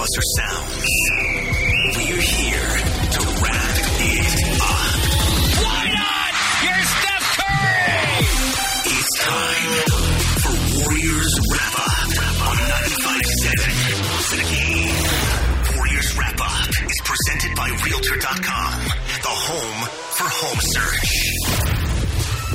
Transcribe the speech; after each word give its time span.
blockbuster 0.00 0.24
sounds. 0.36 0.86
We're 1.96 2.20
here 2.20 2.72
to 3.10 3.20
wrap 3.42 3.76
it 4.00 4.32
up. 4.60 5.00
Why 5.60 5.82
not? 5.92 6.32
You're 6.64 6.84
Steph 6.88 7.26
Curry! 7.36 8.24
It's 8.96 9.12
time 9.20 9.72
for 10.40 10.54
Warriors 10.80 11.32
Wrap 11.52 11.74
Up 11.74 12.08
on 12.48 12.56
95.7 12.56 14.30
The 14.30 14.44
Game. 14.56 15.76
Warriors 15.76 16.16
Wrap 16.16 16.40
Up 16.40 16.68
is 16.68 17.00
presented 17.04 17.56
by 17.56 17.68
Realtor.com, 17.84 18.80
the 19.22 19.28
home 19.28 19.88
for 20.16 20.28
home 20.28 20.60
search. 20.60 21.29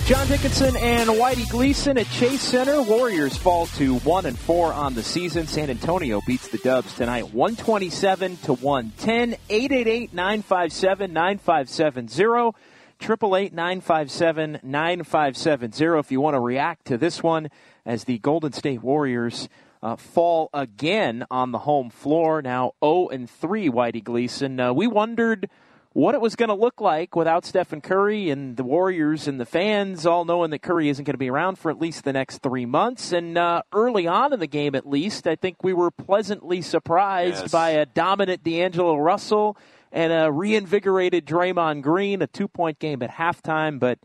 John 0.05 0.27
Dickinson 0.27 0.75
and 0.77 1.09
Whitey 1.09 1.49
Gleason 1.49 1.97
at 1.97 2.05
Chase 2.11 2.43
Center. 2.43 2.83
Warriors 2.83 3.35
fall 3.35 3.65
to 3.65 3.95
one 3.99 4.27
and 4.27 4.37
four 4.37 4.71
on 4.71 4.93
the 4.93 5.01
season. 5.01 5.47
San 5.47 5.71
Antonio 5.71 6.21
beats 6.27 6.47
the 6.47 6.59
Dubs 6.59 6.93
tonight, 6.93 7.33
one 7.33 7.55
twenty-seven 7.55 8.37
to 8.43 8.53
one 8.53 8.91
ten. 8.99 9.35
Eight 9.49 9.71
eight 9.71 9.87
eight 9.87 10.13
nine 10.13 10.43
five 10.43 10.71
seven 10.71 11.11
nine 11.11 11.39
five 11.39 11.69
seven 11.69 12.07
zero. 12.07 12.53
Triple 12.99 13.35
eight 13.35 13.51
nine 13.51 13.81
five 13.81 14.11
seven 14.11 14.59
nine 14.61 15.03
five 15.03 15.35
seven 15.35 15.71
zero. 15.71 15.97
If 15.97 16.11
you 16.11 16.21
want 16.21 16.35
to 16.35 16.39
react 16.39 16.85
to 16.85 16.99
this 16.99 17.23
one, 17.23 17.49
as 17.83 18.03
the 18.03 18.19
Golden 18.19 18.53
State 18.53 18.83
Warriors 18.83 19.49
uh, 19.81 19.95
fall 19.95 20.51
again 20.53 21.25
on 21.31 21.51
the 21.51 21.59
home 21.59 21.89
floor, 21.89 22.43
now 22.43 22.73
zero 22.79 23.09
and 23.09 23.27
three. 23.27 23.71
Whitey 23.71 24.03
Gleason. 24.03 24.59
Uh, 24.59 24.71
we 24.71 24.85
wondered 24.85 25.49
what 25.95 26.13
it 26.13 26.19
was 26.19 26.35
going 26.35 26.49
to 26.49 26.53
look 26.55 26.81
like 26.81 27.15
without 27.15 27.45
Stephen 27.45 27.79
Curry 27.79 28.29
and 28.29 28.57
the 28.57 28.65
Warriors 28.65 29.29
and 29.29 29.39
the 29.39 29.45
fans 29.45 30.05
all 30.05 30.25
knowing 30.25 30.51
that 30.51 30.61
Curry 30.61 30.89
isn't 30.89 31.05
going 31.05 31.13
to 31.13 31.17
be 31.17 31.29
around 31.29 31.57
for 31.57 31.71
at 31.71 31.79
least 31.79 32.03
the 32.03 32.11
next 32.11 32.39
three 32.39 32.65
months. 32.65 33.13
And 33.13 33.37
uh, 33.37 33.61
early 33.71 34.05
on 34.05 34.33
in 34.33 34.41
the 34.41 34.45
game, 34.45 34.75
at 34.75 34.85
least, 34.85 35.25
I 35.25 35.37
think 35.37 35.63
we 35.63 35.71
were 35.71 35.91
pleasantly 35.91 36.61
surprised 36.61 37.43
Yes. 37.43 37.51
by 37.51 37.69
a 37.69 37.85
dominant 37.85 38.43
D'Angelo 38.43 38.97
Russell 38.97 39.55
and 39.89 40.11
a 40.11 40.29
reinvigorated 40.29 41.25
Draymond 41.25 41.81
Green, 41.81 42.21
a 42.21 42.27
two 42.27 42.49
point 42.49 42.77
game 42.77 43.01
at 43.01 43.11
halftime. 43.11 43.79
But 43.79 43.97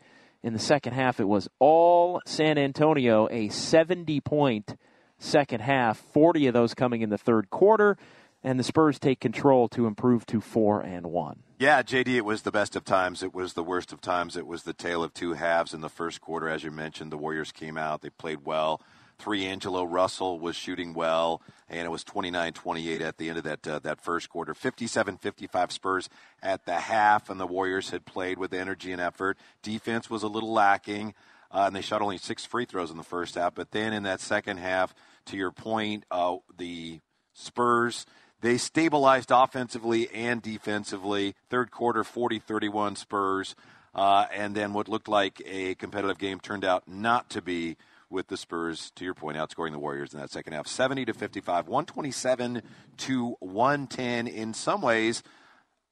in 0.44 0.52
the 0.52 0.60
second 0.60 0.92
half, 0.92 1.18
it 1.18 1.26
was 1.26 1.48
all 1.58 2.20
San 2.24 2.56
Antonio, 2.56 3.26
a 3.32 3.48
70 3.48 4.20
point 4.20 4.76
second 5.18 5.60
half, 5.60 5.98
40 5.98 6.46
of 6.46 6.54
those 6.54 6.72
coming 6.72 7.02
in 7.02 7.10
the 7.10 7.18
third 7.18 7.50
quarter. 7.50 7.96
And 8.42 8.58
the 8.58 8.64
Spurs 8.64 8.98
take 8.98 9.20
control 9.20 9.68
to 9.68 9.86
improve 9.86 10.24
to 10.26 10.40
four 10.40 10.80
and 10.80 11.06
one. 11.06 11.42
Yeah, 11.58 11.82
JD, 11.82 12.08
it 12.16 12.24
was 12.24 12.42
the 12.42 12.50
best 12.50 12.74
of 12.74 12.84
times. 12.84 13.22
It 13.22 13.34
was 13.34 13.52
the 13.52 13.62
worst 13.62 13.92
of 13.92 14.00
times. 14.00 14.36
It 14.36 14.46
was 14.46 14.62
the 14.62 14.72
tale 14.72 15.02
of 15.02 15.12
two 15.12 15.34
halves 15.34 15.74
in 15.74 15.82
the 15.82 15.90
first 15.90 16.22
quarter. 16.22 16.48
As 16.48 16.64
you 16.64 16.70
mentioned, 16.70 17.12
the 17.12 17.18
Warriors 17.18 17.52
came 17.52 17.76
out, 17.76 18.00
they 18.00 18.10
played 18.10 18.44
well. 18.44 18.80
D'Angelo 19.18 19.84
Russell 19.84 20.40
was 20.40 20.56
shooting 20.56 20.94
well, 20.94 21.42
and 21.68 21.84
it 21.84 21.90
was 21.90 22.02
29 22.04 22.54
28 22.54 23.02
at 23.02 23.18
the 23.18 23.28
end 23.28 23.36
of 23.36 23.44
that, 23.44 23.68
uh, 23.68 23.78
that 23.80 24.00
first 24.00 24.30
quarter. 24.30 24.54
57 24.54 25.18
55 25.18 25.72
Spurs 25.72 26.08
at 26.42 26.64
the 26.64 26.80
half, 26.80 27.28
and 27.28 27.38
the 27.38 27.46
Warriors 27.46 27.90
had 27.90 28.06
played 28.06 28.38
with 28.38 28.54
energy 28.54 28.92
and 28.92 29.00
effort. 29.00 29.36
Defense 29.62 30.08
was 30.08 30.22
a 30.22 30.28
little 30.28 30.52
lacking, 30.52 31.12
uh, 31.50 31.64
and 31.66 31.76
they 31.76 31.82
shot 31.82 32.00
only 32.00 32.16
six 32.16 32.46
free 32.46 32.64
throws 32.64 32.90
in 32.90 32.96
the 32.96 33.02
first 33.02 33.34
half. 33.34 33.54
But 33.54 33.72
then 33.72 33.92
in 33.92 34.04
that 34.04 34.20
second 34.20 34.56
half, 34.56 34.94
to 35.26 35.36
your 35.36 35.52
point, 35.52 36.04
uh, 36.10 36.36
the 36.56 37.00
Spurs. 37.34 38.06
They 38.40 38.56
stabilized 38.58 39.30
offensively 39.30 40.08
and 40.10 40.40
defensively. 40.40 41.34
Third 41.48 41.70
quarter, 41.70 42.04
40 42.04 42.38
31 42.38 42.96
Spurs. 42.96 43.54
Uh, 43.94 44.26
and 44.32 44.54
then 44.54 44.72
what 44.72 44.88
looked 44.88 45.08
like 45.08 45.42
a 45.44 45.74
competitive 45.74 46.18
game 46.18 46.40
turned 46.40 46.64
out 46.64 46.86
not 46.86 47.28
to 47.30 47.42
be 47.42 47.76
with 48.08 48.28
the 48.28 48.36
Spurs, 48.36 48.90
to 48.96 49.04
your 49.04 49.14
point, 49.14 49.36
outscoring 49.36 49.72
the 49.72 49.78
Warriors 49.78 50.12
in 50.12 50.20
that 50.20 50.30
second 50.30 50.52
half. 50.52 50.66
70 50.66 51.04
to 51.06 51.14
55, 51.14 51.68
127 51.68 52.62
to 52.98 53.36
110. 53.38 54.26
In 54.26 54.52
some 54.52 54.80
ways, 54.80 55.22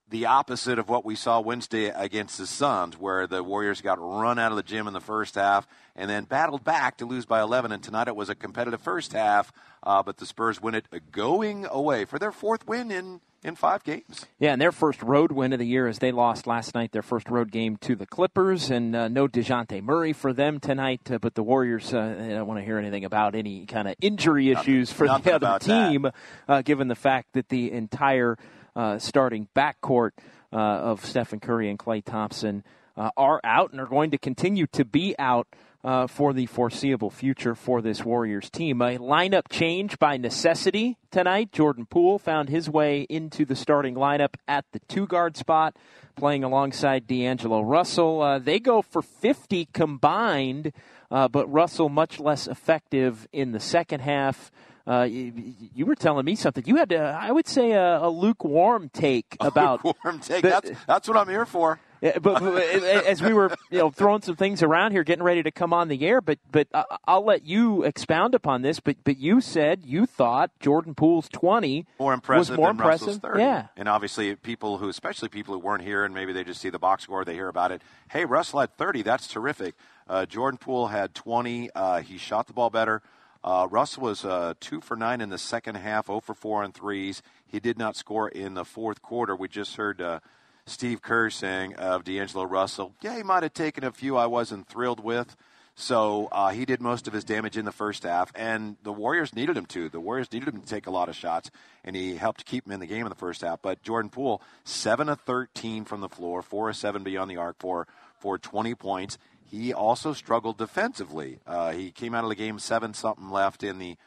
the 0.09 0.25
opposite 0.25 0.79
of 0.79 0.89
what 0.89 1.05
we 1.05 1.15
saw 1.15 1.39
Wednesday 1.39 1.85
against 1.85 2.37
the 2.37 2.47
Suns, 2.47 2.97
where 2.97 3.27
the 3.27 3.43
Warriors 3.43 3.81
got 3.81 3.99
run 3.99 4.39
out 4.39 4.51
of 4.51 4.55
the 4.55 4.63
gym 4.63 4.87
in 4.87 4.93
the 4.93 5.01
first 5.01 5.35
half 5.35 5.67
and 5.95 6.09
then 6.09 6.23
battled 6.23 6.63
back 6.63 6.97
to 6.97 7.05
lose 7.05 7.25
by 7.25 7.41
11. 7.41 7.71
And 7.71 7.83
tonight 7.83 8.07
it 8.07 8.15
was 8.15 8.29
a 8.29 8.35
competitive 8.35 8.81
first 8.81 9.13
half, 9.13 9.51
uh, 9.83 10.01
but 10.01 10.17
the 10.17 10.25
Spurs 10.25 10.61
win 10.61 10.75
it 10.75 10.87
going 11.11 11.65
away 11.65 12.05
for 12.05 12.17
their 12.17 12.31
fourth 12.31 12.65
win 12.67 12.89
in, 12.89 13.21
in 13.43 13.55
five 13.55 13.83
games. 13.83 14.25
Yeah, 14.39 14.53
and 14.53 14.61
their 14.61 14.71
first 14.71 15.03
road 15.03 15.31
win 15.31 15.53
of 15.53 15.59
the 15.59 15.67
year 15.67 15.87
as 15.87 15.99
they 15.99 16.11
lost 16.11 16.47
last 16.47 16.73
night, 16.73 16.91
their 16.91 17.01
first 17.01 17.29
road 17.29 17.51
game 17.51 17.77
to 17.77 17.95
the 17.95 18.05
Clippers, 18.05 18.71
and 18.71 18.95
uh, 18.95 19.07
no 19.09 19.27
Dejounte 19.27 19.83
Murray 19.83 20.13
for 20.13 20.33
them 20.33 20.59
tonight. 20.59 21.11
Uh, 21.11 21.19
but 21.19 21.35
the 21.35 21.43
Warriors, 21.43 21.93
uh, 21.93 22.15
they 22.17 22.29
don't 22.29 22.47
want 22.47 22.59
to 22.59 22.65
hear 22.65 22.77
anything 22.77 23.05
about 23.05 23.35
any 23.35 23.65
kind 23.65 23.87
of 23.87 23.95
injury 24.01 24.51
issues 24.51 24.91
for 24.91 25.05
nothing 25.05 25.37
the 25.39 25.47
other 25.47 25.59
team, 25.59 26.09
uh, 26.47 26.61
given 26.63 26.87
the 26.87 26.95
fact 26.95 27.33
that 27.33 27.49
the 27.49 27.71
entire 27.71 28.37
uh, 28.75 28.99
starting 28.99 29.47
backcourt 29.55 30.11
uh, 30.51 30.57
of 30.57 31.05
Stephen 31.05 31.39
Curry 31.39 31.69
and 31.69 31.77
Klay 31.77 32.03
Thompson 32.03 32.63
uh, 32.97 33.11
are 33.15 33.39
out 33.43 33.71
and 33.71 33.79
are 33.79 33.85
going 33.85 34.11
to 34.11 34.17
continue 34.17 34.67
to 34.67 34.83
be 34.83 35.15
out 35.17 35.47
uh, 35.83 36.07
for 36.07 36.33
the 36.33 36.45
foreseeable 36.45 37.09
future 37.09 37.55
for 37.55 37.81
this 37.81 38.03
Warriors 38.03 38.49
team. 38.49 38.81
A 38.81 38.97
lineup 38.97 39.43
change 39.49 39.97
by 39.97 40.17
necessity 40.17 40.97
tonight. 41.09 41.51
Jordan 41.51 41.85
Poole 41.85 42.19
found 42.19 42.49
his 42.49 42.69
way 42.69 43.01
into 43.09 43.45
the 43.45 43.55
starting 43.55 43.95
lineup 43.95 44.35
at 44.47 44.65
the 44.73 44.79
two 44.89 45.07
guard 45.07 45.37
spot, 45.37 45.77
playing 46.17 46.43
alongside 46.43 47.07
D'Angelo 47.07 47.61
Russell. 47.61 48.21
Uh, 48.21 48.39
they 48.39 48.59
go 48.59 48.81
for 48.81 49.01
50 49.01 49.69
combined, 49.73 50.73
uh, 51.09 51.29
but 51.29 51.49
Russell 51.49 51.87
much 51.87 52.19
less 52.19 52.47
effective 52.47 53.27
in 53.31 53.53
the 53.53 53.59
second 53.59 54.01
half. 54.01 54.51
Uh, 54.87 55.03
you, 55.03 55.53
you 55.75 55.85
were 55.85 55.95
telling 55.95 56.25
me 56.25 56.35
something. 56.35 56.63
You 56.65 56.77
had, 56.77 56.91
a, 56.91 57.17
I 57.21 57.31
would 57.31 57.47
say, 57.47 57.71
a, 57.73 57.99
a 58.01 58.09
lukewarm 58.09 58.89
take 58.89 59.37
about 59.39 59.83
Warm 59.83 60.19
take. 60.19 60.41
the- 60.41 60.49
that's, 60.49 60.71
that's 60.87 61.07
what 61.07 61.15
I'm 61.17 61.27
here 61.29 61.45
for. 61.45 61.79
yeah, 62.01 62.17
but, 62.17 62.39
but 62.39 62.63
as 62.63 63.21
we 63.21 63.33
were, 63.33 63.53
you 63.69 63.77
know, 63.79 63.91
throwing 63.91 64.21
some 64.21 64.35
things 64.37 64.63
around 64.63 64.93
here, 64.93 65.03
getting 65.03 65.23
ready 65.23 65.43
to 65.43 65.51
come 65.51 65.73
on 65.73 65.89
the 65.89 66.07
air, 66.07 66.21
but 66.21 66.39
but 66.51 66.67
I'll 67.05 67.25
let 67.25 67.45
you 67.45 67.83
expound 67.83 68.33
upon 68.35 68.61
this. 68.61 68.79
But 68.79 68.95
but 69.03 69.17
you 69.17 69.41
said 69.41 69.81
you 69.83 70.05
thought 70.05 70.51
Jordan 70.61 70.95
Poole's 70.95 71.27
twenty 71.29 71.85
more 71.99 72.13
impressive 72.13 72.51
was 72.51 72.57
more 72.57 72.67
than 72.69 72.77
impressive. 72.77 73.07
Russell's 73.07 73.21
30. 73.21 73.39
Yeah, 73.41 73.67
And 73.75 73.89
obviously, 73.89 74.33
people 74.37 74.77
who, 74.77 74.87
especially 74.87 75.27
people 75.27 75.53
who 75.53 75.59
weren't 75.59 75.83
here 75.83 76.05
and 76.05 76.13
maybe 76.15 76.31
they 76.31 76.45
just 76.45 76.61
see 76.61 76.69
the 76.69 76.79
box 76.79 77.03
score, 77.03 77.25
they 77.25 77.33
hear 77.33 77.49
about 77.49 77.71
it. 77.73 77.81
Hey, 78.09 78.23
Russell 78.23 78.61
had 78.61 78.75
30. 78.77 79.01
That's 79.01 79.27
terrific. 79.27 79.75
Uh, 80.07 80.25
Jordan 80.25 80.57
Poole 80.57 80.87
had 80.87 81.13
20. 81.13 81.69
Uh, 81.75 81.99
he 82.01 82.17
shot 82.17 82.47
the 82.47 82.53
ball 82.53 82.69
better. 82.69 83.01
Uh, 83.43 83.67
Russell 83.69 84.03
was 84.03 84.25
uh, 84.25 84.53
two 84.59 84.81
for 84.81 84.97
nine 84.97 85.21
in 85.21 85.29
the 85.29 85.37
second 85.37 85.75
half, 85.75 86.07
0 86.07 86.19
for 86.19 86.33
four 86.33 86.63
on 86.63 86.71
threes. 86.71 87.21
He 87.47 87.59
did 87.59 87.77
not 87.77 87.95
score 87.95 88.27
in 88.27 88.53
the 88.53 88.65
fourth 88.65 89.01
quarter. 89.01 89.35
We 89.35 89.47
just 89.47 89.75
heard 89.77 90.01
uh, 90.01 90.19
Steve 90.65 91.01
Kerr 91.01 91.29
saying 91.29 91.75
of 91.75 92.03
D'Angelo 92.03 92.43
Russell, 92.43 92.93
yeah, 93.01 93.15
he 93.15 93.23
might 93.23 93.43
have 93.43 93.53
taken 93.53 93.83
a 93.83 93.91
few 93.91 94.17
I 94.17 94.25
wasn't 94.25 94.67
thrilled 94.67 95.03
with. 95.03 95.35
So 95.75 96.27
uh, 96.33 96.49
he 96.49 96.65
did 96.65 96.81
most 96.81 97.07
of 97.07 97.13
his 97.13 97.23
damage 97.23 97.55
in 97.55 97.63
the 97.63 97.71
first 97.71 98.03
half, 98.03 98.33
and 98.35 98.75
the 98.83 98.91
Warriors 98.91 99.33
needed 99.33 99.55
him 99.55 99.65
to. 99.67 99.87
The 99.87 100.01
Warriors 100.01 100.29
needed 100.29 100.49
him 100.49 100.59
to 100.59 100.67
take 100.67 100.87
a 100.87 100.91
lot 100.91 101.07
of 101.07 101.15
shots, 101.15 101.51
and 101.85 101.95
he 101.95 102.17
helped 102.17 102.45
keep 102.45 102.65
him 102.65 102.73
in 102.73 102.81
the 102.81 102.85
game 102.85 103.05
in 103.05 103.09
the 103.09 103.15
first 103.15 103.41
half. 103.41 103.61
But 103.61 103.81
Jordan 103.81 104.09
Poole, 104.09 104.41
seven 104.65 105.07
of 105.07 105.21
thirteen 105.21 105.85
from 105.85 106.01
the 106.01 106.09
floor, 106.09 106.41
four 106.41 106.69
of 106.69 106.75
seven 106.75 107.03
beyond 107.03 107.31
the 107.31 107.37
arc 107.37 107.59
for 107.59 107.87
for 108.17 108.37
twenty 108.37 108.75
points. 108.75 109.17
He 109.49 109.73
also 109.73 110.13
struggled 110.13 110.57
defensively. 110.57 111.39
Uh, 111.47 111.71
he 111.71 111.91
came 111.91 112.13
out 112.13 112.23
of 112.23 112.29
the 112.29 112.35
game 112.35 112.59
seven 112.59 112.93
something 112.93 113.29
left 113.29 113.63
in 113.63 113.79
the 113.79 113.97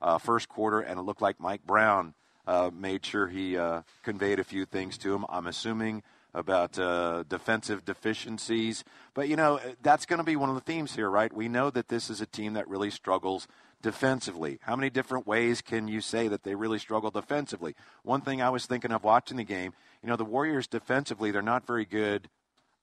uh, 0.00 0.18
first 0.18 0.48
quarter, 0.48 0.80
and 0.80 0.98
it 0.98 1.02
looked 1.02 1.22
like 1.22 1.40
Mike 1.40 1.66
Brown 1.66 2.14
uh, 2.46 2.70
made 2.72 3.04
sure 3.04 3.28
he 3.28 3.56
uh, 3.56 3.82
conveyed 4.02 4.38
a 4.38 4.44
few 4.44 4.64
things 4.64 4.98
to 4.98 5.14
him. 5.14 5.24
I'm 5.28 5.46
assuming 5.46 6.02
about 6.34 6.78
uh, 6.78 7.24
defensive 7.28 7.84
deficiencies. 7.84 8.84
But, 9.14 9.28
you 9.28 9.36
know, 9.36 9.60
that's 9.82 10.06
going 10.06 10.18
to 10.18 10.24
be 10.24 10.36
one 10.36 10.48
of 10.48 10.54
the 10.54 10.62
themes 10.62 10.94
here, 10.94 11.10
right? 11.10 11.32
We 11.32 11.48
know 11.48 11.70
that 11.70 11.88
this 11.88 12.08
is 12.08 12.20
a 12.20 12.26
team 12.26 12.54
that 12.54 12.68
really 12.68 12.90
struggles 12.90 13.46
defensively. 13.82 14.58
How 14.62 14.76
many 14.76 14.88
different 14.88 15.26
ways 15.26 15.60
can 15.60 15.88
you 15.88 16.00
say 16.00 16.28
that 16.28 16.42
they 16.42 16.54
really 16.54 16.78
struggle 16.78 17.10
defensively? 17.10 17.74
One 18.02 18.22
thing 18.22 18.40
I 18.40 18.50
was 18.50 18.64
thinking 18.64 18.92
of 18.92 19.04
watching 19.04 19.36
the 19.36 19.44
game, 19.44 19.74
you 20.02 20.08
know, 20.08 20.16
the 20.16 20.24
Warriors 20.24 20.66
defensively, 20.66 21.30
they're 21.30 21.42
not 21.42 21.66
very 21.66 21.84
good 21.84 22.28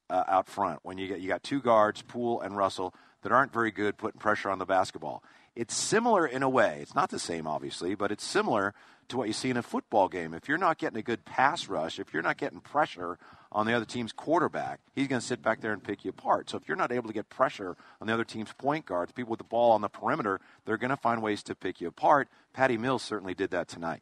uh, 0.10 0.24
out 0.28 0.48
front. 0.48 0.80
When 0.84 0.98
you 0.98 1.08
get 1.08 1.20
you 1.20 1.28
got 1.28 1.44
two 1.44 1.62
guards, 1.62 2.02
Poole 2.02 2.42
and 2.42 2.56
Russell, 2.58 2.94
that 3.22 3.32
aren't 3.32 3.54
very 3.54 3.72
good 3.72 3.98
putting 3.98 4.20
pressure 4.20 4.50
on 4.50 4.60
the 4.60 4.66
basketball. 4.66 5.24
It's 5.56 5.76
similar 5.76 6.26
in 6.26 6.44
a 6.44 6.50
way. 6.50 6.80
It's 6.82 6.96
not 6.96 7.10
the 7.10 7.20
same, 7.20 7.46
obviously, 7.48 7.96
but 7.96 8.12
it's 8.12 8.24
similar 8.24 8.74
to 9.10 9.18
what 9.18 9.28
you 9.28 9.34
see 9.34 9.50
in 9.50 9.58
a 9.58 9.64
football 9.64 10.08
game. 10.08 10.34
If 10.34 10.48
you're 10.48 10.58
not 10.58 10.78
getting 10.78 11.00
a 11.00 11.02
good 11.02 11.26
pass 11.26 11.68
rush, 11.68 12.00
if 12.00 12.14
you're 12.14 12.24
not 12.24 12.38
getting 12.38 12.60
pressure 12.62 13.18
on 13.52 13.66
the 13.66 13.74
other 13.74 13.86
team's 13.86 14.14
quarterback, 14.14 14.80
he's 14.94 15.08
going 15.08 15.20
to 15.20 15.26
sit 15.26 15.42
back 15.42 15.60
there 15.60 15.74
and 15.74 15.84
pick 15.84 16.06
you 16.06 16.12
apart. 16.12 16.50
So 16.50 16.58
if 16.58 16.68
you're 16.68 16.78
not 16.78 16.92
able 16.92 17.08
to 17.08 17.14
get 17.14 17.28
pressure 17.30 17.76
on 18.00 18.08
the 18.08 18.14
other 18.14 18.24
team's 18.24 18.54
point 18.54 18.86
guards, 18.86 19.12
people 19.12 19.32
with 19.32 19.40
the 19.40 19.44
ball 19.44 19.72
on 19.72 19.82
the 19.82 19.90
perimeter, 19.90 20.40
they're 20.66 20.78
going 20.78 20.92
to 20.92 20.98
find 20.98 21.22
ways 21.22 21.42
to 21.44 21.56
pick 21.56 21.82
you 21.82 21.88
apart. 21.88 22.30
Patty 22.54 22.78
Mills 22.78 23.02
certainly 23.02 23.34
did 23.34 23.50
that 23.50 23.68
tonight. 23.68 24.02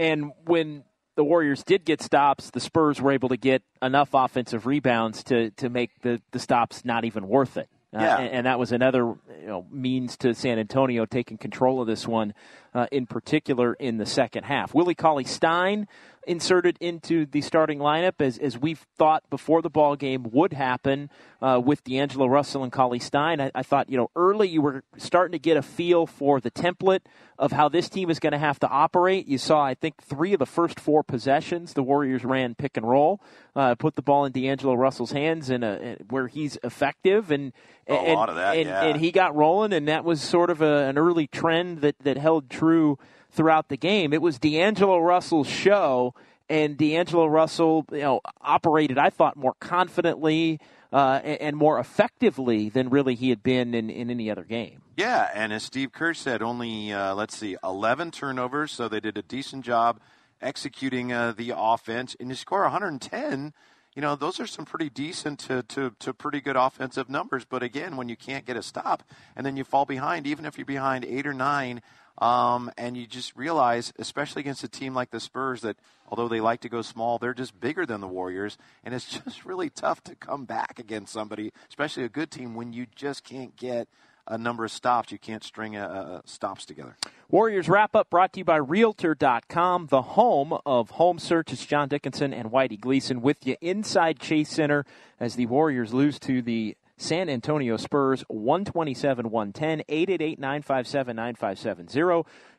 and 0.00 0.32
when 0.44 0.82
the 1.14 1.24
Warriors 1.24 1.62
did 1.62 1.84
get 1.84 2.00
stops, 2.02 2.50
the 2.50 2.60
Spurs 2.60 3.00
were 3.00 3.12
able 3.12 3.28
to 3.28 3.36
get 3.36 3.62
enough 3.82 4.10
offensive 4.14 4.66
rebounds 4.66 5.22
to 5.24 5.50
to 5.52 5.68
make 5.68 5.90
the 6.02 6.20
the 6.32 6.38
stops 6.38 6.84
not 6.84 7.04
even 7.04 7.28
worth 7.28 7.56
it. 7.56 7.68
Uh, 7.94 8.00
Yeah. 8.00 8.18
and, 8.20 8.30
and 8.34 8.46
that 8.46 8.58
was 8.58 8.72
another 8.72 9.04
you 9.40 9.46
know, 9.46 9.66
means 9.70 10.16
to 10.18 10.32
San 10.34 10.58
Antonio 10.58 11.04
taking 11.04 11.36
control 11.36 11.80
of 11.82 11.86
this 11.86 12.08
one, 12.08 12.32
uh, 12.74 12.86
in 12.90 13.04
particular 13.06 13.74
in 13.74 13.98
the 13.98 14.06
second 14.06 14.44
half. 14.44 14.74
Willie 14.74 14.94
Cauley 14.94 15.24
Stein 15.24 15.86
inserted 16.26 16.76
into 16.80 17.26
the 17.26 17.40
starting 17.40 17.78
lineup 17.78 18.20
as, 18.20 18.38
as 18.38 18.58
we 18.58 18.74
thought 18.74 19.28
before 19.30 19.62
the 19.62 19.70
ball 19.70 19.96
game 19.96 20.24
would 20.30 20.52
happen 20.52 21.10
uh, 21.40 21.60
with 21.64 21.82
D'Angelo 21.84 22.26
Russell 22.26 22.62
and 22.62 22.70
Cauley 22.70 22.98
Stein. 22.98 23.40
I, 23.40 23.50
I 23.54 23.62
thought, 23.62 23.90
you 23.90 23.96
know, 23.96 24.10
early 24.14 24.48
you 24.48 24.62
were 24.62 24.84
starting 24.96 25.32
to 25.32 25.38
get 25.38 25.56
a 25.56 25.62
feel 25.62 26.06
for 26.06 26.40
the 26.40 26.50
template 26.50 27.00
of 27.38 27.52
how 27.52 27.68
this 27.68 27.88
team 27.88 28.08
is 28.10 28.20
going 28.20 28.32
to 28.32 28.38
have 28.38 28.60
to 28.60 28.68
operate. 28.68 29.26
You 29.26 29.38
saw, 29.38 29.64
I 29.64 29.74
think, 29.74 30.02
three 30.02 30.32
of 30.32 30.38
the 30.38 30.46
first 30.46 30.78
four 30.78 31.02
possessions 31.02 31.74
the 31.74 31.82
Warriors 31.82 32.24
ran 32.24 32.54
pick 32.54 32.76
and 32.76 32.88
roll, 32.88 33.20
uh, 33.56 33.74
put 33.74 33.96
the 33.96 34.02
ball 34.02 34.24
in 34.24 34.32
D'Angelo 34.32 34.74
Russell's 34.74 35.12
hands 35.12 35.50
and 35.50 35.64
uh, 35.64 35.96
where 36.08 36.28
he's 36.28 36.56
effective 36.62 37.30
and 37.30 37.52
A 37.88 37.92
and, 37.94 38.14
lot 38.14 38.28
of 38.28 38.36
that, 38.36 38.56
and, 38.56 38.68
yeah. 38.68 38.84
and 38.84 39.00
he 39.00 39.10
got 39.10 39.34
rolling, 39.34 39.72
and 39.72 39.88
that 39.88 40.04
was 40.04 40.20
sort 40.20 40.50
of 40.50 40.62
a, 40.62 40.84
an 40.84 40.96
early 40.98 41.26
trend 41.26 41.80
that, 41.80 41.98
that 42.00 42.16
held 42.16 42.48
true 42.48 42.96
throughout 43.32 43.68
the 43.68 43.76
game. 43.76 44.12
It 44.12 44.22
was 44.22 44.38
D'Angelo 44.38 44.98
Russell's 44.98 45.48
show, 45.48 46.14
and 46.48 46.76
D'Angelo 46.76 47.26
Russell, 47.26 47.86
you 47.90 48.00
know, 48.00 48.20
operated, 48.40 48.98
I 48.98 49.10
thought, 49.10 49.36
more 49.36 49.54
confidently 49.58 50.60
uh, 50.92 51.20
and, 51.24 51.40
and 51.40 51.56
more 51.56 51.78
effectively 51.78 52.68
than 52.68 52.90
really 52.90 53.14
he 53.14 53.30
had 53.30 53.42
been 53.42 53.74
in, 53.74 53.90
in 53.90 54.10
any 54.10 54.30
other 54.30 54.44
game. 54.44 54.82
Yeah, 54.96 55.30
and 55.34 55.52
as 55.52 55.62
Steve 55.62 55.92
Kerr 55.92 56.12
said, 56.12 56.42
only 56.42 56.92
uh, 56.92 57.14
let's 57.14 57.36
see, 57.36 57.56
11 57.64 58.10
turnovers, 58.10 58.72
so 58.72 58.88
they 58.88 59.00
did 59.00 59.16
a 59.16 59.22
decent 59.22 59.64
job 59.64 59.98
executing 60.42 61.12
uh, 61.12 61.32
the 61.34 61.54
offense. 61.56 62.14
And 62.20 62.28
you 62.28 62.34
score 62.34 62.62
110, 62.62 63.54
you 63.94 64.02
know, 64.02 64.16
those 64.16 64.38
are 64.40 64.46
some 64.46 64.66
pretty 64.66 64.90
decent 64.90 65.38
to, 65.40 65.62
to, 65.62 65.94
to 65.98 66.12
pretty 66.12 66.40
good 66.40 66.56
offensive 66.56 67.08
numbers. 67.08 67.46
But 67.46 67.62
again, 67.62 67.96
when 67.96 68.08
you 68.08 68.16
can't 68.16 68.44
get 68.44 68.56
a 68.56 68.62
stop 68.62 69.02
and 69.34 69.46
then 69.46 69.56
you 69.56 69.64
fall 69.64 69.86
behind, 69.86 70.26
even 70.26 70.44
if 70.44 70.58
you're 70.58 70.66
behind 70.66 71.04
eight 71.06 71.26
or 71.26 71.32
nine, 71.32 71.80
um, 72.18 72.70
and 72.76 72.96
you 72.96 73.06
just 73.06 73.34
realize, 73.36 73.92
especially 73.98 74.40
against 74.40 74.64
a 74.64 74.68
team 74.68 74.94
like 74.94 75.10
the 75.10 75.20
Spurs, 75.20 75.62
that 75.62 75.76
although 76.08 76.28
they 76.28 76.40
like 76.40 76.60
to 76.60 76.68
go 76.68 76.82
small, 76.82 77.18
they're 77.18 77.34
just 77.34 77.58
bigger 77.58 77.86
than 77.86 78.00
the 78.00 78.08
Warriors, 78.08 78.58
and 78.84 78.94
it's 78.94 79.18
just 79.24 79.44
really 79.44 79.70
tough 79.70 80.02
to 80.04 80.14
come 80.14 80.44
back 80.44 80.78
against 80.78 81.12
somebody, 81.12 81.52
especially 81.68 82.04
a 82.04 82.08
good 82.08 82.30
team, 82.30 82.54
when 82.54 82.72
you 82.72 82.86
just 82.94 83.24
can't 83.24 83.56
get 83.56 83.88
a 84.26 84.38
number 84.38 84.64
of 84.64 84.70
stops. 84.70 85.10
You 85.10 85.18
can't 85.18 85.42
string 85.42 85.76
uh, 85.76 85.86
uh, 85.86 86.20
stops 86.24 86.64
together. 86.64 86.96
Warriors 87.28 87.68
wrap 87.68 87.96
up 87.96 88.10
brought 88.10 88.32
to 88.34 88.40
you 88.40 88.44
by 88.44 88.56
Realtor.com, 88.56 89.86
the 89.88 90.02
home 90.02 90.56
of 90.64 90.90
home 90.90 91.18
search. 91.18 91.52
John 91.66 91.88
Dickinson 91.88 92.32
and 92.32 92.50
Whitey 92.50 92.78
Gleason 92.78 93.20
with 93.20 93.46
you 93.46 93.56
inside 93.60 94.18
Chase 94.18 94.50
Center 94.50 94.84
as 95.18 95.34
the 95.36 95.46
Warriors 95.46 95.92
lose 95.92 96.18
to 96.20 96.42
the 96.42 96.76
San 96.96 97.28
Antonio 97.28 97.76
Spurs 97.76 98.22
127 98.28 99.30
110 99.30 99.82
888 99.88 100.38
957 100.38 101.16
9570 101.16 102.00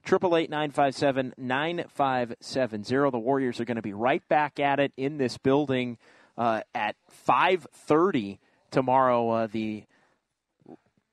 888 0.05 0.49
957 0.49 1.33
9570. 1.37 3.11
The 3.11 3.19
Warriors 3.19 3.59
are 3.59 3.65
going 3.65 3.75
to 3.77 3.81
be 3.81 3.93
right 3.93 4.27
back 4.27 4.59
at 4.59 4.79
it 4.79 4.91
in 4.97 5.17
this 5.17 5.37
building 5.37 5.97
uh, 6.37 6.61
at 6.75 6.95
5:30 7.27 8.39
tomorrow. 8.71 9.29
Uh, 9.29 9.47
the 9.47 9.83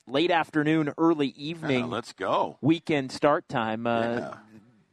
late 0.07 0.31
afternoon, 0.31 0.93
early 0.99 1.29
evening 1.29 1.81
Yeah, 1.81 1.85
let's 1.87 2.13
go. 2.13 2.59
weekend 2.61 3.13
start 3.13 3.49
time. 3.49 3.87
Uh, 3.87 4.01
Yeah. 4.03 4.35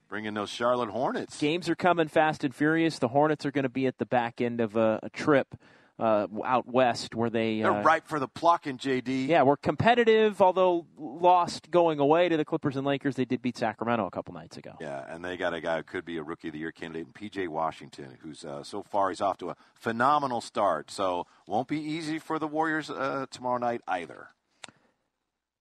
Bring 0.10 0.24
in 0.24 0.36
those 0.36 0.50
Charlotte 0.50 0.90
Hornets. 0.90 1.38
Games 1.38 1.68
are 1.68 1.76
coming 1.76 2.08
fast 2.08 2.46
and 2.46 2.56
furious. 2.56 2.98
The 2.98 3.10
Hornets 3.10 3.46
are 3.46 3.52
going 3.52 3.64
to 3.64 3.70
be 3.70 3.88
at 3.88 3.98
the 3.98 4.06
back 4.06 4.40
end 4.40 4.62
of 4.62 4.78
a, 4.78 5.02
a 5.04 5.10
trip 5.10 5.56
uh, 6.00 6.28
out 6.46 6.68
west 6.68 7.16
where 7.16 7.30
they. 7.30 7.62
They're 7.62 7.72
uh, 7.72 7.84
ripe 7.84 8.08
for 8.08 8.20
the 8.20 8.28
plucking, 8.28 8.78
JD. 8.78 9.28
Yeah, 9.28 9.44
we're 9.44 9.58
competitive, 9.58 10.42
although 10.42 10.86
lost 10.98 11.72
going 11.72 12.00
away 12.00 12.30
to 12.30 12.38
the 12.38 12.46
Clippers 12.46 12.76
and 12.76 12.86
Lakers. 12.86 13.16
They 13.16 13.26
did 13.26 13.42
beat 13.42 13.58
Sacramento 13.58 14.06
a 14.06 14.12
couple 14.12 14.34
nights 14.34 14.58
ago. 14.58 14.74
Yeah, 14.80 15.04
and 15.08 15.24
they 15.24 15.38
got 15.38 15.54
a 15.54 15.62
guy 15.62 15.78
who 15.78 15.84
could 15.84 16.06
be 16.06 16.18
a 16.18 16.24
rookie 16.24 16.50
of 16.50 16.54
the 16.54 16.60
year 16.60 16.72
candidate, 16.72 17.08
in 17.08 17.14
PJ 17.14 17.48
Washington, 17.48 18.18
who's 18.22 18.46
uh, 18.46 18.64
so 18.64 18.84
far 18.84 19.10
he's 19.10 19.22
off 19.22 19.38
to 19.40 19.50
a 19.50 19.56
phenomenal 19.74 20.42
start. 20.42 20.92
So 20.92 21.26
won't 21.48 21.68
be 21.68 21.80
easy 21.80 22.20
for 22.20 22.40
the 22.40 22.48
Warriors 22.48 22.90
uh, 22.90 23.26
tomorrow 23.32 23.58
night 23.58 23.82
either. 23.88 24.30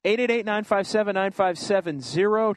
888-957-9570, 0.06 2.54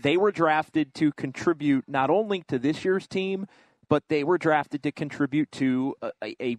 they 0.00 0.16
were 0.16 0.32
drafted 0.32 0.94
to 0.94 1.12
contribute 1.12 1.84
not 1.86 2.08
only 2.08 2.42
to 2.48 2.58
this 2.58 2.86
year's 2.86 3.06
team, 3.06 3.46
but 3.88 4.04
they 4.08 4.24
were 4.24 4.38
drafted 4.38 4.82
to 4.82 4.92
contribute 4.92 5.52
to 5.52 5.94
a, 6.00 6.36
a 6.40 6.56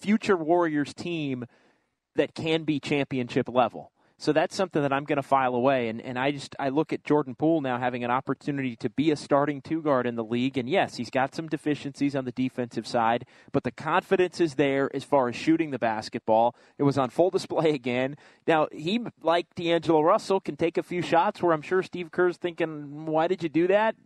future 0.00 0.36
Warriors 0.36 0.94
team 0.94 1.46
that 2.16 2.34
can 2.34 2.64
be 2.64 2.80
championship 2.80 3.48
level. 3.48 3.90
So 4.16 4.32
that's 4.32 4.54
something 4.54 4.80
that 4.80 4.92
I'm 4.92 5.04
going 5.04 5.16
to 5.16 5.22
file 5.22 5.54
away. 5.54 5.88
And, 5.88 6.00
and 6.00 6.18
I 6.18 6.30
just 6.30 6.54
I 6.58 6.68
look 6.68 6.92
at 6.92 7.04
Jordan 7.04 7.34
Poole 7.34 7.60
now 7.60 7.78
having 7.78 8.04
an 8.04 8.10
opportunity 8.12 8.76
to 8.76 8.88
be 8.88 9.10
a 9.10 9.16
starting 9.16 9.60
two 9.60 9.82
guard 9.82 10.06
in 10.06 10.14
the 10.14 10.24
league. 10.24 10.56
And 10.56 10.68
yes, 10.68 10.96
he's 10.96 11.10
got 11.10 11.34
some 11.34 11.48
deficiencies 11.48 12.14
on 12.14 12.24
the 12.24 12.32
defensive 12.32 12.86
side, 12.86 13.26
but 13.52 13.64
the 13.64 13.72
confidence 13.72 14.40
is 14.40 14.54
there 14.54 14.88
as 14.94 15.02
far 15.02 15.28
as 15.28 15.36
shooting 15.36 15.72
the 15.72 15.78
basketball. 15.78 16.54
It 16.78 16.84
was 16.84 16.96
on 16.96 17.10
full 17.10 17.30
display 17.30 17.70
again. 17.74 18.16
Now 18.46 18.68
he, 18.72 19.00
like 19.20 19.54
D'Angelo 19.56 20.00
Russell, 20.00 20.40
can 20.40 20.56
take 20.56 20.78
a 20.78 20.82
few 20.82 21.02
shots 21.02 21.42
where 21.42 21.52
I'm 21.52 21.62
sure 21.62 21.82
Steve 21.82 22.12
Kerr's 22.12 22.36
thinking, 22.36 23.06
"Why 23.06 23.26
did 23.26 23.42
you 23.42 23.48
do 23.48 23.66
that?" 23.66 23.96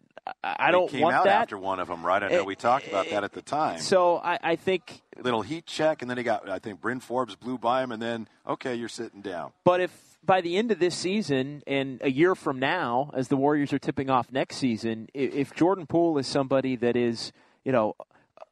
I, 0.42 0.70
don't 0.70 0.90
came 0.90 1.00
want 1.00 1.16
out 1.16 1.24
that. 1.24 1.42
after 1.42 1.58
one 1.58 1.80
of 1.80 1.88
them, 1.88 2.04
right? 2.04 2.22
I 2.22 2.28
know 2.28 2.40
Eh, 2.40 2.44
we 2.44 2.56
talked 2.56 2.86
about 2.86 3.08
that 3.10 3.24
at 3.24 3.32
the 3.32 3.42
time. 3.42 3.80
So 3.80 4.16
I, 4.16 4.38
I 4.42 4.56
think 4.56 5.02
Little 5.20 5.42
heat 5.42 5.66
check, 5.66 6.00
and 6.02 6.10
then 6.10 6.16
he 6.16 6.22
got, 6.22 6.48
I 6.48 6.58
think, 6.60 6.80
Bryn 6.80 7.00
Forbes 7.00 7.34
blew 7.34 7.58
by 7.58 7.82
him, 7.82 7.90
and 7.90 8.00
then, 8.00 8.28
okay, 8.46 8.74
you're 8.76 8.88
sitting 8.88 9.20
down. 9.20 9.52
But 9.64 9.80
if 9.80 10.18
by 10.24 10.40
the 10.40 10.56
end 10.56 10.70
of 10.70 10.78
this 10.78 10.94
season 10.94 11.62
and 11.66 12.00
a 12.02 12.10
year 12.10 12.34
from 12.34 12.58
now, 12.60 13.10
as 13.14 13.28
the 13.28 13.36
Warriors 13.36 13.72
are 13.72 13.78
tipping 13.78 14.10
off 14.10 14.30
next 14.30 14.56
season, 14.56 15.08
if 15.14 15.54
Jordan 15.54 15.86
Poole 15.86 16.18
is 16.18 16.26
somebody 16.26 16.76
that 16.76 16.96
is, 16.96 17.32
you 17.64 17.72
know, 17.72 17.94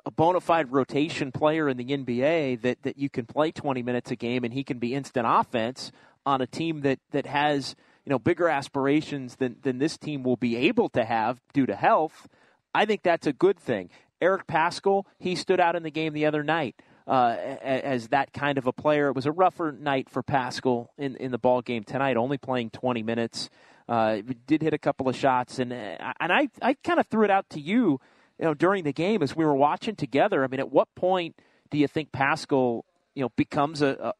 a 0.04 0.10
bona 0.10 0.40
fide 0.40 0.72
rotation 0.72 1.30
player 1.32 1.68
in 1.68 1.76
the 1.76 1.84
NBA 1.84 2.62
that, 2.62 2.82
that 2.82 2.96
you 2.96 3.08
can 3.10 3.26
play 3.26 3.50
20 3.52 3.82
minutes 3.82 4.10
a 4.10 4.16
game 4.16 4.44
and 4.44 4.54
he 4.54 4.64
can 4.64 4.78
be 4.78 4.94
instant 4.94 5.26
offense 5.28 5.92
on 6.24 6.40
a 6.40 6.46
team 6.46 6.80
that, 6.82 6.98
that 7.10 7.26
has, 7.26 7.76
you 8.06 8.10
know, 8.10 8.18
bigger 8.18 8.48
aspirations 8.48 9.36
than, 9.36 9.56
than 9.62 9.78
this 9.78 9.98
team 9.98 10.22
will 10.22 10.36
be 10.36 10.56
able 10.56 10.88
to 10.90 11.04
have 11.04 11.40
due 11.52 11.66
to 11.66 11.74
health, 11.74 12.28
I 12.72 12.86
think 12.86 13.02
that's 13.02 13.26
a 13.26 13.32
good 13.32 13.58
thing. 13.58 13.90
Eric 14.20 14.46
Paschall, 14.46 15.04
he 15.18 15.34
stood 15.34 15.60
out 15.60 15.76
in 15.76 15.82
the 15.82 15.90
game 15.90 16.12
the 16.12 16.24
other 16.26 16.42
night 16.42 16.76
uh, 17.06 17.36
as 17.62 18.08
that 18.08 18.32
kind 18.32 18.58
of 18.58 18.66
a 18.66 18.72
player. 18.72 19.08
It 19.08 19.16
was 19.16 19.26
a 19.26 19.32
rougher 19.32 19.72
night 19.72 20.08
for 20.08 20.22
Paschall 20.22 20.88
in, 20.96 21.16
in 21.16 21.32
the 21.32 21.38
ball 21.38 21.62
game 21.62 21.82
tonight, 21.82 22.16
only 22.16 22.38
playing 22.38 22.70
20 22.70 23.02
minutes. 23.02 23.50
Uh, 23.88 24.18
did 24.46 24.62
hit 24.62 24.72
a 24.72 24.78
couple 24.78 25.08
of 25.08 25.14
shots, 25.14 25.60
and 25.60 25.72
uh, 25.72 26.12
and 26.18 26.32
I 26.32 26.48
I 26.60 26.74
kind 26.74 26.98
of 26.98 27.06
threw 27.06 27.22
it 27.22 27.30
out 27.30 27.48
to 27.50 27.60
you, 27.60 28.00
you 28.36 28.44
know, 28.44 28.52
during 28.52 28.82
the 28.82 28.92
game 28.92 29.22
as 29.22 29.36
we 29.36 29.44
were 29.44 29.54
watching 29.54 29.94
together. 29.94 30.42
I 30.42 30.48
mean, 30.48 30.58
at 30.58 30.72
what 30.72 30.92
point 30.96 31.36
do 31.70 31.78
you 31.78 31.86
think 31.86 32.10
Paschall, 32.10 32.82
you 33.14 33.22
know, 33.22 33.28
becomes 33.36 33.82
a, 33.82 34.12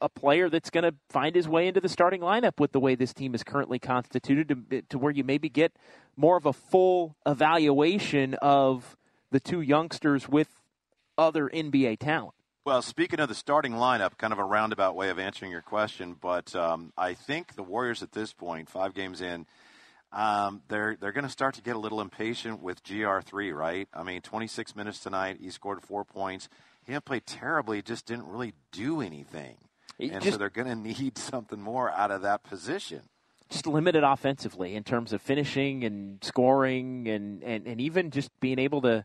a 0.00 0.08
player 0.08 0.48
that's 0.48 0.70
going 0.70 0.84
to 0.84 0.94
find 1.08 1.34
his 1.34 1.48
way 1.48 1.66
into 1.66 1.80
the 1.80 1.88
starting 1.88 2.20
lineup 2.20 2.58
with 2.58 2.72
the 2.72 2.80
way 2.80 2.94
this 2.94 3.12
team 3.12 3.34
is 3.34 3.42
currently 3.42 3.78
constituted 3.78 4.70
to, 4.70 4.82
to 4.82 4.98
where 4.98 5.12
you 5.12 5.24
maybe 5.24 5.48
get 5.48 5.72
more 6.16 6.36
of 6.36 6.46
a 6.46 6.52
full 6.52 7.16
evaluation 7.26 8.34
of 8.34 8.96
the 9.30 9.40
two 9.40 9.60
youngsters 9.60 10.28
with 10.28 10.48
other 11.16 11.48
NBA 11.48 11.98
talent. 11.98 12.34
Well, 12.64 12.82
speaking 12.82 13.18
of 13.18 13.28
the 13.28 13.34
starting 13.34 13.72
lineup, 13.72 14.18
kind 14.18 14.32
of 14.32 14.38
a 14.38 14.44
roundabout 14.44 14.94
way 14.94 15.08
of 15.08 15.18
answering 15.18 15.50
your 15.50 15.62
question, 15.62 16.14
but 16.20 16.54
um, 16.54 16.92
I 16.98 17.14
think 17.14 17.54
the 17.54 17.62
Warriors 17.62 18.02
at 18.02 18.12
this 18.12 18.32
point, 18.32 18.68
five 18.68 18.94
games 18.94 19.22
in, 19.22 19.46
um, 20.12 20.62
they're 20.68 20.96
they're 21.00 21.12
going 21.12 21.24
to 21.24 21.30
start 21.30 21.54
to 21.54 21.62
get 21.62 21.76
a 21.76 21.78
little 21.78 22.00
impatient 22.00 22.62
with 22.62 22.82
GR3, 22.82 23.54
right? 23.54 23.88
I 23.92 24.02
mean, 24.02 24.20
26 24.20 24.74
minutes 24.76 25.00
tonight, 25.00 25.38
he 25.40 25.50
scored 25.50 25.82
four 25.82 26.04
points. 26.04 26.48
He 26.84 26.92
didn't 26.92 27.04
play 27.04 27.20
terribly, 27.20 27.82
just 27.82 28.06
didn't 28.06 28.26
really 28.26 28.54
do 28.72 29.00
anything, 29.00 29.56
And 30.00 30.12
just- 30.22 30.32
so 30.32 30.38
they're 30.38 30.50
going 30.50 30.68
to 30.68 30.74
need 30.74 31.18
something 31.32 31.60
more 31.60 31.90
out 31.90 32.10
of 32.10 32.22
that 32.22 32.42
position. 32.42 33.02
Just 33.50 33.66
limited 33.66 34.04
offensively 34.04 34.74
in 34.74 34.84
terms 34.84 35.12
of 35.14 35.22
finishing 35.22 35.82
and 35.82 36.22
scoring 36.22 37.08
and, 37.08 37.42
and, 37.42 37.66
and 37.66 37.80
even 37.80 38.10
just 38.10 38.30
being 38.40 38.58
able 38.58 38.82
to 38.82 39.04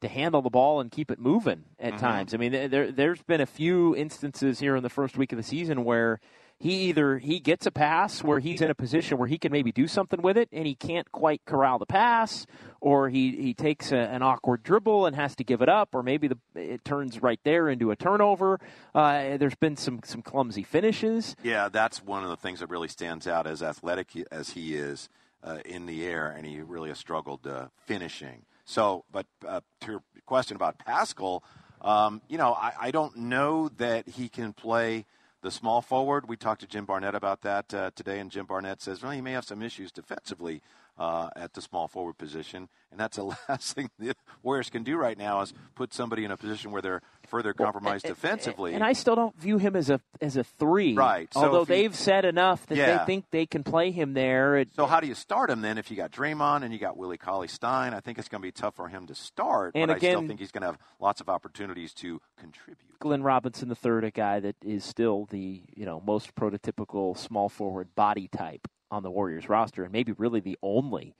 to 0.00 0.08
handle 0.08 0.42
the 0.42 0.50
ball 0.50 0.80
and 0.80 0.90
keep 0.90 1.10
it 1.10 1.18
moving 1.18 1.64
at 1.78 1.92
Mm-hmm. 1.92 2.00
times. 2.00 2.34
I 2.34 2.36
mean, 2.38 2.52
there 2.52 2.90
there's 2.90 3.22
been 3.22 3.40
a 3.40 3.46
few 3.46 3.94
instances 3.96 4.58
here 4.58 4.74
in 4.76 4.82
the 4.82 4.90
first 4.90 5.16
week 5.16 5.32
of 5.32 5.36
the 5.36 5.42
season 5.42 5.84
where 5.84 6.18
he 6.58 6.88
either 6.88 7.18
he 7.18 7.40
gets 7.40 7.66
a 7.66 7.70
pass 7.70 8.22
where 8.22 8.38
he's 8.38 8.60
in 8.60 8.70
a 8.70 8.74
position 8.74 9.18
where 9.18 9.28
he 9.28 9.38
can 9.38 9.52
maybe 9.52 9.72
do 9.72 9.86
something 9.86 10.22
with 10.22 10.36
it 10.36 10.48
and 10.52 10.66
he 10.66 10.74
can't 10.74 11.10
quite 11.12 11.42
corral 11.44 11.78
the 11.78 11.86
pass, 11.86 12.46
or 12.80 13.08
he 13.08 13.32
he 13.36 13.54
takes 13.54 13.92
a, 13.92 13.96
an 13.96 14.22
awkward 14.22 14.62
dribble 14.62 15.06
and 15.06 15.16
has 15.16 15.34
to 15.36 15.44
give 15.44 15.62
it 15.62 15.68
up, 15.68 15.94
or 15.94 16.02
maybe 16.02 16.28
the 16.28 16.38
it 16.54 16.84
turns 16.84 17.22
right 17.22 17.40
there 17.44 17.68
into 17.68 17.90
a 17.90 17.96
turnover. 17.96 18.60
Uh, 18.94 19.36
there's 19.36 19.56
been 19.56 19.76
some 19.76 20.00
some 20.04 20.22
clumsy 20.22 20.62
finishes. 20.62 21.36
Yeah, 21.42 21.68
that's 21.68 22.02
one 22.02 22.22
of 22.22 22.30
the 22.30 22.36
things 22.36 22.60
that 22.60 22.68
really 22.68 22.88
stands 22.88 23.26
out 23.26 23.46
as 23.46 23.62
athletic 23.62 24.08
as 24.30 24.50
he 24.50 24.74
is 24.76 25.08
uh, 25.42 25.58
in 25.64 25.86
the 25.86 26.06
air, 26.06 26.28
and 26.30 26.46
he 26.46 26.60
really 26.60 26.88
has 26.88 26.98
struggled 26.98 27.46
uh, 27.46 27.66
finishing. 27.84 28.46
So, 28.64 29.04
but 29.12 29.26
uh, 29.46 29.60
to 29.82 29.90
your 29.92 30.02
question 30.24 30.56
about 30.56 30.78
Paschall, 30.78 31.42
um, 31.82 32.22
you 32.28 32.38
know, 32.38 32.54
I, 32.54 32.72
I 32.80 32.90
don't 32.90 33.16
know 33.16 33.68
that 33.76 34.08
he 34.08 34.28
can 34.28 34.54
play 34.54 35.04
the 35.44 35.50
small 35.50 35.82
forward. 35.82 36.26
We 36.26 36.38
talked 36.38 36.62
to 36.62 36.66
Jim 36.66 36.86
Barnett 36.86 37.14
about 37.14 37.42
that 37.42 37.72
uh, 37.74 37.90
today, 37.94 38.18
and 38.18 38.30
Jim 38.30 38.46
Barnett 38.46 38.80
says, 38.80 39.02
well, 39.02 39.12
he 39.12 39.20
may 39.20 39.32
have 39.32 39.44
some 39.44 39.62
issues 39.62 39.92
defensively 39.92 40.62
uh, 40.98 41.28
at 41.36 41.52
the 41.54 41.60
small 41.60 41.88
forward 41.88 42.16
position, 42.18 42.68
and 42.90 43.00
that's 43.00 43.16
the 43.16 43.24
last 43.48 43.74
thing 43.74 43.90
the 43.98 44.14
Warriors 44.42 44.70
can 44.70 44.82
do 44.84 44.96
right 44.96 45.18
now 45.18 45.40
is 45.40 45.52
put 45.74 45.92
somebody 45.92 46.24
in 46.24 46.30
a 46.30 46.36
position 46.36 46.70
where 46.70 46.82
they're 46.82 47.02
further 47.26 47.52
compromised 47.52 48.06
defensively. 48.06 48.74
And 48.74 48.84
I 48.84 48.92
still 48.92 49.16
don't 49.16 49.36
view 49.40 49.58
him 49.58 49.74
as 49.74 49.90
a 49.90 50.00
as 50.20 50.36
a 50.36 50.44
three. 50.44 50.94
Right. 50.94 51.28
Although 51.34 51.64
they've 51.64 51.94
said 51.94 52.24
enough 52.24 52.66
that 52.66 52.76
Yeah. 52.76 52.98
they 52.98 53.04
think 53.06 53.24
they 53.30 53.46
can 53.46 53.64
play 53.64 53.90
him 53.90 54.14
there. 54.14 54.56
It, 54.56 54.68
So 54.74 54.86
how 54.86 55.00
do 55.00 55.06
you 55.08 55.14
start 55.14 55.50
him 55.50 55.62
then 55.62 55.78
if 55.78 55.90
you 55.90 55.96
got 55.96 56.12
Draymond 56.12 56.62
and 56.62 56.72
you 56.72 56.78
got 56.78 56.96
Willie 56.96 57.18
Cauley 57.18 57.48
Stein? 57.48 57.92
I 57.94 58.00
think 58.00 58.18
it's 58.18 58.28
going 58.28 58.40
to 58.42 58.46
be 58.46 58.52
tough 58.52 58.76
for 58.76 58.88
him 58.88 59.06
to 59.06 59.14
start, 59.14 59.72
And 59.74 59.88
but 59.88 59.96
I 59.96 59.98
still 59.98 60.10
again- 60.18 60.28
think 60.28 60.40
he's 60.40 60.52
going 60.52 60.62
to 60.62 60.66
have 60.68 60.78
lots 61.00 61.20
of 61.20 61.28
opportunities 61.28 61.92
to 61.94 62.20
contribute. 62.38 62.78
Glenn 63.00 63.22
Robinson 63.22 63.68
the 63.68 63.74
third, 63.74 64.04
a 64.04 64.10
guy 64.10 64.38
that 64.40 64.56
is 64.64 64.84
still 64.84 65.26
the 65.30 65.62
you 65.74 65.84
know 65.84 66.00
most 66.06 66.34
prototypical 66.36 67.16
small 67.18 67.48
forward 67.48 67.94
body 67.94 68.28
type 68.28 68.68
on 68.94 69.02
the 69.02 69.10
Warriors 69.10 69.48
roster, 69.48 69.84
and 69.84 69.92
maybe 69.92 70.12
really 70.12 70.40
the 70.40 70.58
only 70.62 71.14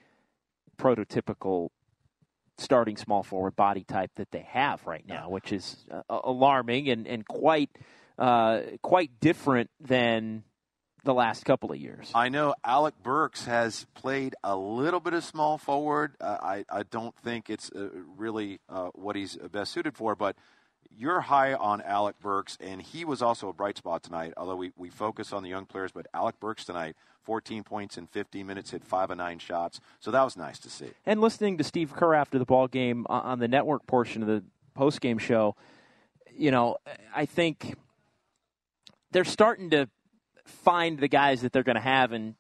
prototypical 0.78 1.69
starting 2.57 2.97
small 2.97 3.23
forward 3.23 3.57
body 3.57 3.85
type 3.85 4.12
that 4.16 4.31
they 4.31 4.47
have 4.49 4.87
right 4.87 5.07
now, 5.07 5.28
which 5.28 5.52
is 5.52 5.85
uh, 5.90 6.02
alarming 6.09 6.88
and 6.88 7.07
and 7.07 7.26
quite 7.26 7.71
uh, 8.19 8.61
quite 8.81 9.11
different 9.21 9.71
than 9.81 10.45
the 11.04 11.12
last 11.12 11.45
couple 11.45 11.71
of 11.71 11.78
years. 11.78 12.11
I 12.14 12.28
know 12.31 12.54
Alec 12.64 12.95
Burks 13.02 13.45
has 13.45 13.87
played 13.95 14.35
a 14.43 14.57
little 14.57 15.00
bit 15.00 15.12
of 15.12 15.23
small 15.23 15.59
forward. 15.59 16.14
Uh, 16.21 16.38
I, 16.40 16.64
I 16.71 16.83
don't 16.85 17.14
think 17.16 17.50
it's 17.50 17.71
uh, 17.71 17.90
really 18.16 18.59
uh, 18.71 18.88
what 18.95 19.14
he's 19.14 19.37
best 19.37 19.73
suited 19.73 19.97
for, 19.97 20.14
but 20.14 20.37
you're 20.97 21.21
high 21.21 21.55
on 21.55 21.81
Alec 21.83 22.17
Burks, 22.21 22.59
and 22.61 22.81
he 22.81 23.05
was 23.05 23.23
also 23.23 23.49
a 23.49 23.53
bright 23.53 23.79
spot 23.79 24.03
tonight, 24.03 24.35
although 24.37 24.57
we, 24.57 24.73
we 24.77 24.91
focus 24.91 25.33
on 25.33 25.43
the 25.43 25.49
young 25.49 25.67
players. 25.67 25.93
But 25.93 26.07
Alec 26.15 26.39
Burks 26.41 26.65
tonight, 26.65 26.97
14 27.23 27.63
points 27.63 27.99
in 27.99 28.07
15 28.07 28.47
minutes, 28.47 28.71
hit 28.71 28.85
five 28.85 29.11
of 29.11 29.17
nine 29.17 29.39
shots. 29.39 29.81
So 30.01 30.11
that 30.11 30.23
was 30.23 30.37
nice 30.37 30.59
to 30.61 30.71
see. 30.71 30.91
and 31.07 31.21
listening 31.21 31.59
to 31.59 31.65
Steve 31.65 31.93
Kerr 31.95 32.15
after 32.15 32.39
the 32.39 32.45
ball 32.45 32.69
game 32.69 33.07
uh, 33.09 33.21
on 33.25 33.39
the 33.39 33.49
network 33.49 33.87
portion 33.87 34.23
of 34.23 34.29
the 34.29 34.43
post 34.75 35.01
game 35.01 35.19
show, 35.19 35.57
you 36.37 36.51
know, 36.51 36.77
I 37.15 37.27
think 37.27 37.77
they're 39.11 39.25
starting 39.25 39.71
to 39.71 39.89
find 40.45 40.99
the 40.99 41.09
guys 41.09 41.43
that 41.43 41.53
they're 41.53 41.63
going 41.63 41.77
to 41.77 41.81
have 41.81 42.13
and 42.13 42.35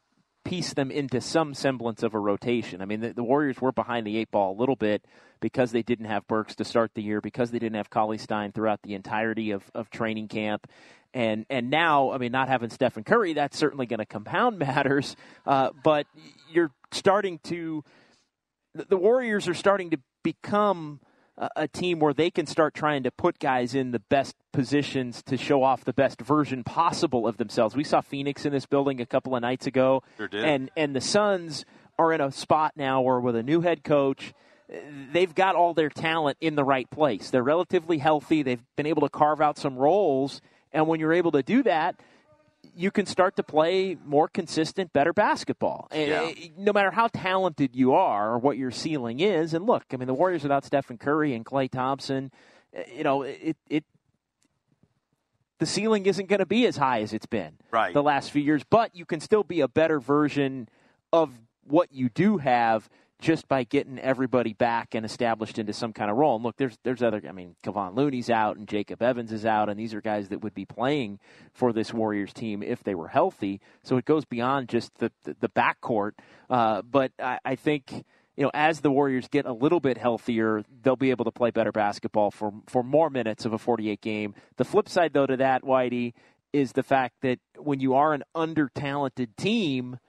piece 0.44 0.74
them 0.74 0.90
into 0.90 1.20
some 1.20 1.54
semblance 1.54 2.02
of 2.02 2.14
a 2.14 2.18
rotation. 2.18 2.82
I 2.82 2.84
mean, 2.84 3.00
the, 3.00 3.12
the 3.12 3.24
Warriors 3.24 3.60
were 3.60 3.72
behind 3.72 4.06
the 4.06 4.16
eight 4.18 4.30
ball 4.30 4.56
a 4.56 4.58
little 4.58 4.76
bit 4.76 5.04
because 5.40 5.72
they 5.72 5.82
didn't 5.82 6.06
have 6.06 6.26
Burks 6.26 6.54
to 6.56 6.64
start 6.64 6.92
the 6.94 7.02
year, 7.02 7.20
because 7.20 7.50
they 7.50 7.58
didn't 7.58 7.76
have 7.76 7.90
Cauley 7.90 8.18
Stein 8.18 8.52
throughout 8.52 8.82
the 8.82 8.94
entirety 8.94 9.50
of, 9.50 9.64
of 9.74 9.90
training 9.90 10.28
camp. 10.28 10.66
And 11.12 11.46
and 11.48 11.70
now, 11.70 12.10
I 12.10 12.18
mean, 12.18 12.32
not 12.32 12.48
having 12.48 12.70
Stephen 12.70 13.04
Curry, 13.04 13.34
that's 13.34 13.56
certainly 13.56 13.86
going 13.86 13.98
to 13.98 14.06
compound 14.06 14.58
matters. 14.60 15.16
Uh, 15.46 15.70
but 15.82 16.06
you're 16.52 16.72
starting 16.90 17.38
to 17.44 17.84
the 18.74 18.84
the 18.84 18.96
Warriors 18.96 19.48
are 19.48 19.54
starting 19.54 19.90
to 19.90 19.98
become 20.22 21.00
a, 21.36 21.68
team 21.68 21.98
where 21.98 22.14
they 22.14 22.30
can 22.30 22.46
start 22.46 22.74
trying 22.74 23.02
to 23.02 23.10
put 23.10 23.38
guys 23.38 23.74
in 23.74 23.90
the 23.90 23.98
best 23.98 24.36
positions 24.52 25.22
to 25.24 25.36
show 25.36 25.62
off 25.62 25.84
the 25.84 25.92
best 25.92 26.20
version 26.20 26.62
possible 26.62 27.26
of 27.26 27.36
themselves. 27.36 27.74
We 27.74 27.84
saw 27.84 28.00
Phoenix 28.00 28.44
in 28.44 28.52
this 28.52 28.66
building 28.66 29.00
a 29.00 29.06
couple 29.06 29.34
of 29.34 29.42
nights 29.42 29.66
ago, 29.66 30.02
Sure 30.16 30.28
and 30.32 30.70
and 30.76 30.94
the 30.94 31.00
Suns 31.00 31.64
are 31.98 32.12
in 32.12 32.20
a 32.20 32.30
spot 32.30 32.72
now 32.76 33.00
where 33.00 33.20
with 33.20 33.36
a 33.36 33.42
new 33.42 33.60
head 33.60 33.84
coach. 33.84 34.32
They've 35.12 35.34
got 35.34 35.56
all 35.56 35.74
their 35.74 35.90
talent 35.90 36.38
in 36.40 36.54
the 36.54 36.64
right 36.64 36.88
place. 36.90 37.28
They're 37.30 37.42
relatively 37.42 37.98
healthy. 37.98 38.42
They've 38.42 38.62
been 38.76 38.86
able 38.86 39.02
to 39.02 39.10
carve 39.10 39.40
out 39.42 39.58
some 39.58 39.76
roles. 39.76 40.40
And 40.72 40.88
when 40.88 41.00
you're 41.00 41.12
able 41.12 41.32
to 41.32 41.42
do 41.42 41.62
that, 41.64 42.00
you 42.76 42.90
can 42.90 43.06
start 43.06 43.36
to 43.36 43.42
play 43.42 43.96
more 44.04 44.28
consistent, 44.28 44.92
better 44.92 45.12
basketball. 45.12 45.88
Yeah. 45.94 46.22
uh, 46.22 46.32
no 46.58 46.72
matter 46.72 46.90
how 46.90 47.08
talented 47.08 47.74
you 47.76 47.94
are 47.94 48.32
or 48.32 48.38
what 48.38 48.56
your 48.56 48.70
ceiling 48.70 49.20
is, 49.20 49.54
and 49.54 49.64
look, 49.66 49.84
I 49.92 49.96
mean, 49.96 50.06
the 50.06 50.14
Warriors 50.14 50.42
without 50.42 50.64
Stephen 50.64 50.98
Curry 50.98 51.34
and 51.34 51.44
Klay 51.44 51.70
Thompson, 51.70 52.32
uh, 52.76 52.80
you 52.96 53.04
know, 53.04 53.22
it 53.22 53.56
it 53.68 53.84
the 55.58 55.66
ceiling 55.66 56.06
isn't 56.06 56.28
going 56.28 56.40
to 56.40 56.46
be 56.46 56.66
as 56.66 56.76
high 56.76 57.00
as 57.00 57.12
it's 57.12 57.26
been 57.26 57.56
Right. 57.70 57.94
the 57.94 58.02
last 58.02 58.30
few 58.30 58.42
years, 58.42 58.64
but 58.68 58.94
you 58.94 59.04
can 59.04 59.20
still 59.20 59.44
be 59.44 59.60
a 59.60 59.68
better 59.68 60.00
version 60.00 60.68
of 61.12 61.30
what 61.66 61.92
you 61.92 62.08
do 62.08 62.38
have 62.38 62.88
just 63.20 63.48
by 63.48 63.64
getting 63.64 63.98
everybody 63.98 64.52
back 64.52 64.94
and 64.94 65.04
established 65.04 65.58
into 65.58 65.72
some 65.72 65.92
kind 65.92 66.10
of 66.10 66.16
role. 66.16 66.36
And 66.36 66.44
look, 66.44 66.56
there's 66.56 66.76
there's 66.82 67.02
other. 67.02 67.22
I 67.28 67.32
mean, 67.32 67.56
Kevon 67.64 67.96
Looney's 67.96 68.30
out 68.30 68.56
and 68.56 68.68
Jacob 68.68 69.02
Evans 69.02 69.32
is 69.32 69.46
out, 69.46 69.68
and 69.68 69.78
these 69.78 69.94
are 69.94 70.00
guys 70.00 70.28
that 70.28 70.42
would 70.42 70.54
be 70.54 70.64
playing 70.64 71.18
for 71.52 71.72
this 71.72 71.92
Warriors 71.92 72.32
team 72.32 72.62
if 72.62 72.82
they 72.84 72.94
were 72.94 73.08
healthy. 73.08 73.60
So 73.82 73.96
it 73.96 74.04
goes 74.04 74.24
beyond 74.24 74.68
just 74.68 74.94
the 74.98 75.10
the, 75.24 75.36
the 75.40 75.48
backcourt. 75.48 76.12
Uh, 76.48 76.82
but 76.82 77.12
I, 77.18 77.38
I 77.44 77.54
think. 77.56 78.04
You 78.36 78.42
know, 78.42 78.50
as 78.52 78.80
the 78.80 78.90
Warriors 78.90 79.28
get 79.28 79.46
a 79.46 79.52
little 79.52 79.78
bit 79.78 79.96
healthier, 79.96 80.64
they'll 80.82 80.96
be 80.96 81.12
able 81.12 81.24
to 81.26 81.30
play 81.30 81.52
better 81.52 81.70
basketball 81.70 82.32
for 82.32 82.52
for 82.66 82.82
more 82.82 83.08
minutes 83.08 83.44
of 83.44 83.52
a 83.52 83.58
48 83.58 84.00
game. 84.00 84.34
The 84.56 84.64
flip 84.64 84.88
side, 84.88 85.12
though, 85.12 85.24
to 85.24 85.36
that, 85.36 85.62
Whitey, 85.62 86.14
is 86.52 86.72
the 86.72 86.82
fact 86.82 87.14
that 87.22 87.38
when 87.58 87.78
you 87.78 87.94
are 87.94 88.12
an 88.12 88.24
under 88.34 88.68
talented 88.74 89.36
team, 89.36 90.00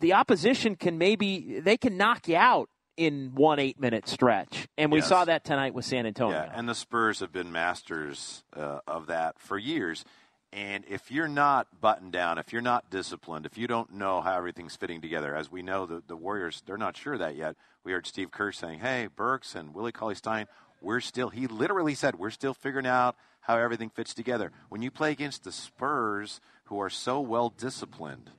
the 0.00 0.14
opposition 0.14 0.76
can 0.76 0.98
maybe 0.98 1.60
they 1.60 1.76
can 1.76 1.96
knock 1.96 2.26
you 2.28 2.36
out 2.36 2.68
in 2.96 3.32
one 3.34 3.58
eight 3.58 3.80
minute 3.80 4.08
stretch, 4.08 4.68
and 4.76 4.90
we 4.92 4.98
Yes. 4.98 5.08
saw 5.08 5.24
that 5.24 5.44
tonight 5.44 5.72
with 5.74 5.84
San 5.84 6.06
Antonio. 6.06 6.36
Yeah, 6.36 6.52
and 6.54 6.68
the 6.68 6.74
Spurs 6.74 7.20
have 7.20 7.32
been 7.32 7.52
masters 7.52 8.44
uh, 8.56 8.80
of 8.86 9.06
that 9.06 9.38
for 9.38 9.56
years. 9.56 10.04
And 10.52 10.84
if 10.88 11.12
you're 11.12 11.28
not 11.28 11.80
buttoned 11.80 12.10
down, 12.10 12.36
if 12.36 12.52
you're 12.52 12.60
not 12.60 12.90
disciplined, 12.90 13.46
if 13.46 13.56
you 13.56 13.68
don't 13.68 13.92
know 13.94 14.20
how 14.20 14.36
everything's 14.36 14.74
fitting 14.74 15.00
together, 15.00 15.34
as 15.36 15.48
we 15.50 15.62
know, 15.62 15.86
the, 15.86 16.02
the 16.04 16.16
Warriors, 16.16 16.62
they're 16.66 16.76
not 16.76 16.96
sure 16.96 17.12
of 17.12 17.20
that 17.20 17.36
yet. 17.36 17.54
We 17.84 17.92
heard 17.92 18.04
Steve 18.04 18.32
Kerr 18.32 18.50
saying, 18.50 18.80
hey, 18.80 19.08
Burks 19.14 19.54
and 19.54 19.72
Willie 19.72 19.92
Cauley 19.92 20.16
Stein, 20.16 20.46
we're 20.82 20.98
still, 21.00 21.28
he 21.28 21.46
literally 21.46 21.94
said, 21.94 22.16
we're 22.18 22.30
still 22.30 22.52
figuring 22.52 22.86
out 22.86 23.14
how 23.42 23.58
everything 23.58 23.90
fits 23.90 24.12
together. 24.12 24.50
When 24.70 24.82
you 24.82 24.90
play 24.90 25.12
against 25.12 25.44
the 25.44 25.52
Spurs, 25.52 26.40
who 26.64 26.80
are 26.80 26.90
so 26.90 27.20
well 27.20 27.50
disciplined, 27.56 28.30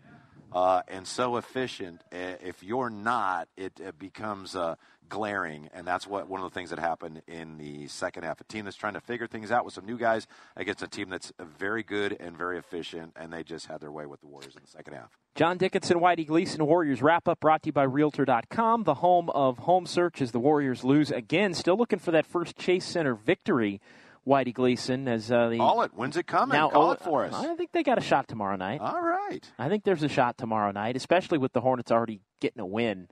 uh, 0.52 0.82
and 0.88 1.08
so 1.08 1.38
efficient. 1.38 2.02
uh, 2.12 2.36
If 2.44 2.64
you're 2.64 2.90
not, 2.90 3.48
it, 3.58 3.80
it 3.80 3.98
becomes 3.98 4.56
uh, 4.56 4.76
glaring, 5.10 5.70
and 5.74 5.86
that's 5.86 6.08
what 6.08 6.28
one 6.30 6.42
of 6.42 6.50
the 6.50 6.54
things 6.54 6.70
that 6.70 6.80
happened 6.80 7.22
in 7.28 7.58
the 7.58 7.88
second 7.88 8.24
half. 8.24 8.40
A 8.42 8.44
team 8.46 8.66
that's 8.66 8.78
trying 8.78 8.94
to 8.94 9.02
figure 9.02 9.28
things 9.28 9.52
out 9.52 9.66
with 9.66 9.74
some 9.74 9.86
new 9.86 9.98
guys 9.98 10.26
against 10.56 10.82
a 10.84 10.88
team 10.88 11.10
that's 11.10 11.32
very 11.60 11.84
good 11.84 12.16
and 12.20 12.38
very 12.38 12.58
efficient, 12.58 13.12
and 13.16 13.32
they 13.34 13.44
just 13.44 13.68
had 13.68 13.82
their 13.82 13.92
way 13.92 14.06
with 14.06 14.22
the 14.22 14.28
Warriors 14.28 14.56
in 14.56 14.62
the 14.64 14.70
second 14.70 14.94
half. 14.94 15.10
John 15.36 15.58
Dickinson, 15.58 16.00
Whitey 16.00 16.28
Gleason, 16.28 16.66
Warriors 16.66 17.02
wrap 17.02 17.28
up 17.28 17.40
brought 17.40 17.64
to 17.64 17.68
you 17.68 17.74
by 17.74 17.84
Realtor.com, 17.84 18.84
the 18.84 18.96
home 18.96 19.30
of 19.30 19.60
home 19.60 19.86
search 19.86 20.22
as 20.22 20.32
the 20.32 20.40
Warriors 20.40 20.84
lose 20.84 21.12
again. 21.12 21.54
Still 21.54 21.78
looking 21.78 22.00
for 22.00 22.12
that 22.12 22.26
first 22.26 22.58
Chase 22.58 22.86
Center 22.86 23.16
victory, 23.16 23.80
Whitey 24.26 24.54
Gleason, 24.54 25.08
as 25.08 25.32
uh, 25.32 25.50
the 25.50 25.58
Call 25.58 25.82
it. 25.82 25.92
When's 25.94 26.18
it 26.18 26.28
coming? 26.28 26.56
now 26.56 26.70
Call 26.70 26.90
oh, 26.90 26.92
it 26.92 27.02
for 27.02 27.26
us. 27.26 27.34
I 27.34 27.56
think 27.56 27.72
they 27.72 27.84
got 27.84 27.98
a 27.98 28.02
shot 28.02 28.28
tomorrow 28.28 28.56
night. 28.56 28.82
All 28.82 29.02
right. 29.02 29.50
I 29.58 29.70
think 29.70 29.84
there's 29.84 30.04
a 30.04 30.10
shot 30.10 30.38
tomorrow 30.38 30.72
night, 30.72 30.96
especially 30.96 31.38
with 31.38 31.54
the 31.54 31.62
Hornets 31.62 31.92
already 31.92 32.22
getting 32.40 32.62
a 32.62 32.66
win 32.66 33.08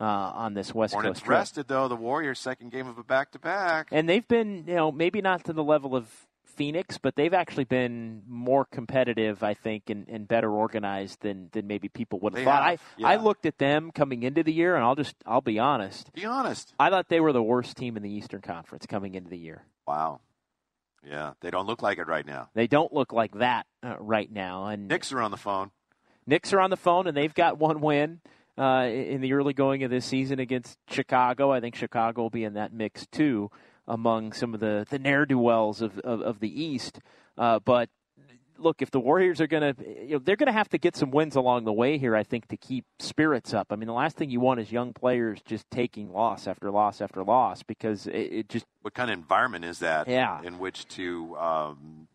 uh, 0.00 0.04
on 0.04 0.54
this 0.54 0.74
West 0.74 0.94
Hornets 0.94 1.20
Coast 1.20 1.24
trip. 1.26 1.38
rested, 1.38 1.68
though. 1.68 1.88
The 1.88 1.96
Warriors' 1.96 2.38
second 2.38 2.72
game 2.72 2.86
of 2.86 2.98
a 2.98 3.04
back 3.04 3.32
to 3.32 3.38
back. 3.38 3.88
And 3.92 4.08
they've 4.08 4.26
been, 4.26 4.64
you 4.66 4.74
know, 4.74 4.90
maybe 4.90 5.20
not 5.20 5.44
to 5.44 5.52
the 5.52 5.64
level 5.64 5.94
of 5.94 6.08
Phoenix, 6.44 6.98
but 6.98 7.16
they've 7.16 7.34
actually 7.34 7.64
been 7.64 8.22
more 8.26 8.64
competitive, 8.64 9.42
I 9.42 9.54
think, 9.54 9.90
and, 9.90 10.08
and 10.08 10.26
better 10.26 10.50
organized 10.50 11.20
than, 11.20 11.48
than 11.52 11.66
maybe 11.66 11.88
people 11.88 12.20
would 12.20 12.32
have 12.32 12.40
They 12.40 12.44
thought. 12.44 12.62
have, 12.62 12.80
I, 13.02 13.14
I 13.14 13.16
looked 13.16 13.44
at 13.46 13.58
them 13.58 13.90
coming 13.90 14.22
into 14.22 14.42
the 14.42 14.52
year, 14.52 14.76
and 14.76 14.84
I'll 14.84 14.94
just 14.94 15.16
I'll 15.26 15.40
be 15.40 15.58
honest. 15.58 16.12
Be 16.14 16.24
honest. 16.24 16.72
I 16.78 16.90
thought 16.90 17.08
they 17.08 17.20
were 17.20 17.32
the 17.32 17.42
worst 17.42 17.76
team 17.76 17.96
in 17.96 18.02
the 18.02 18.10
Eastern 18.10 18.40
Conference 18.40 18.86
coming 18.86 19.14
into 19.14 19.30
the 19.30 19.38
year. 19.38 19.64
Wow. 19.86 20.20
Yeah, 21.08 21.32
they 21.40 21.50
don't 21.50 21.66
look 21.66 21.82
like 21.82 21.98
it 21.98 22.06
right 22.06 22.26
now. 22.26 22.48
They 22.54 22.66
don't 22.66 22.92
look 22.92 23.12
like 23.12 23.38
that 23.38 23.66
uh, 23.82 23.96
right 23.98 24.30
now. 24.30 24.66
And 24.66 24.88
Knicks 24.88 25.12
are 25.12 25.20
on 25.20 25.30
the 25.30 25.36
phone. 25.36 25.70
Knicks 26.26 26.52
are 26.52 26.60
on 26.60 26.70
the 26.70 26.76
phone, 26.76 27.06
and 27.06 27.16
they've 27.16 27.34
got 27.34 27.58
one 27.58 27.80
win. 27.80 28.20
uh, 28.56 28.88
in 28.88 29.20
the 29.20 29.32
early 29.32 29.52
going 29.52 29.82
of 29.82 29.90
this 29.90 30.06
season 30.06 30.38
against 30.38 30.78
Chicago. 30.88 31.50
I 31.50 31.60
think 31.60 31.74
Chicago 31.74 32.22
will 32.22 32.30
be 32.30 32.44
in 32.44 32.54
that 32.54 32.72
mix 32.72 33.06
too 33.06 33.50
among 33.86 34.32
some 34.32 34.54
of 34.54 34.60
the, 34.60 34.86
the 34.88 34.98
ne'er 34.98 35.26
do 35.26 35.38
wells 35.38 35.82
of, 35.82 35.98
of, 36.00 36.20
of, 36.22 36.40
the 36.40 36.62
East. 36.62 37.00
Uh, 37.36 37.58
but 37.58 37.90
look, 38.58 38.82
if 38.82 38.90
the 38.90 39.00
Warriors 39.00 39.40
are 39.40 39.46
going 39.46 39.74
to, 39.74 39.84
you 40.04 40.14
know, 40.14 40.18
they're 40.18 40.36
going 40.36 40.46
to 40.46 40.52
have 40.52 40.68
to 40.70 40.78
get 40.78 40.96
some 40.96 41.10
wins 41.10 41.36
along 41.36 41.64
the 41.64 41.72
way 41.72 41.98
here, 41.98 42.16
I 42.16 42.22
think, 42.22 42.48
to 42.48 42.56
keep 42.56 42.84
spirits 42.98 43.54
up. 43.54 43.68
I 43.70 43.76
mean, 43.76 43.86
the 43.86 43.94
last 43.94 44.16
thing 44.16 44.30
you 44.30 44.40
want 44.40 44.60
is 44.60 44.72
young 44.72 44.92
players 44.92 45.40
just 45.44 45.70
taking 45.70 46.12
loss 46.12 46.46
after 46.46 46.70
loss 46.70 47.00
after 47.00 47.22
loss 47.22 47.62
because 47.62 48.06
it, 48.06 48.12
it 48.14 48.48
just. 48.48 48.66
What 48.82 48.94
kind 48.94 49.10
of 49.10 49.18
environment 49.18 49.64
is 49.64 49.78
that? 49.80 50.08
Yeah. 50.08 50.42
In 50.42 50.58
which 50.58 50.86
to 50.88 51.36
um, 51.36 52.08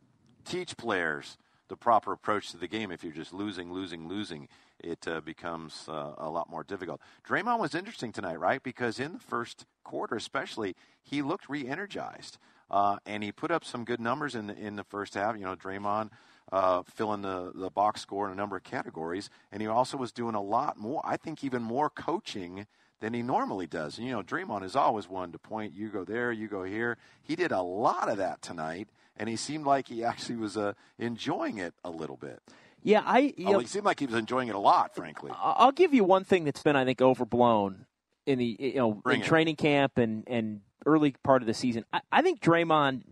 teach 0.46 0.78
players 0.78 1.38
the 1.68 1.78
proper 1.78 2.12
approach 2.12 2.52
to 2.52 2.58
the 2.58 2.68
game 2.68 2.92
if 2.92 3.04
you're 3.04 3.14
just 3.14 3.34
losing, 3.34 3.72
losing, 3.72 4.08
losing 4.08 4.50
it 4.80 5.08
uh, 5.08 5.22
becomes 5.22 5.86
uh, 5.88 6.14
a 6.18 6.30
lot 6.30 6.50
more 6.50 6.64
difficult. 6.64 7.02
Draymond 7.28 7.60
was 7.60 7.76
interesting 7.76 8.12
tonight, 8.12 8.40
right? 8.40 8.62
Because 8.62 9.00
in 9.00 9.14
the 9.14 9.20
first 9.20 9.66
quarter, 9.84 10.16
especially, 10.16 10.76
he 11.04 11.22
looked 11.22 11.50
re-energized, 11.50 12.38
uh, 12.72 12.98
and 13.06 13.24
he 13.24 13.32
put 13.32 13.52
up 13.52 13.64
some 13.66 13.84
good 13.86 14.00
numbers 14.00 14.36
in 14.36 14.48
the, 14.48 14.58
in 14.58 14.76
the 14.76 14.84
first 14.84 15.14
half. 15.16 15.36
You 15.38 15.44
know, 15.46 15.56
Draymond 15.56 16.10
uh, 16.52 16.84
filling 16.84 17.22
the 17.22 17.52
the 17.54 17.70
box 17.70 18.02
score 18.02 18.26
in 18.28 18.32
a 18.32 18.36
number 18.36 18.56
of 18.58 18.64
categories, 18.64 19.30
and 19.52 19.62
he 19.62 19.68
also 19.68 19.98
was 19.98 20.12
doing 20.12 20.36
a 20.36 20.42
lot 20.42 20.78
more. 20.78 21.02
I 21.04 21.18
think 21.18 21.44
even 21.44 21.62
more 21.62 21.90
coaching 21.90 22.68
than 23.00 23.14
he 23.14 23.22
normally 23.22 23.68
does. 23.68 23.98
And 23.98 24.08
you 24.08 24.14
know, 24.14 24.24
Draymond 24.24 24.64
is 24.64 24.76
always 24.76 25.08
one 25.08 25.32
to 25.32 25.40
point. 25.40 25.74
You 25.74 25.90
go 25.90 26.04
there, 26.04 26.32
you 26.32 26.48
go 26.48 26.64
here. 26.64 26.98
He 27.22 27.36
did 27.36 27.52
a 27.52 27.62
lot 27.62 28.10
of 28.10 28.18
that 28.18 28.42
tonight, 28.42 28.90
and 29.18 29.30
he 29.30 29.36
seemed 29.36 29.66
like 29.66 29.88
he 29.88 30.04
actually 30.04 30.36
was 30.36 30.58
uh, 30.58 30.74
enjoying 30.98 31.58
it 31.58 31.74
a 31.84 31.90
little 31.90 32.18
bit. 32.18 32.40
Yeah, 32.82 33.04
I. 33.06 33.34
You 33.38 33.52
know, 33.52 33.60
he 33.60 33.66
seemed 33.68 33.86
like 33.86 34.00
he 34.00 34.06
was 34.06 34.16
enjoying 34.16 34.48
it 34.48 34.56
a 34.56 34.60
lot, 34.60 34.96
frankly. 34.96 35.32
I'll 35.36 35.72
give 35.72 35.94
you 35.94 36.04
one 36.04 36.24
thing 36.24 36.46
that's 36.46 36.64
been, 36.64 36.76
I 36.76 36.86
think, 36.86 37.02
overblown 37.02 37.86
in 38.26 38.40
the 38.40 38.56
you 38.60 38.76
know 38.76 38.94
Bring 38.94 39.18
in 39.20 39.26
it. 39.26 39.28
training 39.28 39.56
camp 39.56 39.98
and 39.98 40.24
and 40.28 40.62
early 40.86 41.16
part 41.24 41.42
of 41.42 41.48
the 41.48 41.54
season. 41.54 41.86
I, 41.94 42.02
I 42.12 42.22
think 42.22 42.42
Draymond, 42.42 43.04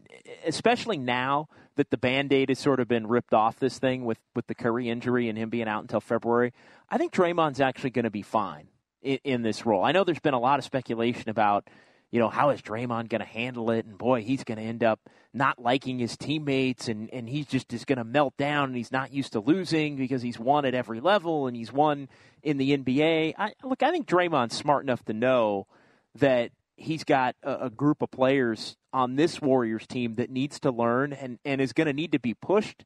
especially 0.46 0.98
now 0.98 1.48
that 1.76 1.90
the 1.90 1.98
band 1.98 2.34
aid 2.34 2.50
has 2.50 2.60
sort 2.60 2.80
of 2.80 2.88
been 2.88 3.08
ripped 3.08 3.34
off 3.34 3.60
this 3.60 3.80
thing 3.80 4.06
with 4.06 4.20
with 4.36 4.48
the 4.48 4.56
Curry 4.56 4.90
injury 4.90 5.30
and 5.30 5.38
him 5.38 5.50
being 5.50 5.68
out 5.68 5.82
until 5.82 6.02
February. 6.02 6.54
I 6.90 6.98
think 6.98 7.14
Draymond's 7.14 7.62
actually 7.62 7.92
going 7.92 8.06
to 8.06 8.12
be 8.12 8.22
fine 8.22 8.68
in, 9.02 9.20
in 9.24 9.42
this 9.42 9.66
role. 9.66 9.84
I 9.84 9.92
know 9.92 10.04
there's 10.04 10.20
been 10.20 10.34
a 10.34 10.40
lot 10.40 10.60
of 10.60 10.66
speculation 10.66 11.30
about 11.30 11.68
you 12.12 12.20
know, 12.20 12.30
how 12.30 12.52
is 12.52 12.62
Draymond 12.62 13.10
going 13.10 13.20
to 13.20 13.26
handle 13.26 13.70
it? 13.72 13.86
And 13.86 13.98
boy, 13.98 14.24
he's 14.24 14.44
going 14.44 14.58
to 14.58 14.64
end 14.64 14.84
up 14.84 15.00
not 15.34 15.60
liking 15.60 16.00
his 16.00 16.16
teammates 16.16 16.88
and, 16.88 17.10
and 17.12 17.28
he's 17.28 17.46
just 17.46 17.74
is 17.74 17.86
going 17.86 17.98
to 17.98 18.06
melt 18.06 18.36
down 18.38 18.70
and 18.70 18.78
he's 18.78 18.92
not 18.92 19.12
used 19.12 19.34
to 19.34 19.40
losing 19.40 19.98
because 19.98 20.22
he's 20.22 20.40
won 20.40 20.66
at 20.66 20.74
every 20.74 21.02
level 21.02 21.48
and 21.48 21.56
he's 21.56 21.72
won 21.72 22.08
in 22.44 22.58
the 22.58 22.78
NBA. 22.78 23.34
I, 23.38 23.54
look, 23.64 23.84
I 23.84 23.92
think 23.92 24.08
Draymond's 24.08 24.56
smart 24.56 24.84
enough 24.84 25.04
to 25.06 25.14
know 25.14 25.68
that 26.16 26.52
he's 26.78 27.04
got 27.04 27.36
a, 27.44 27.66
a 27.66 27.70
group 27.70 28.02
of 28.02 28.12
players 28.12 28.78
on 28.94 29.16
this 29.16 29.42
Warriors 29.42 29.86
team 29.86 30.16
that 30.16 30.30
needs 30.30 30.60
to 30.62 30.72
learn 30.72 31.12
and, 31.14 31.40
and 31.44 31.60
is 31.60 31.74
going 31.74 31.88
to 31.88 31.94
need 31.94 32.14
to 32.14 32.20
be 32.20 32.34
pushed 32.34 32.86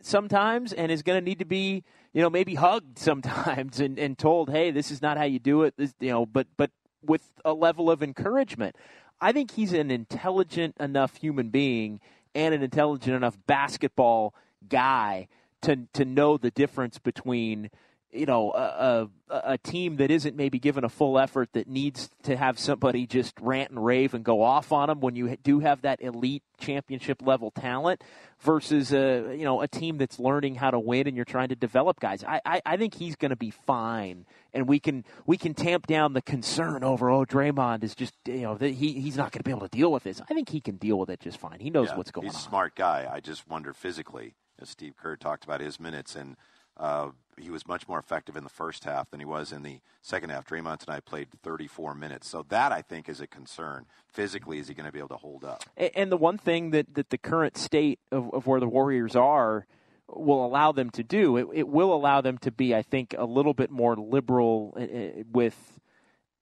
sometimes 0.00 0.72
and 0.72 0.92
is 0.92 1.02
going 1.02 1.18
to 1.18 1.24
need 1.24 1.38
to 1.40 1.44
be, 1.44 1.82
you 2.12 2.22
know, 2.22 2.30
maybe 2.30 2.54
hugged 2.54 2.98
sometimes 2.98 3.80
and, 3.80 3.98
and 3.98 4.16
told, 4.16 4.50
hey, 4.50 4.70
this 4.70 4.90
is 4.90 5.02
not 5.02 5.16
how 5.16 5.24
you 5.24 5.38
do 5.38 5.62
it. 5.62 5.74
This, 5.76 5.94
you 5.98 6.10
know, 6.10 6.26
but, 6.26 6.46
but 6.56 6.70
with 7.02 7.28
a 7.44 7.52
level 7.52 7.90
of 7.90 8.02
encouragement. 8.02 8.76
I 9.20 9.32
think 9.32 9.52
he's 9.52 9.72
an 9.72 9.90
intelligent 9.90 10.76
enough 10.78 11.16
human 11.16 11.48
being 11.48 12.00
and 12.34 12.54
an 12.54 12.62
intelligent 12.62 13.16
enough 13.16 13.38
basketball 13.46 14.34
guy 14.68 15.28
to 15.62 15.86
to 15.92 16.04
know 16.04 16.36
the 16.36 16.50
difference 16.50 16.98
between 16.98 17.70
you 18.14 18.26
know 18.26 18.52
a, 18.52 19.08
a, 19.30 19.52
a 19.52 19.58
team 19.58 19.96
that 19.96 20.10
isn't 20.10 20.36
maybe 20.36 20.58
given 20.58 20.84
a 20.84 20.88
full 20.88 21.18
effort 21.18 21.52
that 21.52 21.66
needs 21.66 22.08
to 22.22 22.36
have 22.36 22.58
somebody 22.58 23.06
just 23.06 23.34
rant 23.40 23.70
and 23.70 23.84
rave 23.84 24.14
and 24.14 24.24
go 24.24 24.42
off 24.42 24.72
on 24.72 24.88
them 24.88 25.00
when 25.00 25.16
you 25.16 25.36
do 25.42 25.60
have 25.60 25.82
that 25.82 26.00
elite 26.00 26.42
championship 26.58 27.20
level 27.22 27.50
talent 27.50 28.02
versus 28.40 28.92
a 28.92 29.34
you 29.36 29.44
know 29.44 29.60
a 29.60 29.68
team 29.68 29.98
that's 29.98 30.18
learning 30.18 30.54
how 30.54 30.70
to 30.70 30.78
win 30.78 31.06
and 31.06 31.16
you're 31.16 31.24
trying 31.24 31.48
to 31.48 31.56
develop 31.56 32.00
guys. 32.00 32.22
I 32.24 32.40
I, 32.44 32.62
I 32.64 32.76
think 32.76 32.94
he's 32.94 33.16
going 33.16 33.30
to 33.30 33.36
be 33.36 33.50
fine, 33.50 34.26
and 34.52 34.68
we 34.68 34.78
can 34.78 35.04
we 35.26 35.36
can 35.36 35.54
tamp 35.54 35.86
down 35.86 36.12
the 36.12 36.22
concern 36.22 36.84
over 36.84 37.10
oh 37.10 37.24
Draymond 37.24 37.82
is 37.82 37.94
just 37.94 38.14
you 38.26 38.42
know 38.42 38.54
that 38.56 38.70
he 38.70 38.92
he's 38.92 39.16
not 39.16 39.32
going 39.32 39.40
to 39.40 39.44
be 39.44 39.50
able 39.50 39.68
to 39.68 39.76
deal 39.76 39.90
with 39.90 40.04
this. 40.04 40.20
I 40.20 40.34
think 40.34 40.48
he 40.48 40.60
can 40.60 40.76
deal 40.76 40.98
with 40.98 41.10
it 41.10 41.20
just 41.20 41.38
fine. 41.38 41.60
He 41.60 41.70
knows 41.70 41.88
Yeah, 41.88 41.96
what's 41.96 42.10
going 42.10 42.26
he's 42.26 42.34
on. 42.34 42.38
He's 42.40 42.46
a 42.46 42.48
smart 42.48 42.76
guy. 42.76 43.08
I 43.10 43.20
just 43.20 43.48
wonder 43.48 43.72
physically, 43.72 44.34
as 44.60 44.68
Steve 44.68 44.94
Kerr 44.96 45.16
talked 45.16 45.44
about 45.44 45.60
his 45.60 45.80
minutes, 45.80 46.14
and 46.14 46.36
uh, 46.76 47.10
he 47.38 47.50
was 47.50 47.66
much 47.66 47.88
more 47.88 47.98
effective 47.98 48.36
in 48.36 48.44
the 48.44 48.50
first 48.50 48.84
half 48.84 49.10
than 49.10 49.20
he 49.20 49.26
was 49.26 49.52
in 49.52 49.62
the 49.62 49.80
second 50.02 50.30
half. 50.30 50.46
Draymond 50.46 50.78
tonight 50.78 51.04
played 51.04 51.28
34 51.42 51.94
minutes, 51.94 52.28
so 52.28 52.44
that 52.48 52.72
I 52.72 52.82
think 52.82 53.08
is 53.08 53.20
a 53.20 53.26
concern. 53.26 53.86
Physically, 54.06 54.58
is 54.58 54.68
he 54.68 54.74
going 54.74 54.86
to 54.86 54.92
be 54.92 54.98
able 54.98 55.08
to 55.08 55.16
hold 55.16 55.44
up? 55.44 55.64
And 55.76 56.10
the 56.10 56.16
one 56.16 56.38
thing 56.38 56.70
that, 56.70 56.94
that 56.94 57.10
the 57.10 57.18
current 57.18 57.56
state 57.56 57.98
of, 58.12 58.32
of 58.32 58.46
where 58.46 58.60
the 58.60 58.68
Warriors 58.68 59.16
are 59.16 59.66
will 60.08 60.44
allow 60.44 60.72
them 60.72 60.90
to 60.90 61.02
do, 61.02 61.36
it, 61.36 61.46
it 61.52 61.68
will 61.68 61.92
allow 61.92 62.20
them 62.20 62.38
to 62.38 62.50
be, 62.50 62.74
I 62.74 62.82
think, 62.82 63.14
a 63.16 63.24
little 63.24 63.54
bit 63.54 63.70
more 63.70 63.96
liberal 63.96 64.74
uh, 64.76 64.82
uh, 64.82 65.22
with, 65.32 65.56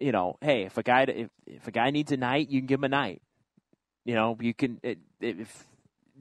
you 0.00 0.12
know, 0.12 0.36
hey, 0.40 0.62
if 0.62 0.76
a 0.78 0.82
guy 0.82 1.02
if, 1.02 1.30
if 1.46 1.68
a 1.68 1.70
guy 1.70 1.90
needs 1.90 2.12
a 2.12 2.16
night, 2.16 2.48
you 2.48 2.60
can 2.60 2.66
give 2.66 2.80
him 2.80 2.84
a 2.84 2.88
night. 2.88 3.22
You 4.04 4.14
know, 4.14 4.36
you 4.40 4.52
can 4.52 4.80
if 5.20 5.66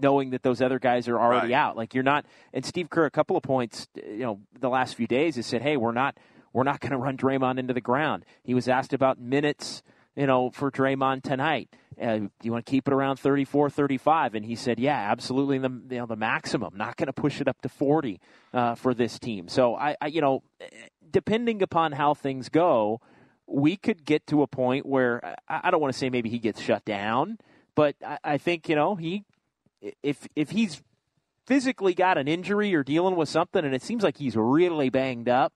knowing 0.02 0.32
that 0.32 0.44
those 0.44 0.62
other 0.62 0.80
guys 0.80 1.08
are 1.08 1.20
already 1.20 1.48
Right. 1.54 1.58
out. 1.58 1.78
Like 1.78 1.94
you're 1.94 2.04
not. 2.04 2.26
And 2.54 2.66
Steve 2.66 2.90
Kerr, 2.90 3.06
a 3.06 3.12
couple 3.12 3.38
of 3.38 3.44
points, 3.44 3.88
you 3.96 4.20
know, 4.20 4.40
the 4.60 4.70
last 4.70 4.96
few 4.96 5.08
days 5.08 5.36
has 5.36 5.46
said, 5.46 5.62
hey, 5.62 5.78
we're 5.78 5.92
not 5.94 6.18
we're 6.54 6.64
not 6.64 6.82
going 6.82 6.92
to 6.92 6.98
run 6.98 7.16
Draymond 7.16 7.60
into 7.60 7.74
the 7.74 7.80
ground. 7.82 8.26
He 8.44 8.54
was 8.54 8.68
asked 8.68 8.92
about 8.92 9.18
minutes, 9.18 9.82
you 10.18 10.28
know, 10.28 10.50
for 10.52 10.70
Draymond 10.70 11.24
tonight. 11.24 11.70
Uh, 12.02 12.18
do 12.18 12.30
you 12.44 12.52
want 12.52 12.66
to 12.66 12.70
keep 12.70 12.88
it 12.88 12.94
around 12.94 13.18
34, 13.18 13.70
35? 13.70 14.36
And 14.36 14.46
he 14.46 14.56
said, 14.56 14.78
yeah, 14.80 14.98
absolutely, 15.12 15.60
the 15.60 15.70
you 15.90 16.00
know 16.00 16.06
the 16.08 16.16
maximum. 16.18 16.76
Not 16.76 16.98
going 16.98 17.08
to 17.08 17.14
push 17.14 17.40
it 17.40 17.48
up 17.48 17.62
to 17.62 17.70
40 17.70 18.20
uh, 18.54 18.76
for 18.76 18.94
this 18.94 19.18
team. 19.20 19.48
So 19.48 19.76
I, 19.76 19.96
I, 20.02 20.08
you 20.08 20.20
know, 20.20 20.44
depending 21.10 21.62
upon 21.62 21.92
how 21.94 22.14
things 22.14 22.50
go, 22.50 23.02
we 23.48 23.76
could 23.76 24.06
get 24.06 24.28
to 24.28 24.42
a 24.42 24.48
point 24.48 24.86
where 24.86 25.36
I, 25.48 25.62
I 25.66 25.72
don't 25.72 25.82
want 25.82 25.94
to 25.94 25.98
say 26.00 26.10
maybe 26.10 26.30
he 26.30 26.40
gets 26.40 26.60
shut 26.62 26.84
down, 26.86 27.38
but 27.76 27.96
I, 28.06 28.18
I 28.24 28.38
think 28.38 28.68
you 28.70 28.76
know 28.76 28.96
he 28.96 29.24
if 30.04 30.28
if 30.36 30.52
he's 30.52 30.82
physically 31.46 31.94
got 31.94 32.18
an 32.18 32.28
injury 32.28 32.74
or 32.74 32.84
dealing 32.84 33.16
with 33.16 33.30
something, 33.30 33.64
and 33.66 33.74
it 33.74 33.82
seems 33.82 34.04
like 34.04 34.18
he's 34.18 34.36
really 34.36 34.90
banged 34.90 35.30
up, 35.30 35.54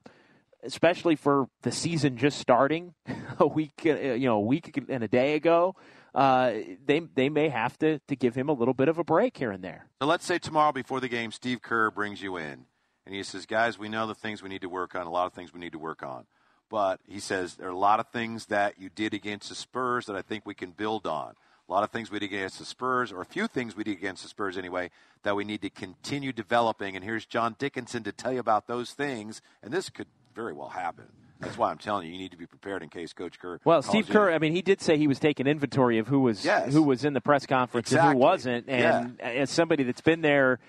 especially 0.63 1.15
for 1.15 1.47
the 1.61 1.71
season 1.71 2.17
just 2.17 2.39
starting 2.39 2.93
a 3.39 3.47
week, 3.47 3.83
uh, 3.85 3.93
you 3.93 4.27
know, 4.27 4.37
a 4.37 4.41
week 4.41 4.77
and 4.89 5.03
a 5.03 5.07
day 5.07 5.35
ago. 5.35 5.75
Uh, 6.13 6.53
they 6.85 7.01
they 7.13 7.29
may 7.29 7.49
have 7.49 7.77
to 7.77 7.99
to 8.07 8.15
give 8.15 8.35
him 8.35 8.49
a 8.49 8.53
little 8.53 8.73
bit 8.73 8.87
of 8.87 8.97
a 8.97 9.03
break 9.03 9.37
here 9.37 9.51
and 9.51 9.63
there. 9.63 9.87
So 10.01 10.07
let's 10.07 10.25
say 10.25 10.37
tomorrow 10.37 10.71
before 10.71 10.99
the 10.99 11.09
game, 11.09 11.31
Steve 11.31 11.61
Kerr 11.61 11.91
brings 11.91 12.21
you 12.21 12.37
in 12.37 12.65
and 13.05 13.13
he 13.13 13.23
says, 13.23 13.45
guys, 13.45 13.77
we 13.77 13.89
know 13.89 14.07
the 14.07 14.15
things 14.15 14.41
we 14.41 14.49
need 14.49 14.61
to 14.61 14.69
work 14.69 14.95
on, 14.95 15.05
a 15.05 15.11
lot 15.11 15.27
of 15.27 15.33
things 15.33 15.53
we 15.53 15.59
need 15.59 15.73
to 15.73 15.79
work 15.79 16.03
on. 16.03 16.25
But 16.69 16.99
he 17.05 17.19
says 17.19 17.55
there 17.55 17.67
are 17.67 17.71
a 17.71 17.77
lot 17.77 17.99
of 17.99 18.09
things 18.09 18.47
that 18.47 18.79
you 18.79 18.89
did 18.89 19.13
against 19.13 19.49
the 19.49 19.55
Spurs 19.55 20.07
that 20.07 20.15
I 20.15 20.21
think 20.21 20.45
we 20.45 20.55
can 20.55 20.71
build 20.71 21.05
on. 21.05 21.35
A 21.67 21.71
lot 21.71 21.83
of 21.83 21.89
things 21.89 22.11
we 22.11 22.19
did 22.19 22.31
against 22.31 22.59
the 22.59 22.65
Spurs, 22.65 23.11
or 23.11 23.21
a 23.21 23.25
few 23.25 23.47
things 23.47 23.75
we 23.75 23.83
did 23.83 23.97
against 23.97 24.21
the 24.21 24.29
Spurs 24.29 24.55
anyway, 24.57 24.91
that 25.23 25.35
we 25.35 25.43
need 25.43 25.61
to 25.63 25.69
continue 25.71 26.31
developing. 26.31 26.95
And 26.95 27.03
here's 27.03 27.25
John 27.25 27.55
Dickinson 27.57 28.03
to 28.03 28.11
tell 28.11 28.31
you 28.31 28.39
about 28.39 28.67
those 28.67 28.91
things. 28.91 29.41
And 29.63 29.73
this 29.73 29.89
could 29.89 30.05
very 30.35 30.53
well 30.53 30.69
happen. 30.69 31.05
That's 31.39 31.57
why 31.57 31.71
I'm 31.71 31.77
telling 31.79 32.05
you, 32.07 32.13
you 32.13 32.19
need 32.19 32.31
to 32.31 32.37
be 32.37 32.45
prepared 32.45 32.83
in 32.83 32.89
case 32.89 33.13
Coach 33.13 33.39
Kerr. 33.39 33.59
Well, 33.65 33.81
Steve 33.81 34.07
you. 34.07 34.13
Kerr, 34.13 34.31
I 34.31 34.37
mean, 34.37 34.53
he 34.53 34.61
did 34.61 34.79
say 34.79 34.97
he 34.97 35.07
was 35.07 35.19
taking 35.19 35.47
inventory 35.47 35.97
of 35.97 36.07
who 36.07 36.19
was 36.19 36.45
Yes. 36.45 36.71
who 36.71 36.83
was 36.83 37.03
in 37.03 37.13
the 37.13 37.19
press 37.21 37.45
conference 37.45 37.91
and 37.91 37.97
Exactly. 37.97 38.13
who 38.13 38.19
wasn't. 38.19 38.69
And 38.69 39.19
as 39.19 39.49
somebody 39.49 39.83
that's 39.83 40.01
been 40.01 40.21
there 40.21 40.59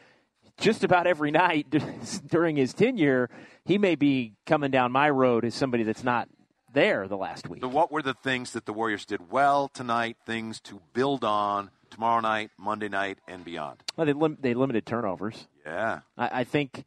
just 0.58 0.82
about 0.82 1.06
every 1.06 1.30
night 1.46 1.66
during 2.30 2.56
his 2.56 2.72
tenure, 2.74 3.28
he 3.64 3.76
may 3.78 3.94
be 3.96 4.32
coming 4.46 4.70
down 4.70 4.92
my 4.92 5.08
road 5.10 5.44
as 5.44 5.54
somebody 5.54 5.82
that's 5.84 6.02
not 6.04 6.28
there 6.76 7.08
the 7.08 7.16
last 7.16 7.48
week. 7.48 7.62
So, 7.62 7.68
what 7.68 7.90
were 7.90 8.02
the 8.02 8.14
things 8.14 8.52
that 8.52 8.66
the 8.66 8.72
Warriors 8.72 9.04
did 9.04 9.32
well 9.32 9.66
tonight? 9.68 10.16
Things 10.24 10.60
to 10.60 10.80
build 10.92 11.24
on 11.24 11.70
tomorrow 11.90 12.20
night, 12.20 12.50
Monday 12.58 12.88
night, 12.88 13.18
and 13.26 13.44
beyond. 13.44 13.82
Well, 13.96 14.06
they, 14.06 14.12
lim- 14.12 14.38
they 14.40 14.54
limited 14.54 14.84
turnovers. 14.86 15.48
Yeah, 15.64 16.00
I, 16.16 16.40
I 16.40 16.44
think, 16.44 16.84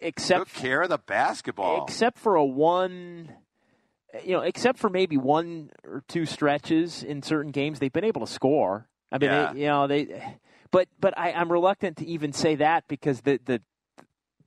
except 0.00 0.54
took 0.54 0.62
care 0.62 0.82
of 0.82 0.88
the 0.88 0.98
basketball. 0.98 1.84
except 1.84 2.18
for 2.18 2.36
a 2.36 2.44
one 2.44 3.32
you 4.24 4.32
know 4.32 4.42
except 4.42 4.78
for 4.78 4.88
maybe 4.88 5.16
one 5.16 5.70
or 5.84 6.04
two 6.06 6.24
stretches 6.24 7.02
in 7.02 7.20
certain 7.22 7.50
games 7.50 7.80
they've 7.80 7.92
been 7.92 8.04
able 8.04 8.20
to 8.20 8.32
score 8.32 8.86
i 9.10 9.18
mean 9.18 9.28
Yeah. 9.30 9.52
they, 9.52 9.60
you 9.60 9.66
know 9.66 9.86
they 9.88 10.36
but 10.70 10.86
but 11.00 11.18
I, 11.18 11.32
i'm 11.32 11.50
reluctant 11.50 11.96
to 11.96 12.06
even 12.06 12.32
say 12.32 12.54
that 12.56 12.84
because 12.86 13.22
the 13.22 13.40
the 13.44 13.60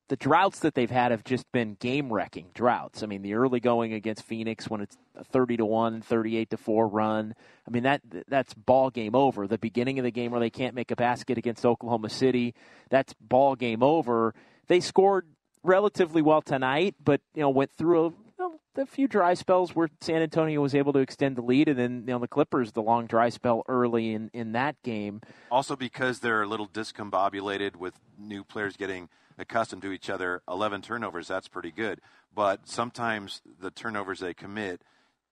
the 0.09 0.15
droughts 0.15 0.59
that 0.59 0.73
they've 0.73 0.89
had 0.89 1.11
have 1.11 1.23
just 1.23 1.51
been 1.51 1.75
game 1.75 2.11
wrecking 2.11 2.47
droughts. 2.53 3.03
I 3.03 3.07
mean, 3.07 3.21
the 3.21 3.33
early 3.33 3.59
going 3.59 3.93
against 3.93 4.23
Phoenix 4.23 4.69
when 4.69 4.81
it's 4.81 4.97
a 5.15 5.23
30 5.23 5.57
to 5.57 5.65
1, 5.65 6.01
38 6.01 6.49
to 6.51 6.57
4 6.57 6.87
run. 6.87 7.35
I 7.67 7.71
mean, 7.71 7.83
that 7.83 8.01
that's 8.27 8.53
ball 8.53 8.89
game 8.89 9.15
over. 9.15 9.47
The 9.47 9.57
beginning 9.57 9.99
of 9.99 10.03
the 10.03 10.11
game 10.11 10.31
where 10.31 10.39
they 10.39 10.49
can't 10.49 10.75
make 10.75 10.91
a 10.91 10.95
basket 10.95 11.37
against 11.37 11.65
Oklahoma 11.65 12.09
City, 12.09 12.55
that's 12.89 13.13
ball 13.19 13.55
game 13.55 13.83
over. 13.83 14.33
They 14.67 14.79
scored 14.79 15.27
relatively 15.63 16.21
well 16.21 16.41
tonight, 16.41 16.95
but 17.03 17.21
you 17.33 17.41
know, 17.41 17.49
went 17.49 17.71
through 17.71 18.15
a, 18.39 18.81
a 18.81 18.85
few 18.85 19.09
dry 19.09 19.33
spells 19.33 19.75
where 19.75 19.89
San 19.99 20.21
Antonio 20.21 20.61
was 20.61 20.73
able 20.73 20.93
to 20.93 20.99
extend 20.99 21.35
the 21.35 21.41
lead, 21.41 21.67
and 21.67 21.77
then 21.77 22.03
you 22.07 22.13
know 22.13 22.19
the 22.19 22.29
Clippers 22.29 22.71
the 22.71 22.81
long 22.81 23.07
dry 23.07 23.27
spell 23.27 23.63
early 23.67 24.13
in 24.13 24.29
in 24.33 24.53
that 24.53 24.81
game. 24.83 25.19
Also, 25.51 25.75
because 25.75 26.19
they're 26.19 26.43
a 26.43 26.47
little 26.47 26.67
discombobulated 26.67 27.75
with 27.75 27.99
new 28.17 28.45
players 28.45 28.77
getting 28.77 29.09
accustomed 29.37 29.81
to 29.83 29.91
each 29.91 30.09
other, 30.09 30.41
11 30.47 30.81
turnovers, 30.81 31.27
that's 31.27 31.47
pretty 31.47 31.71
good. 31.71 32.01
But 32.33 32.67
sometimes 32.67 33.41
the 33.59 33.71
turnovers 33.71 34.19
they 34.19 34.33
commit 34.33 34.81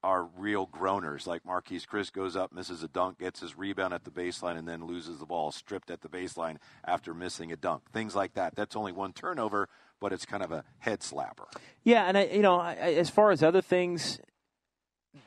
are 0.06 0.30
real 0.38 0.68
groaners. 0.68 1.26
Like 1.26 1.44
Marquese 1.44 1.88
Chriss 1.88 2.14
goes 2.14 2.36
up, 2.36 2.54
misses 2.54 2.84
a 2.84 2.88
dunk, 2.88 3.20
gets 3.20 3.40
his 3.40 3.58
rebound 3.58 3.92
at 3.94 4.04
the 4.04 4.12
baseline, 4.12 4.56
and 4.56 4.68
then 4.68 4.86
loses 4.86 5.18
the 5.18 5.26
ball 5.26 5.52
stripped 5.52 5.90
at 5.90 6.02
the 6.02 6.08
baseline 6.08 6.58
after 6.86 7.14
missing 7.14 7.52
a 7.52 7.56
dunk. 7.56 7.90
Things 7.92 8.16
like 8.16 8.36
that. 8.36 8.56
That's 8.56 8.76
only 8.76 8.92
one 8.92 9.14
turnover, 9.14 9.68
but 10.00 10.14
it's 10.14 10.26
kind 10.26 10.44
of 10.44 10.52
a 10.52 10.64
head 10.78 11.00
slapper. 11.00 11.48
Yeah, 11.84 12.06
and 12.06 12.18
I, 12.18 12.26
you 12.26 12.44
know, 12.44 12.60
I, 12.60 12.76
as 12.76 13.10
far 13.10 13.32
as 13.32 13.42
other 13.42 13.62
things 13.62 14.20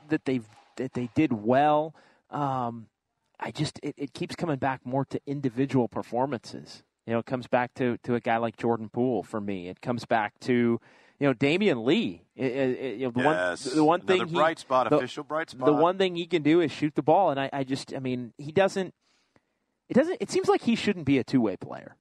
that 0.08 0.24
they 0.24 0.42
that 0.76 0.92
they 0.92 1.10
did 1.16 1.32
well, 1.32 1.94
um, 2.30 2.86
I 3.40 3.50
just 3.50 3.80
it, 3.82 3.96
it 3.98 4.12
keeps 4.12 4.36
coming 4.36 4.58
back 4.58 4.86
more 4.86 5.04
to 5.06 5.20
individual 5.26 5.88
performances. 5.88 6.84
You 7.08 7.14
know, 7.14 7.20
it 7.20 7.26
comes 7.26 7.46
back 7.46 7.72
to 7.76 7.96
to 8.02 8.16
a 8.16 8.20
guy 8.20 8.36
like 8.36 8.58
Jordan 8.58 8.90
Poole 8.90 9.22
for 9.22 9.40
me. 9.40 9.68
It 9.68 9.80
comes 9.80 10.04
back 10.04 10.38
to 10.40 10.52
you 10.52 11.26
know 11.26 11.32
Damion 11.32 11.86
Lee. 11.86 12.20
It, 12.36 12.52
it, 12.52 13.00
know, 13.00 13.10
the 13.10 13.22
yes. 13.22 13.64
one 13.64 13.76
the 13.76 13.84
one 13.84 14.00
Another 14.02 14.26
thing 14.26 14.34
bright 14.34 14.58
he, 14.58 14.60
spot, 14.60 14.90
the, 14.90 14.96
official 14.98 15.24
bright 15.24 15.48
spot. 15.48 15.64
the 15.64 15.72
one 15.72 15.96
thing 15.96 16.16
he 16.16 16.26
can 16.26 16.42
do 16.42 16.60
is 16.60 16.70
shoot 16.70 16.94
the 16.94 17.02
ball, 17.02 17.30
and 17.30 17.40
I, 17.40 17.48
I 17.50 17.64
just 17.64 17.94
I 17.94 17.98
mean 17.98 18.34
he 18.36 18.52
doesn't. 18.52 18.92
It 19.88 19.94
doesn't. 19.94 20.18
It 20.20 20.30
seems 20.30 20.48
like 20.48 20.60
he 20.60 20.74
shouldn't 20.76 21.06
be 21.06 21.16
a 21.16 21.24
two 21.24 21.40
way 21.40 21.56
player. 21.56 21.96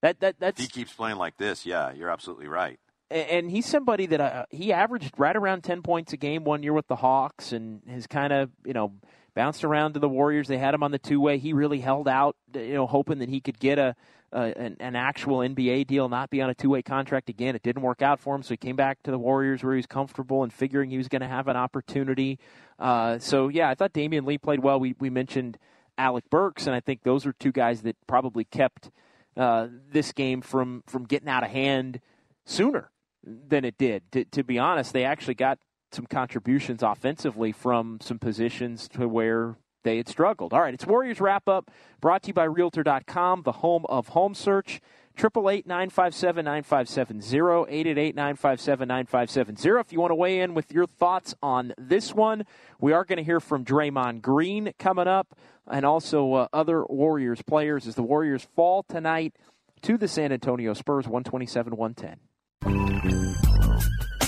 That 0.00 0.20
that 0.20 0.36
that's 0.40 0.58
If 0.58 0.72
he 0.72 0.80
keeps 0.80 0.94
playing 0.94 1.18
like 1.18 1.36
this, 1.36 1.66
yeah, 1.66 1.92
you're 1.92 2.08
absolutely 2.08 2.48
right. 2.48 2.80
and 3.10 3.50
he's 3.50 3.66
somebody 3.66 4.06
that 4.06 4.20
uh, 4.22 4.46
he 4.48 4.72
averaged 4.72 5.12
right 5.18 5.36
around 5.36 5.62
10 5.62 5.82
points 5.82 6.14
a 6.14 6.16
game 6.16 6.44
one 6.44 6.62
year 6.62 6.72
with 6.72 6.86
the 6.86 6.96
Hawks 6.96 7.52
and 7.52 7.82
has 7.86 8.06
kind 8.06 8.32
of, 8.32 8.48
you 8.64 8.72
know, 8.72 8.92
bounced 9.34 9.64
around 9.64 9.94
to 9.94 10.00
the 10.00 10.08
Warriors. 10.08 10.48
They 10.48 10.58
had 10.58 10.74
him 10.74 10.82
on 10.82 10.90
the 10.90 10.98
two 10.98 11.20
way. 11.20 11.38
He 11.38 11.52
really 11.52 11.80
held 11.80 12.08
out, 12.08 12.36
you 12.54 12.74
know, 12.74 12.86
hoping 12.86 13.18
that 13.18 13.28
he 13.28 13.40
could 13.40 13.58
get 13.58 13.78
a, 13.78 13.94
a 14.32 14.40
an, 14.56 14.76
an 14.80 14.96
actual 14.96 15.38
NBA 15.38 15.86
deal, 15.86 16.08
not 16.08 16.30
be 16.30 16.40
on 16.42 16.50
a 16.50 16.54
two 16.54 16.70
way 16.70 16.82
contract 16.82 17.28
again. 17.28 17.54
It 17.54 17.62
didn't 17.62 17.82
work 17.82 18.02
out 18.02 18.20
for 18.20 18.34
him, 18.34 18.42
so 18.42 18.50
he 18.50 18.56
came 18.56 18.76
back 18.76 19.02
to 19.04 19.10
the 19.10 19.18
Warriors 19.18 19.62
where 19.62 19.74
he 19.74 19.78
was 19.78 19.86
comfortable 19.86 20.42
and 20.42 20.52
figuring 20.52 20.90
he 20.90 20.98
was 20.98 21.08
going 21.08 21.22
to 21.22 21.28
have 21.28 21.48
an 21.48 21.56
opportunity. 21.56 22.38
Uh, 22.78 23.18
so, 23.18 23.48
yeah, 23.48 23.68
I 23.68 23.74
thought 23.74 23.92
Damion 23.92 24.26
Lee 24.26 24.38
played 24.38 24.60
well. 24.60 24.80
We, 24.80 24.94
we 24.98 25.10
mentioned 25.10 25.58
Alec 25.98 26.30
Burks, 26.30 26.66
and 26.66 26.74
I 26.74 26.80
think 26.80 27.02
those 27.02 27.26
are 27.26 27.32
two 27.32 27.52
guys 27.52 27.82
that 27.82 27.96
probably 28.06 28.44
kept 28.44 28.90
uh, 29.36 29.68
this 29.92 30.12
game 30.12 30.40
from, 30.40 30.82
from 30.86 31.04
getting 31.04 31.28
out 31.28 31.44
of 31.44 31.50
hand 31.50 32.00
sooner 32.44 32.90
than 33.22 33.64
it 33.64 33.76
did. 33.78 34.10
To, 34.12 34.24
to 34.24 34.42
be 34.42 34.58
honest, 34.58 34.92
they 34.92 35.04
actually 35.04 35.34
got 35.34 35.58
some 35.92 36.06
contributions 36.06 36.82
offensively 36.82 37.52
from 37.52 37.98
some 38.00 38.18
positions 38.18 38.88
to 38.88 39.08
where 39.08 39.56
they 39.82 39.96
had 39.96 40.08
struggled. 40.08 40.52
All 40.52 40.60
right, 40.60 40.74
it's 40.74 40.86
Warriors 40.86 41.20
wrap 41.20 41.48
up 41.48 41.70
brought 42.00 42.22
to 42.24 42.28
you 42.28 42.34
by 42.34 42.44
Realtor.com, 42.44 43.42
the 43.42 43.52
home 43.52 43.86
of 43.88 44.08
home 44.08 44.34
search. 44.34 44.80
888 45.18 45.66
957 45.66 46.44
9570, 46.44 47.36
888 47.68 48.14
957 48.14 48.88
9570. 48.88 49.80
If 49.80 49.92
you 49.92 50.00
want 50.00 50.12
to 50.12 50.14
weigh 50.14 50.40
in 50.40 50.54
with 50.54 50.72
your 50.72 50.86
thoughts 50.86 51.34
on 51.42 51.74
this 51.76 52.14
one, 52.14 52.46
we 52.80 52.92
are 52.92 53.04
going 53.04 53.18
to 53.18 53.24
hear 53.24 53.40
from 53.40 53.64
Draymond 53.64 54.22
Green 54.22 54.72
coming 54.78 55.08
up 55.08 55.36
and 55.66 55.84
also 55.84 56.32
uh, 56.34 56.48
other 56.52 56.84
Warriors 56.84 57.42
players 57.42 57.86
as 57.86 57.96
the 57.96 58.02
Warriors 58.02 58.46
fall 58.56 58.82
tonight 58.82 59.34
to 59.82 59.98
the 59.98 60.08
San 60.08 60.32
Antonio 60.32 60.72
Spurs 60.72 61.06
127 61.06 61.76
110. 61.76 64.19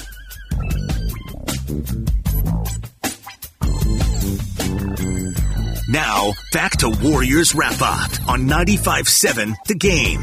Now, 5.89 6.33
back 6.53 6.73
to 6.79 6.89
Warriors 7.03 7.55
Wrap 7.55 7.81
Up 7.83 8.11
on 8.29 8.49
95.7 8.49 9.55
The 9.67 9.75
Game. 9.75 10.23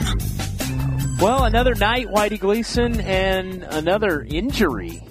Well, 1.20 1.44
another 1.44 1.76
night, 1.76 2.08
Whitey 2.08 2.40
Gleason, 2.40 3.02
and 3.02 3.64
another 3.64 4.22
injury 4.22 5.04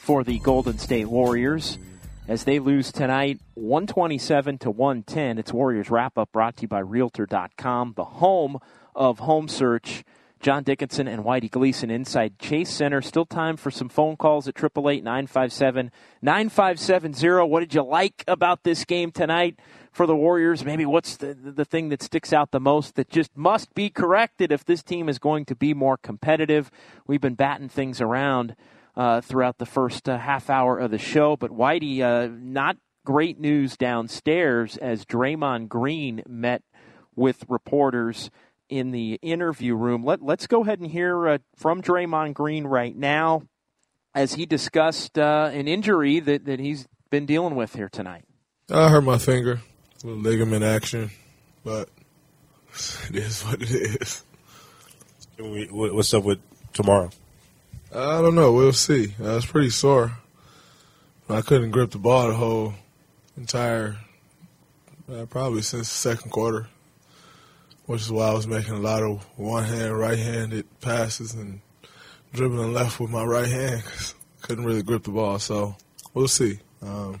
for 0.00 0.24
the 0.24 0.38
Golden 0.40 0.78
State 0.78 1.06
Warriors 1.06 1.78
as 2.26 2.44
they 2.44 2.58
lose 2.58 2.90
tonight 2.90 3.40
127 3.54 4.58
to 4.58 4.70
110. 4.70 5.38
It's 5.38 5.52
Warriors 5.52 5.90
Wrap 5.90 6.18
Up 6.18 6.32
brought 6.32 6.56
to 6.56 6.62
you 6.62 6.68
by 6.68 6.80
Realtor.com, 6.80 7.94
the 7.96 8.04
home 8.04 8.58
of 8.94 9.20
home 9.20 9.48
search. 9.48 10.04
John 10.42 10.64
Dickinson 10.64 11.06
and 11.06 11.22
Whitey 11.22 11.48
Gleason 11.48 11.88
inside 11.88 12.36
Chase 12.40 12.68
Center. 12.68 13.00
Still 13.00 13.24
time 13.24 13.56
for 13.56 13.70
some 13.70 13.88
phone 13.88 14.16
calls 14.16 14.48
at 14.48 14.58
888 14.58 15.04
957 15.04 15.92
9570. 16.20 17.48
What 17.48 17.60
did 17.60 17.74
you 17.74 17.84
like 17.84 18.24
about 18.26 18.64
this 18.64 18.84
game 18.84 19.12
tonight 19.12 19.60
for 19.92 20.04
the 20.04 20.16
Warriors? 20.16 20.64
Maybe 20.64 20.84
what's 20.84 21.16
the, 21.16 21.34
the 21.34 21.64
thing 21.64 21.90
that 21.90 22.02
sticks 22.02 22.32
out 22.32 22.50
the 22.50 22.58
most 22.58 22.96
that 22.96 23.08
just 23.08 23.36
must 23.36 23.72
be 23.74 23.88
corrected 23.88 24.50
if 24.50 24.64
this 24.64 24.82
team 24.82 25.08
is 25.08 25.20
going 25.20 25.44
to 25.44 25.54
be 25.54 25.74
more 25.74 25.96
competitive? 25.96 26.72
We've 27.06 27.20
been 27.20 27.36
batting 27.36 27.68
things 27.68 28.00
around 28.00 28.56
uh, 28.96 29.20
throughout 29.20 29.58
the 29.58 29.66
first 29.66 30.08
uh, 30.08 30.18
half 30.18 30.50
hour 30.50 30.76
of 30.76 30.90
the 30.90 30.98
show, 30.98 31.36
but 31.36 31.52
Whitey, 31.52 32.00
uh, 32.00 32.28
not 32.36 32.78
great 33.04 33.38
news 33.38 33.76
downstairs 33.76 34.76
as 34.76 35.04
Draymond 35.04 35.68
Green 35.68 36.24
met 36.26 36.62
with 37.14 37.44
reporters 37.48 38.30
in 38.72 38.90
the 38.90 39.18
interview 39.20 39.74
room. 39.74 40.02
Let, 40.02 40.22
let's 40.22 40.46
go 40.46 40.62
ahead 40.62 40.80
and 40.80 40.90
hear 40.90 41.28
uh, 41.28 41.38
from 41.56 41.82
Draymond 41.82 42.32
Green 42.32 42.66
right 42.66 42.96
now 42.96 43.42
as 44.14 44.32
he 44.32 44.46
discussed 44.46 45.18
uh, 45.18 45.50
an 45.52 45.68
injury 45.68 46.20
that, 46.20 46.46
that 46.46 46.58
he's 46.58 46.88
been 47.10 47.26
dealing 47.26 47.54
with 47.54 47.74
here 47.74 47.90
tonight. 47.90 48.24
I 48.70 48.88
hurt 48.88 49.02
my 49.02 49.18
finger, 49.18 49.60
a 50.02 50.06
little 50.06 50.22
ligament 50.22 50.64
action, 50.64 51.10
but 51.62 51.90
it 53.10 53.16
is 53.16 53.42
what 53.42 53.60
it 53.60 53.70
is. 53.70 54.24
What's 55.38 56.14
up 56.14 56.24
with 56.24 56.38
tomorrow? 56.72 57.10
I 57.94 58.22
don't 58.22 58.34
know. 58.34 58.52
We'll 58.52 58.72
see. 58.72 59.14
I 59.18 59.34
was 59.34 59.44
pretty 59.44 59.68
sore. 59.68 60.16
I 61.28 61.42
couldn't 61.42 61.72
grip 61.72 61.90
the 61.90 61.98
ball 61.98 62.28
the 62.28 62.34
whole 62.34 62.72
entire, 63.36 63.98
uh, 65.12 65.26
probably 65.26 65.60
since 65.60 65.88
the 65.88 65.94
second 65.94 66.30
quarter 66.30 66.68
which 67.86 68.02
is 68.02 68.12
why 68.12 68.28
I 68.28 68.32
was 68.32 68.46
making 68.46 68.74
a 68.74 68.80
lot 68.80 69.02
of 69.02 69.22
one 69.36 69.64
hand, 69.64 69.98
right 69.98 70.18
handed 70.18 70.66
passes 70.80 71.34
and 71.34 71.60
dribbling 72.32 72.72
left 72.72 73.00
with 73.00 73.10
my 73.10 73.24
right 73.24 73.48
hand 73.48 73.82
because 73.84 74.14
couldn't 74.42 74.64
really 74.64 74.82
grip 74.82 75.04
the 75.04 75.10
ball. 75.10 75.38
So 75.38 75.76
we'll 76.14 76.28
see. 76.28 76.58
Um, 76.82 77.20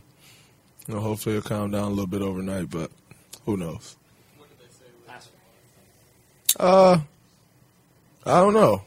you 0.86 0.94
know, 0.94 1.00
hopefully 1.00 1.36
it'll 1.36 1.48
calm 1.48 1.70
down 1.70 1.84
a 1.84 1.90
little 1.90 2.06
bit 2.06 2.22
overnight, 2.22 2.70
but 2.70 2.90
who 3.44 3.56
knows? 3.56 3.96
What 4.36 4.48
did 4.50 4.58
they 4.58 4.72
say 4.72 4.90
with 4.98 5.08
last 5.08 5.30
hand? 6.58 7.04
Uh, 8.26 8.30
I 8.30 8.40
don't 8.40 8.54
know. 8.54 8.82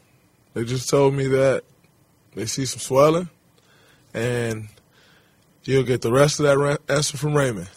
They 0.53 0.63
just 0.63 0.89
told 0.89 1.13
me 1.13 1.27
that 1.27 1.63
they 2.35 2.45
see 2.45 2.65
some 2.65 2.79
swelling, 2.79 3.29
and 4.13 4.67
you'll 5.63 5.83
get 5.83 6.01
the 6.01 6.11
rest 6.11 6.39
of 6.39 6.45
that 6.45 6.79
answer 6.89 7.17
from 7.17 7.33
Raymond. 7.33 7.69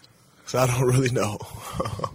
So 0.47 0.59
I 0.59 0.67
don't 0.67 0.83
really 0.87 1.11
know. 1.11 1.39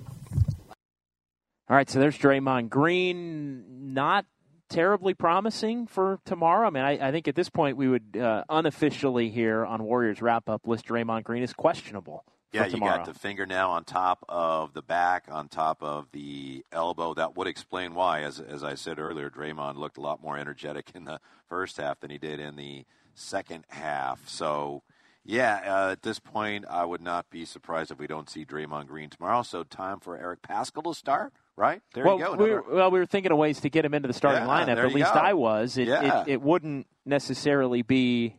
All 1.74 1.78
right, 1.78 1.90
so 1.90 2.00
there's 2.00 2.20
Draymond 2.20 2.70
Green. 2.70 3.96
Not 3.96 4.28
terribly 4.70 5.16
promising 5.16 5.88
for 5.88 6.20
tomorrow. 6.24 6.68
I 6.68 6.70
mean, 6.70 6.84
I, 6.84 7.08
I 7.08 7.12
think 7.12 7.28
at 7.28 7.34
this 7.34 7.50
point 7.50 7.78
we 7.78 7.88
would 7.88 8.16
uh, 8.16 8.44
unofficially 8.48 9.32
here 9.32 9.66
on 9.66 9.82
Warriors 9.82 10.22
wrap 10.22 10.50
up 10.50 10.68
list 10.68 10.86
Draymond 10.86 11.24
Green 11.24 11.42
is 11.42 11.52
questionable. 11.52 12.26
Yeah, 12.52 12.68
you 12.68 12.80
got 12.80 13.06
the 13.06 13.16
fingernail 13.16 13.72
on 13.72 13.86
top 13.86 14.24
of 14.30 14.76
the 14.76 14.84
back, 14.84 15.26
on 15.32 15.48
top 15.48 15.82
of 15.82 16.10
the 16.12 16.64
elbow. 16.72 17.16
That 17.16 17.36
would 17.36 17.48
explain 17.48 17.96
why, 17.96 18.22
as 18.22 18.40
as 18.40 18.64
I 18.64 18.76
said 18.76 19.00
earlier, 19.00 19.32
Draymond 19.32 19.78
looked 19.78 19.98
a 19.98 20.02
lot 20.02 20.22
more 20.22 20.38
energetic 20.38 20.92
in 20.94 21.06
the 21.06 21.20
first 21.50 21.78
half 21.78 22.02
than 22.02 22.12
he 22.12 22.20
did 22.20 22.40
in 22.40 22.56
the 22.56 22.86
second 23.16 23.66
half. 23.70 24.30
So, 24.30 24.84
yeah, 25.26 25.62
uh, 25.66 25.92
at 25.94 26.04
this 26.04 26.20
point, 26.20 26.66
I 26.70 26.86
would 26.86 27.02
not 27.02 27.32
be 27.32 27.46
surprised 27.46 27.90
if 27.90 27.98
we 27.98 28.06
don't 28.06 28.30
see 28.30 28.46
Draymond 28.46 28.86
Green 28.86 29.10
tomorrow. 29.10 29.42
So, 29.42 29.64
time 29.64 30.00
for 30.00 30.16
Eric 30.16 30.44
Paschall 30.44 30.84
to 30.84 30.94
start. 30.94 31.34
Right 31.56 31.82
there, 31.94 32.04
well, 32.04 32.18
you 32.18 32.26
go. 32.26 32.34
We 32.34 32.50
were, 32.50 32.64
well, 32.68 32.90
we 32.92 33.00
were 33.00 33.06
thinking 33.06 33.32
of 33.32 33.38
ways 33.38 33.62
to 33.62 33.70
get 33.70 33.86
him 33.86 33.94
into 33.94 34.08
the 34.08 34.14
starting 34.14 34.42
Yeah, 34.44 34.66
lineup. 34.66 34.78
At 34.84 34.94
least 34.94 35.14
go. 35.14 35.20
I 35.20 35.34
was. 35.34 35.78
It, 35.78 35.88
Yeah. 35.88 36.24
it, 36.24 36.30
it 36.34 36.42
wouldn't 36.42 36.88
necessarily 37.06 37.84
be 37.84 38.36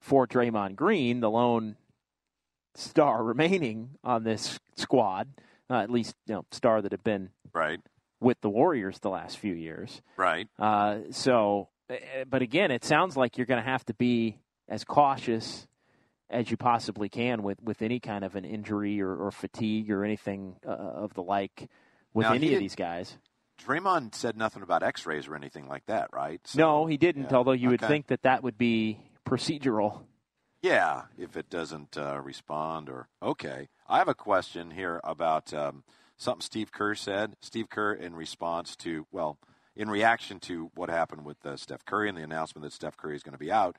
for 0.00 0.26
Draymond 0.26 0.76
Green, 0.76 1.20
the 1.20 1.30
lone 1.30 1.76
star 2.74 3.22
remaining 3.32 3.90
on 4.02 4.24
this 4.24 4.58
squad. 4.76 5.28
Uh, 5.68 5.74
at 5.82 5.90
least, 5.90 6.14
you 6.26 6.34
know, 6.34 6.44
star 6.50 6.82
that 6.82 6.90
had 6.90 7.04
been 7.04 7.30
right, 7.52 7.78
with 8.18 8.40
the 8.40 8.48
Warriors 8.50 8.98
the 9.00 9.10
last 9.10 9.38
few 9.38 9.54
years. 9.54 10.02
right. 10.16 10.48
Uh, 10.58 11.00
so, 11.10 11.68
uh, 11.88 11.94
but 12.28 12.42
again, 12.42 12.70
it 12.72 12.84
sounds 12.84 13.16
like 13.16 13.36
you're 13.38 13.46
going 13.46 13.62
to 13.62 13.70
have 13.70 13.84
to 13.84 13.94
be 13.94 14.38
as 14.68 14.82
cautious 14.84 15.68
as 16.28 16.50
you 16.50 16.56
possibly 16.56 17.08
can 17.08 17.42
with, 17.44 17.62
with 17.62 17.82
any 17.82 18.00
kind 18.00 18.24
of 18.24 18.34
an 18.34 18.44
injury 18.44 19.00
or, 19.00 19.14
or 19.14 19.30
fatigue 19.30 19.90
or 19.92 20.04
anything 20.04 20.56
uh, 20.66 20.70
of 20.70 21.14
the 21.14 21.22
like 21.22 21.68
with 22.14 22.26
Now, 22.26 22.32
any 22.32 22.54
of 22.54 22.60
these 22.60 22.74
guys. 22.74 23.16
Draymond 23.64 24.14
said 24.14 24.36
nothing 24.36 24.62
about 24.62 24.82
X-rays 24.82 25.28
or 25.28 25.36
anything 25.36 25.68
like 25.68 25.84
that, 25.86 26.08
right? 26.12 26.40
So, 26.46 26.58
no, 26.58 26.86
he 26.86 26.96
didn't. 26.96 27.30
yeah, 27.30 27.36
Although 27.36 27.52
you 27.52 27.68
would 27.68 27.80
think 27.80 28.06
that 28.06 28.22
that 28.22 28.42
would 28.42 28.56
be 28.56 28.98
procedural. 29.26 30.02
Yeah, 30.62 31.02
if 31.16 31.36
it 31.36 31.48
doesn't 31.48 31.96
uh, 31.96 32.20
respond 32.20 32.88
or 32.88 33.08
okay. 33.22 33.68
I 33.88 33.98
have 33.98 34.08
a 34.08 34.14
question 34.14 34.70
here 34.72 35.00
about 35.04 35.52
um, 35.54 35.84
something 36.16 36.42
Steve 36.42 36.70
Kerr 36.72 36.94
said. 36.94 37.34
Steve 37.40 37.68
Kerr, 37.70 37.92
in 37.92 38.14
response 38.14 38.76
to 38.76 39.06
well, 39.10 39.38
in 39.74 39.88
reaction 39.88 40.38
to 40.40 40.70
what 40.74 40.90
happened 40.90 41.24
with 41.24 41.44
uh, 41.44 41.56
Steph 41.56 41.84
Curry 41.84 42.08
and 42.08 42.16
the 42.18 42.22
announcement 42.22 42.64
that 42.64 42.72
Steph 42.72 42.96
Curry 42.96 43.16
is 43.16 43.22
going 43.22 43.32
to 43.32 43.38
be 43.38 43.52
out 43.52 43.76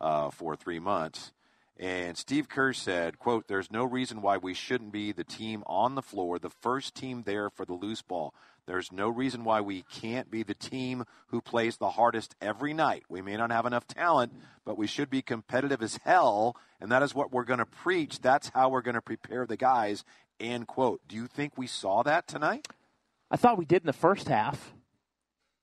uh, 0.00 0.30
for 0.30 0.56
three 0.56 0.78
months. 0.78 1.32
And 1.78 2.16
Steve 2.16 2.48
Kerr 2.48 2.72
said, 2.72 3.18
quote, 3.18 3.48
there's 3.48 3.70
no 3.70 3.84
reason 3.84 4.22
why 4.22 4.36
we 4.36 4.54
shouldn't 4.54 4.92
be 4.92 5.10
the 5.10 5.24
team 5.24 5.64
on 5.66 5.94
the 5.94 6.02
floor, 6.02 6.38
the 6.38 6.50
first 6.50 6.94
team 6.94 7.22
there 7.24 7.50
for 7.50 7.64
the 7.64 7.72
loose 7.72 8.02
ball. 8.02 8.34
There's 8.66 8.92
no 8.92 9.08
reason 9.08 9.42
why 9.42 9.60
we 9.60 9.82
can't 9.82 10.30
be 10.30 10.44
the 10.44 10.54
team 10.54 11.04
who 11.28 11.40
plays 11.40 11.78
the 11.78 11.90
hardest 11.90 12.36
every 12.40 12.72
night. 12.72 13.02
We 13.08 13.20
may 13.20 13.36
not 13.36 13.50
have 13.50 13.66
enough 13.66 13.88
talent, 13.88 14.32
but 14.64 14.78
we 14.78 14.86
should 14.86 15.10
be 15.10 15.22
competitive 15.22 15.82
as 15.82 15.98
hell, 16.04 16.56
and 16.80 16.92
that 16.92 17.02
is 17.02 17.14
what 17.14 17.32
we're 17.32 17.44
going 17.44 17.58
to 17.58 17.66
preach. 17.66 18.20
That's 18.20 18.50
how 18.50 18.68
we're 18.68 18.82
going 18.82 18.94
to 18.94 19.00
prepare 19.00 19.46
the 19.46 19.56
guys. 19.56 20.04
End 20.38 20.68
quote. 20.68 21.00
Do 21.08 21.16
you 21.16 21.26
think 21.26 21.58
we 21.58 21.66
saw 21.66 22.04
that 22.04 22.28
tonight? 22.28 22.68
I 23.30 23.36
thought 23.36 23.58
we 23.58 23.64
did 23.64 23.82
in 23.82 23.86
the 23.86 23.92
first 23.92 24.28
half. 24.28 24.74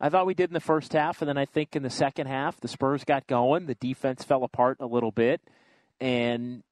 I 0.02 0.10
thought 0.10 0.26
we 0.26 0.34
did 0.34 0.50
in 0.50 0.54
the 0.54 0.60
first 0.60 0.92
half, 0.94 1.22
and 1.22 1.30
then 1.30 1.38
I 1.38 1.46
think 1.46 1.76
in 1.76 1.84
the 1.84 1.90
second 1.90 2.28
half, 2.28 2.60
the 2.60 2.68
Spurs 2.68 3.04
got 3.04 3.28
going. 3.28 3.66
The 3.66 3.76
defense 3.76 4.24
fell 4.24 4.44
apart 4.44 4.78
a 4.80 4.86
little 4.86 5.12
bit, 5.12 5.42
and 6.00 6.64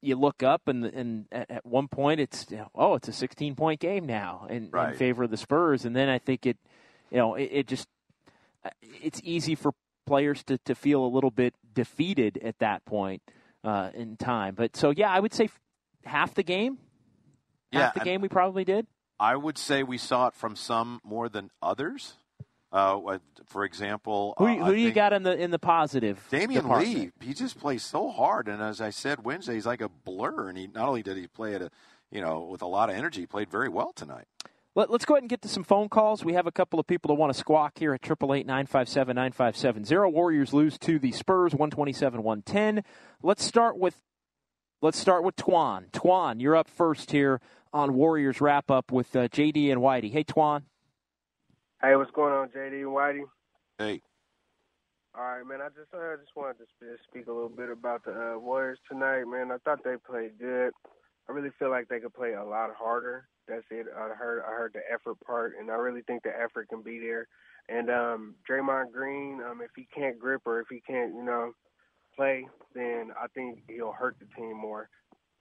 you 0.00 0.16
look 0.16 0.42
up, 0.42 0.68
and 0.68 0.84
and 0.84 1.26
at 1.32 1.64
one 1.66 1.88
point, 1.88 2.20
it's 2.20 2.46
you 2.50 2.58
know, 2.58 2.68
oh, 2.74 2.94
it's 2.94 3.08
a 3.08 3.12
16 3.12 3.54
point 3.56 3.80
game 3.80 4.06
now 4.06 4.46
in, 4.48 4.70
Right. 4.70 4.92
in 4.92 4.98
favor 4.98 5.24
of 5.24 5.30
the 5.30 5.36
Spurs, 5.36 5.84
and 5.84 5.94
then 5.96 6.08
I 6.08 6.18
think 6.18 6.46
it, 6.46 6.56
you 7.10 7.18
know, 7.18 7.34
it, 7.34 7.50
it 7.52 7.66
just 7.66 7.88
it's 8.82 9.20
easy 9.24 9.54
for 9.54 9.72
players 10.06 10.42
to 10.44 10.58
to 10.58 10.74
feel 10.74 11.04
a 11.04 11.08
little 11.08 11.30
bit 11.30 11.54
defeated 11.74 12.38
at 12.42 12.58
that 12.60 12.84
point 12.84 13.22
uh, 13.64 13.90
in 13.94 14.16
time. 14.16 14.54
But 14.54 14.76
so 14.76 14.90
yeah, 14.90 15.10
I 15.10 15.20
would 15.20 15.34
say 15.34 15.48
half 16.04 16.34
the 16.34 16.42
game, 16.42 16.78
Yeah, 17.72 17.82
half 17.86 17.94
the 17.94 18.00
game 18.00 18.20
we 18.20 18.28
probably 18.28 18.64
did. 18.64 18.86
I 19.20 19.34
would 19.34 19.58
say 19.58 19.82
we 19.82 19.98
saw 19.98 20.28
it 20.28 20.34
from 20.34 20.54
some 20.54 21.00
more 21.02 21.28
than 21.28 21.50
others. 21.60 22.14
Uh, 22.70 23.18
for 23.46 23.64
example, 23.64 24.34
Who, 24.36 24.46
uh, 24.46 24.66
who 24.66 24.74
do 24.74 24.80
you 24.80 24.92
got 24.92 25.14
in 25.14 25.22
the 25.22 25.34
in 25.34 25.50
the 25.50 25.58
positive? 25.58 26.22
Damion 26.30 26.62
department? 26.62 26.94
Lee, 26.94 27.10
he 27.20 27.32
just 27.32 27.58
plays 27.58 27.82
so 27.82 28.10
hard, 28.10 28.46
and 28.46 28.62
as 28.62 28.80
I 28.80 28.90
said 28.90 29.24
Wednesday, 29.24 29.54
he's 29.54 29.66
like 29.66 29.80
a 29.80 29.88
blur. 29.88 30.48
And 30.48 30.58
he 30.58 30.66
not 30.66 30.88
only 30.88 31.02
did 31.02 31.16
he 31.16 31.26
play 31.26 31.54
at 31.54 31.62
a, 31.62 31.70
you 32.10 32.20
know, 32.20 32.40
with 32.40 32.60
a 32.60 32.66
lot 32.66 32.90
of 32.90 32.96
energy, 32.96 33.22
he 33.22 33.26
played 33.26 33.50
very 33.50 33.70
well 33.70 33.92
tonight. 33.94 34.26
Let, 34.74 34.90
us 34.90 35.04
go 35.04 35.14
ahead 35.14 35.24
and 35.24 35.30
get 35.30 35.42
to 35.42 35.48
some 35.48 35.64
phone 35.64 35.88
calls. 35.88 36.24
We 36.24 36.34
have 36.34 36.46
a 36.46 36.52
couple 36.52 36.78
of 36.78 36.86
people 36.86 37.08
that 37.08 37.14
want 37.14 37.32
to 37.32 37.38
squawk 37.38 37.78
here 37.78 37.94
at 37.94 38.02
888-957-9570. 38.02 40.12
Warriors 40.12 40.52
lose 40.52 40.78
to 40.78 41.00
the 41.00 41.10
Spurs 41.10 41.52
127-110. 41.52 42.84
Let's 43.22 43.44
start 43.44 43.76
with 43.76 43.96
let's 44.80 44.98
start 44.98 45.24
with 45.24 45.34
Twan. 45.34 45.90
Twan, 45.90 46.40
you're 46.40 46.54
up 46.54 46.68
first 46.68 47.10
here 47.10 47.40
on 47.72 47.94
Warriors 47.94 48.40
wrap 48.40 48.70
up 48.70 48.92
with 48.92 49.16
uh, 49.16 49.26
JD 49.28 49.72
and 49.72 49.80
Whitey. 49.80 50.12
Hey 50.12 50.22
Twan. 50.22 50.62
Hey, 51.80 51.94
what's 51.94 52.10
going 52.10 52.32
on, 52.32 52.48
JD 52.48 52.80
and 52.80 52.88
Whitey? 52.88 53.22
Hey, 53.78 54.02
All 55.16 55.22
right, 55.22 55.46
man. 55.46 55.60
I 55.60 55.68
just 55.68 55.94
I 55.94 56.16
just 56.16 56.34
wanted 56.34 56.58
to 56.58 56.96
speak 57.08 57.28
a 57.28 57.32
little 57.32 57.48
bit 57.48 57.70
about 57.70 58.04
the 58.04 58.10
uh, 58.10 58.38
Warriors 58.38 58.80
tonight, 58.90 59.26
man. 59.26 59.52
I 59.52 59.58
thought 59.58 59.84
they 59.84 59.94
played 60.04 60.40
good. 60.40 60.72
I 61.28 61.32
really 61.32 61.50
feel 61.56 61.70
like 61.70 61.86
they 61.86 62.00
could 62.00 62.14
play 62.14 62.32
a 62.32 62.42
lot 62.42 62.74
harder. 62.76 63.28
That's 63.46 63.62
it. 63.70 63.86
I 63.96 64.08
heard 64.08 64.42
I 64.42 64.50
heard 64.56 64.72
the 64.74 64.80
effort 64.92 65.20
part, 65.24 65.52
and 65.56 65.70
I 65.70 65.74
really 65.74 66.02
think 66.02 66.24
the 66.24 66.30
effort 66.30 66.68
can 66.68 66.82
be 66.82 66.98
there. 66.98 67.28
And 67.68 67.90
um, 67.90 68.34
Draymond 68.50 68.90
Green, 68.90 69.40
um, 69.48 69.60
if 69.62 69.70
he 69.76 69.86
can't 69.94 70.18
grip 70.18 70.42
or 70.46 70.58
if 70.58 70.66
he 70.68 70.80
can't, 70.84 71.14
you 71.14 71.22
know, 71.22 71.52
play, 72.16 72.48
then 72.74 73.12
I 73.16 73.28
think 73.36 73.60
he'll 73.68 73.92
hurt 73.92 74.16
the 74.18 74.26
team 74.34 74.56
more. 74.56 74.88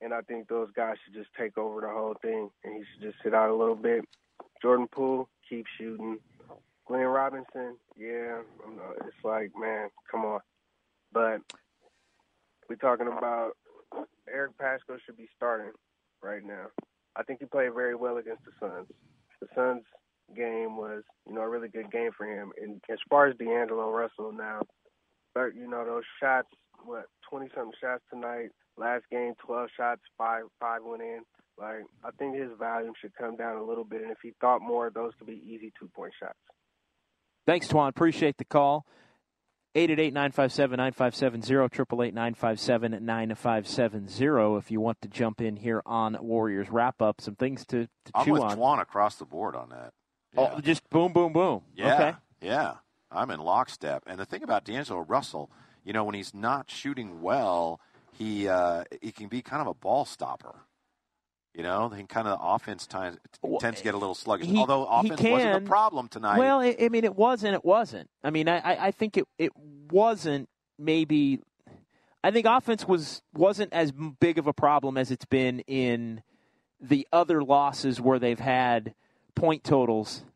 And 0.02 0.13
I 0.13 0.21
think 0.21 0.50
those 0.50 0.69
guys 0.76 0.97
should 1.04 1.15
just 1.15 1.34
take 1.36 1.58
over 1.58 1.82
the 1.82 1.88
whole 1.88 2.15
thing, 2.21 2.52
and 2.63 2.76
he 2.76 2.84
should 2.93 3.12
just 3.12 3.23
sit 3.23 3.34
out 3.34 3.50
a 3.50 3.56
little 3.56 3.76
bit. 3.76 4.06
Jordan 4.62 4.88
Poole, 4.91 5.30
keep 5.49 5.65
shooting. 5.77 6.19
Glenn 6.88 7.01
Robinson, 7.01 7.75
yeah, 7.97 8.39
it's 9.05 9.23
like, 9.23 9.51
man, 9.60 9.89
come 10.10 10.23
on. 10.23 10.39
But 11.12 11.41
we're 12.69 12.75
talking 12.77 13.07
about 13.07 13.51
Eric 14.31 14.57
Paschall 14.57 14.97
should 15.05 15.17
be 15.17 15.27
starting 15.36 15.71
right 16.21 16.45
now. 16.45 16.67
I 17.15 17.23
think 17.23 17.39
he 17.39 17.45
played 17.45 17.73
very 17.73 17.95
well 17.95 18.17
against 18.17 18.43
the 18.45 18.51
Suns. 18.60 18.88
The 19.41 19.47
Suns 19.53 19.83
game 20.36 20.77
was, 20.77 21.03
you 21.27 21.33
know, 21.33 21.41
a 21.41 21.49
really 21.49 21.67
good 21.67 21.91
game 21.91 22.12
for 22.15 22.25
him. 22.25 22.51
And 22.62 22.81
as 22.89 22.99
far 23.10 23.27
as 23.27 23.36
D'Angelo 23.38 23.91
Russell 23.91 24.31
now, 24.31 24.62
but 25.33 25.55
you 25.55 25.67
know, 25.69 25.86
those 25.86 26.03
shots, 26.21 26.47
what, 26.86 27.05
twenty 27.29 27.47
something 27.53 27.73
shots 27.81 28.03
tonight. 28.12 28.49
Last 28.77 29.03
game, 29.12 29.33
twelve 29.45 29.69
shots, 29.75 30.01
five 30.17 30.43
five 30.60 30.81
went 30.83 31.01
in. 31.01 31.21
Like 31.60 31.84
I 32.04 32.12
think 32.20 32.36
his 32.36 32.50
volume 32.60 32.93
should 33.02 33.15
come 33.15 33.36
down 33.36 33.58
a 33.58 33.63
little 33.63 33.84
bit, 33.84 34.02
and 34.02 34.12
if 34.12 34.17
he 34.22 34.34
thought 34.39 34.62
more, 34.62 34.89
those 34.89 35.13
could 35.17 35.28
be 35.28 35.41
easy 35.46 35.72
two 35.80 35.89
point 35.96 36.13
shots. 36.20 36.38
Thanks, 37.46 37.67
Twan. 37.67 37.89
Appreciate 37.89 38.38
the 38.38 38.46
call. 38.46 38.86
888-957-9570, 39.76 41.70
888-957-9570 43.38 44.58
if 44.58 44.72
you 44.72 44.82
want 44.82 45.00
to 45.02 45.08
jump 45.08 45.39
in 45.41 45.56
here 45.56 45.82
on 45.86 46.17
Warriors 46.20 46.70
wrap 46.70 47.02
up. 47.02 47.22
Some 47.22 47.36
things 47.36 47.65
to, 47.67 47.86
to 47.86 48.12
I'm 48.15 48.26
chew 48.26 48.34
with 48.34 48.41
on. 48.41 48.58
Twan 48.58 48.82
across 48.82 49.15
the 49.17 49.26
board 49.26 49.56
on 49.56 49.70
that. 49.70 49.93
Oh, 50.36 50.60
just 50.62 50.88
boom, 50.89 51.13
boom, 51.13 51.32
boom. 51.34 51.62
Yeah, 51.76 51.93
Okay. 51.93 52.13
yeah, 52.41 52.74
I'm 53.12 53.30
in 53.32 53.39
lockstep. 53.39 54.04
And 54.08 54.20
the 54.20 54.26
thing 54.26 54.43
about 54.43 54.63
D'Angelo 54.65 55.02
Russell, 55.02 55.50
you 55.84 55.93
know, 55.93 56.04
when 56.04 56.15
he's 56.15 56.34
not 56.34 56.70
shooting 56.70 57.22
well, 57.22 57.80
he 58.13 58.48
uh, 58.48 58.84
he 59.02 59.12
can 59.12 59.28
be 59.28 59.41
kind 59.41 59.62
of 59.62 59.67
a 59.67 59.74
ball 59.74 60.06
stopper. 60.06 60.56
You 61.58 61.63
know, 61.63 61.91
kind 62.08 62.28
of 62.28 62.38
the 62.39 62.46
offense 62.46 62.86
times, 62.86 63.17
tends 63.60 63.80
to 63.80 63.84
get 63.84 63.96
a 63.96 63.98
little 63.98 64.13
sluggish. 64.13 64.46
he- 64.46 64.60
Although 64.60 64.86
offense 64.86 65.20
wasn't 65.20 65.56
a 65.56 65.67
problem 65.67 66.08
tonight. 66.08 66.38
Well, 66.38 66.60
I, 66.62 66.76
I 66.80 66.89
mean, 66.89 67.04
it 67.04 67.15
wasn't. 67.15 67.56
it 67.56 67.65
wasn't. 67.65 68.12
I 68.24 68.30
mean, 68.30 68.48
I, 68.48 68.60
I 68.88 68.91
think 68.91 69.17
it, 69.17 69.26
it 69.39 69.52
wasn't 69.91 70.50
maybe. 70.78 71.39
I 72.24 72.30
think 72.30 72.46
offense 72.46 72.88
was 72.88 73.24
wasn't 73.34 73.74
as 73.74 73.91
big 73.91 74.38
of 74.38 74.46
a 74.46 74.54
problem 74.54 74.98
as 74.98 75.10
it's 75.10 75.26
been 75.26 75.62
in 75.62 76.22
the 76.80 77.08
other 77.12 77.43
losses 77.43 78.00
where 78.00 78.20
they've 78.20 78.39
had 78.39 78.93
point 79.34 79.63
totals 79.63 80.20
to 80.20 80.26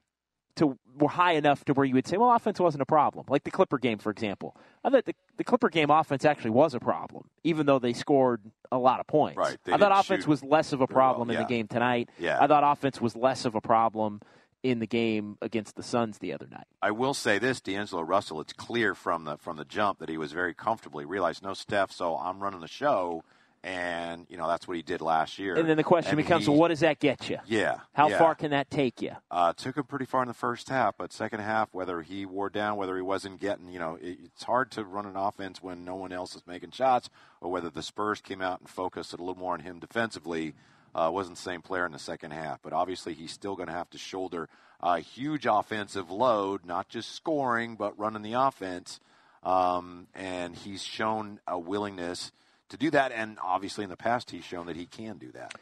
were 0.97 1.10
high 1.10 1.34
enough 1.34 1.65
to 1.65 1.73
where 1.73 1.86
you 1.86 1.93
would 1.95 2.08
say, 2.08 2.17
well, 2.17 2.34
offense 2.34 2.60
wasn't 2.60 2.82
a 2.82 2.86
problem. 2.86 3.25
Like 3.30 3.43
the 3.43 3.51
Clipper 3.51 3.77
game, 3.77 3.97
for 3.97 4.10
example. 4.10 4.56
I 4.84 4.89
thought 4.89 5.06
the, 5.06 5.15
the 5.38 5.43
Clipper 5.43 5.69
game 5.69 5.89
offense 5.89 6.25
actually 6.25 6.51
was 6.51 6.73
a 6.73 6.80
problem, 6.80 7.30
even 7.43 7.65
though 7.65 7.80
they 7.80 7.93
scored 7.93 8.41
a 8.71 8.77
lot 8.77 8.99
of 8.99 9.08
points. 9.08 9.38
Right, 9.38 9.58
I 9.67 9.77
thought 9.77 9.91
offense 9.91 10.23
shoot 10.23 10.30
was 10.30 10.43
less 10.43 10.73
of 10.73 10.82
a 10.82 10.88
very 10.88 10.95
well, 10.95 11.13
problem 11.13 11.30
in 11.30 11.38
the 11.38 11.47
game 11.47 11.67
tonight. 11.67 12.10
Yeah. 12.17 12.38
I 12.41 12.47
thought 12.47 12.63
offense 12.63 12.99
was 12.99 13.15
less 13.15 13.45
of 13.45 13.56
a 13.56 13.62
problem 13.62 14.21
in 14.63 14.80
the 14.80 14.88
game 14.88 15.38
against 15.41 15.75
the 15.75 15.84
Suns 15.84 16.19
the 16.19 16.34
other 16.34 16.47
night. 16.51 16.67
I 16.82 16.91
will 16.91 17.13
say 17.13 17.39
this, 17.39 17.62
D'Angelo 17.62 18.04
Russell. 18.04 18.41
It's 18.41 18.54
clear 18.54 18.93
from 18.93 19.25
the 19.25 19.38
from 19.38 19.58
the 19.58 19.65
jump 19.65 19.99
that 19.99 20.10
he 20.10 20.17
was 20.17 20.32
very 20.32 20.54
comfortable. 20.54 20.99
He 20.99 21.06
realized 21.06 21.43
no 21.43 21.54
Steph, 21.54 21.91
so 21.91 22.17
I'm 22.17 22.39
running 22.39 22.60
the 22.60 22.67
show, 22.67 23.23
and 23.63 24.26
you 24.30 24.38
know 24.38 24.47
that's 24.47 24.67
what 24.67 24.76
he 24.76 24.84
did 24.84 25.02
last 25.02 25.38
year. 25.38 25.56
And 25.56 25.69
then 25.69 25.78
the 25.78 25.84
question 25.84 26.12
And 26.12 26.17
becomes, 26.17 26.45
he- 26.45 26.50
well, 26.50 26.60
what 26.60 26.69
does 26.69 26.80
that 26.80 27.00
get 27.00 27.30
you? 27.30 27.38
Yeah. 27.45 27.80
How 27.93 28.10
yeah. 28.10 28.17
far 28.17 28.36
can 28.36 28.52
that 28.52 28.71
take 28.71 29.02
you? 29.02 29.12
Uh, 29.30 29.54
took 29.54 29.78
him 29.78 29.84
pretty 29.84 30.06
far 30.06 30.24
in 30.24 30.28
the 30.28 30.34
first 30.34 30.69
half, 30.69 30.97
but 30.97 31.13
second 31.13 31.41
half, 31.41 31.69
whether 31.74 32.02
he 32.02 32.26
wore 32.26 32.50
down, 32.50 32.78
whether 32.78 32.95
he 32.95 33.02
wasn't 33.02 33.39
getting, 33.39 33.71
you 33.71 33.80
know, 33.80 33.97
it, 34.02 34.17
it's 34.26 34.43
hard 34.43 34.71
to 34.71 34.84
run 34.84 35.06
an 35.06 35.15
offense 35.15 35.62
when 35.62 35.86
no 35.86 35.95
one 35.95 36.12
else 36.12 36.36
is 36.36 36.41
making 36.47 36.71
shots, 36.71 37.10
or 37.39 37.52
whether 37.52 37.69
the 37.69 37.84
Spurs 37.84 38.19
came 38.21 38.41
out 38.41 38.60
and 38.60 38.69
focused 38.69 39.13
a 39.13 39.17
little 39.17 39.36
more 39.36 39.54
on 39.54 39.60
him 39.60 39.80
defensively. 39.80 40.54
Uh, 40.93 41.10
wasn't 41.13 41.38
the 41.38 41.41
same 41.41 41.62
player 41.62 41.86
in 41.86 41.93
the 41.93 42.00
second 42.00 42.32
half, 42.32 42.60
but 42.62 42.74
obviously 42.74 43.13
he's 43.13 43.32
still 43.32 43.56
going 43.56 43.67
to 43.67 43.74
have 43.74 43.89
to 43.89 43.97
shoulder 43.97 44.50
a 44.82 45.00
huge 45.00 45.45
offensive 45.50 46.12
load, 46.12 46.65
not 46.65 46.89
just 46.89 47.13
scoring, 47.13 47.76
but 47.76 47.97
running 47.97 48.24
the 48.24 48.34
offense. 48.34 49.00
Um, 49.43 50.08
and 50.13 50.56
he's 50.56 50.84
shown 50.84 51.39
a 51.47 51.58
willingness 51.58 52.32
to 52.72 52.78
do 52.78 52.90
that, 52.92 53.12
and 53.12 53.38
obviously 53.44 53.84
in 53.84 53.90
the 53.90 53.98
past 53.98 54.32
he's 54.32 54.44
shown 54.44 54.66
that 54.66 54.76
he 54.76 54.86
can 54.88 55.18
do 55.18 55.32
that. 55.34 55.54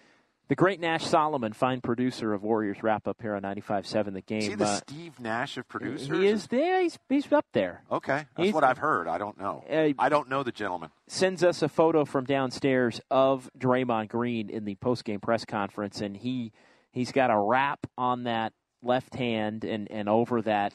The 0.48 0.56
great 0.56 0.80
Nash 0.80 1.06
Solomon, 1.06 1.54
fine 1.54 1.80
producer 1.80 2.34
of 2.34 2.42
Warriors 2.42 2.82
wrap 2.82 3.08
up 3.08 3.22
here 3.22 3.36
on 3.36 3.44
95.7 3.44 4.14
The 4.14 4.22
Game. 4.22 4.40
Is 4.40 4.48
he 4.48 4.56
the 4.56 4.66
uh, 4.66 4.76
Steve 4.78 5.20
Nash 5.20 5.58
of 5.58 5.68
producers? 5.68 6.08
he 6.08 6.26
is 6.26 6.48
there. 6.48 6.82
He's, 6.82 6.98
he's 7.08 7.32
up 7.32 7.46
there. 7.54 7.84
Okay, 7.92 8.26
that's 8.36 8.46
He's- 8.46 8.54
what 8.56 8.64
I've 8.64 8.80
heard. 8.80 9.08
I 9.08 9.20
don't 9.20 9.38
know. 9.40 9.64
Uh, 9.70 9.94
I 10.00 10.10
don't 10.10 10.28
know 10.28 10.42
the 10.42 10.52
gentleman. 10.52 10.90
sends 11.08 11.44
us 11.44 11.62
a 11.62 11.70
photo 11.70 12.04
from 12.04 12.26
downstairs 12.26 13.00
of 13.12 13.48
Draymond 13.60 14.08
Green 14.08 14.50
in 14.50 14.66
the 14.66 14.74
postgame 14.76 15.22
press 15.22 15.46
conference, 15.46 16.02
and 16.02 16.18
he 16.18 16.52
he's 16.92 17.12
got 17.12 17.30
a 17.30 17.38
wrap 17.38 17.86
on 17.96 18.24
that 18.24 18.54
left 18.82 19.14
hand 19.14 19.64
and, 19.66 19.92
and 19.92 20.10
over 20.10 20.42
that 20.42 20.74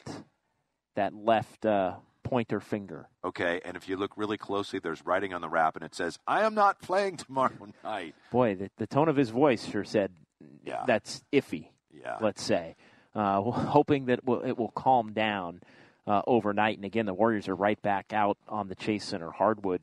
that 0.94 1.14
left 1.14 1.66
uh, 1.66 1.94
pointer 2.24 2.58
finger. 2.58 3.08
Okay, 3.24 3.60
and 3.64 3.76
if 3.76 3.88
you 3.88 3.96
look 3.96 4.16
really 4.16 4.36
closely, 4.36 4.80
there's 4.80 5.04
writing 5.06 5.32
on 5.32 5.40
the 5.40 5.48
wrap, 5.48 5.76
and 5.76 5.84
it 5.84 5.94
says, 5.94 6.18
"I 6.26 6.42
am 6.42 6.54
not 6.54 6.80
playing 6.80 7.16
tomorrow 7.18 7.52
night." 7.84 8.16
Boy, 8.32 8.56
the, 8.56 8.70
the 8.78 8.88
tone 8.88 9.08
of 9.08 9.14
his 9.16 9.30
voice 9.30 9.64
sure 9.66 9.84
said 9.84 10.10
Yeah. 10.64 10.82
that's 10.86 11.22
iffy. 11.32 11.68
Yeah. 11.92 12.18
let's 12.20 12.42
say. 12.42 12.74
Uh, 13.14 13.40
hoping 13.42 14.06
that 14.06 14.18
it 14.18 14.24
will, 14.24 14.42
it 14.42 14.58
will 14.58 14.72
calm 14.72 15.12
down 15.12 15.60
uh, 16.06 16.22
overnight. 16.26 16.76
And 16.76 16.84
again, 16.84 17.06
the 17.06 17.14
Warriors 17.14 17.48
are 17.48 17.54
right 17.54 17.80
back 17.80 18.12
out 18.12 18.36
on 18.48 18.66
the 18.68 18.74
Chase 18.74 19.04
Center 19.04 19.30
hardwood 19.30 19.80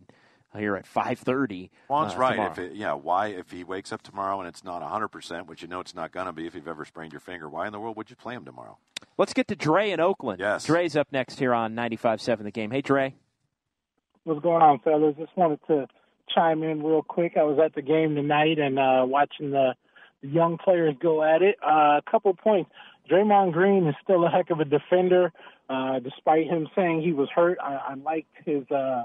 here 0.58 0.76
at 0.76 0.86
5:30. 0.86 1.70
Juan's 1.88 2.14
uh, 2.14 2.18
right. 2.18 2.32
tomorrow. 2.32 2.52
If 2.52 2.60
it, 2.60 2.74
yeah, 2.74 2.94
why 2.94 3.28
if 3.28 3.52
he 3.52 3.64
wakes 3.64 3.94
up 3.94 4.02
tomorrow 4.02 4.40
and 4.40 4.50
it's 4.50 4.64
not 4.66 4.82
100%, 4.82 5.48
which 5.48 5.62
you 5.62 5.68
know 5.70 5.80
it's 5.80 5.96
not 5.96 6.12
going 6.12 6.26
to 6.26 6.34
be 6.34 6.46
if 6.46 6.56
you've 6.56 6.68
ever 6.68 6.84
sprained 6.84 7.14
your 7.14 7.22
finger, 7.22 7.48
why 7.48 7.68
in 7.68 7.72
the 7.72 7.80
world 7.80 7.96
would 7.96 8.10
you 8.10 8.16
play 8.18 8.34
him 8.36 8.44
tomorrow? 8.44 8.78
Let's 9.18 9.34
get 9.34 9.48
to 9.50 9.56
Dre 9.56 9.92
in 9.92 10.00
Oakland. 10.00 10.40
Yes. 10.40 10.66
Dre's 10.66 10.96
up 10.96 11.08
next 11.12 11.40
here 11.40 11.54
on 11.54 11.76
95.7 11.76 12.44
The 12.44 12.52
Game. 12.52 12.72
Hey, 12.72 12.82
Dre. 12.82 13.14
What's 14.24 14.42
going 14.42 14.62
on, 14.62 14.80
fellas? 14.80 15.16
Just 15.18 15.36
wanted 15.36 15.60
to 15.68 15.88
chime 16.34 16.64
in 16.64 16.84
real 16.84 17.02
quick. 17.02 17.34
I 17.38 17.44
was 17.44 17.60
at 17.64 17.76
the 17.76 17.82
game 17.82 18.16
tonight 18.16 18.60
and 18.60 18.80
uh, 18.80 19.04
watching 19.06 19.52
the, 19.52 19.74
the 20.22 20.28
young 20.28 20.58
players 20.58 20.96
go 21.02 21.24
at 21.24 21.42
it. 21.42 21.56
Uh, 21.66 22.00
a 22.00 22.02
couple 22.10 22.34
points. 22.34 22.70
Draymond 23.10 23.54
Green 23.54 23.88
is 23.88 23.96
still 24.04 24.26
a 24.26 24.30
heck 24.30 24.50
of 24.52 24.60
a 24.60 24.66
defender, 24.66 25.34
uh, 25.70 26.00
despite 26.00 26.48
him 26.48 26.68
saying 26.76 27.02
he 27.02 27.14
was 27.14 27.30
hurt. 27.34 27.58
I, 27.62 27.76
I 27.90 27.94
liked 27.96 28.34
his 28.46 28.70
uh, 28.72 29.04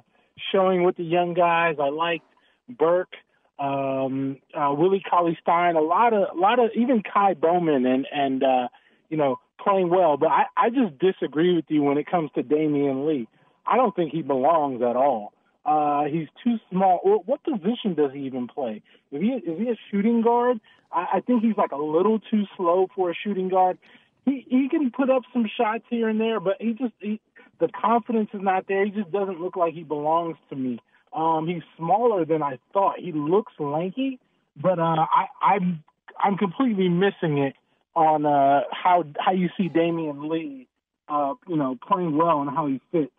showing 0.53 0.85
with 0.85 0.97
the 0.97 1.05
young 1.05 1.35
guys. 1.35 1.77
I 1.81 1.89
liked 1.89 2.27
Burke, 2.69 3.15
um, 3.59 4.37
uh, 4.55 4.75
Willie 4.77 5.03
Cauley 5.09 5.37
Stein, 5.41 5.77
a 5.77 5.81
lot 5.81 6.13
of, 6.13 6.37
a 6.37 6.39
lot 6.39 6.59
of, 6.59 6.71
even 6.77 7.03
Ky 7.03 7.35
Bowman 7.41 7.87
and 7.87 8.07
and 8.13 8.43
uh, 8.43 8.69
you 9.09 9.17
know 9.17 9.39
playing 9.62 9.90
well. 9.90 10.16
But 10.16 10.29
I, 10.29 10.45
I 10.57 10.71
just 10.71 10.99
disagree 10.99 11.55
with 11.55 11.66
you 11.69 11.83
when 11.83 11.99
it 11.99 12.07
comes 12.07 12.31
to 12.35 12.42
Damion 12.42 13.07
Lee. 13.07 13.29
I 13.66 13.77
don't 13.77 13.95
think 13.95 14.12
he 14.12 14.23
belongs 14.23 14.83
at 14.83 14.97
all. 14.97 15.33
Uh, 15.64 16.05
he's 16.05 16.29
too 16.45 16.57
small. 16.71 17.01
What, 17.03 17.42
position 17.42 17.95
does 17.95 18.12
he 18.12 18.21
even 18.21 18.47
play? 18.47 18.83
Is 19.11 19.21
he 19.21 19.29
is 19.29 19.59
he 19.59 19.69
a 19.69 19.77
shooting 19.90 20.23
guard? 20.23 20.61
I, 20.92 21.07
I 21.14 21.21
think 21.21 21.42
he's 21.42 21.57
like 21.57 21.73
a 21.73 21.77
little 21.77 22.21
too 22.31 22.45
slow 22.57 22.87
for 22.95 23.11
a 23.11 23.14
shooting 23.14 23.49
guard. 23.49 23.79
He 24.25 24.47
he 24.49 24.69
can 24.69 24.92
put 24.92 25.11
up 25.11 25.23
some 25.33 25.51
shots 25.57 25.83
here 25.90 26.09
and 26.09 26.21
there, 26.21 26.38
but 26.38 26.57
he 26.61 26.75
just 26.75 26.92
he, 27.01 27.21
the 27.59 27.69
confidence 27.69 28.29
is 28.33 28.42
not 28.42 28.69
there. 28.69 28.85
He 28.85 28.92
just 28.92 29.11
doesn't 29.11 29.40
look 29.40 29.57
like 29.57 29.75
he 29.75 29.83
belongs 29.83 30.37
to 30.51 30.57
me. 30.57 30.79
Um, 31.12 31.49
he's 31.49 31.62
smaller 31.77 32.25
than 32.25 32.42
I 32.42 32.59
thought. 32.73 33.01
He 33.01 33.11
looks 33.11 33.53
lanky, 33.59 34.21
but 34.61 34.79
uh, 34.79 35.07
I, 35.12 35.27
I'm 35.42 35.83
I'm 36.23 36.37
completely 36.37 36.88
missing 36.88 37.38
it 37.38 37.55
on 37.97 38.27
uh, 38.27 38.61
how 38.71 39.05
how 39.19 39.33
you 39.33 39.49
see 39.57 39.69
Damion 39.69 40.31
Lee, 40.31 40.69
uh, 41.09 41.35
you 41.49 41.57
know, 41.57 41.77
playing 41.89 42.17
well 42.17 42.43
and 42.43 42.51
how 42.51 42.67
he 42.67 42.81
fits. 42.93 43.11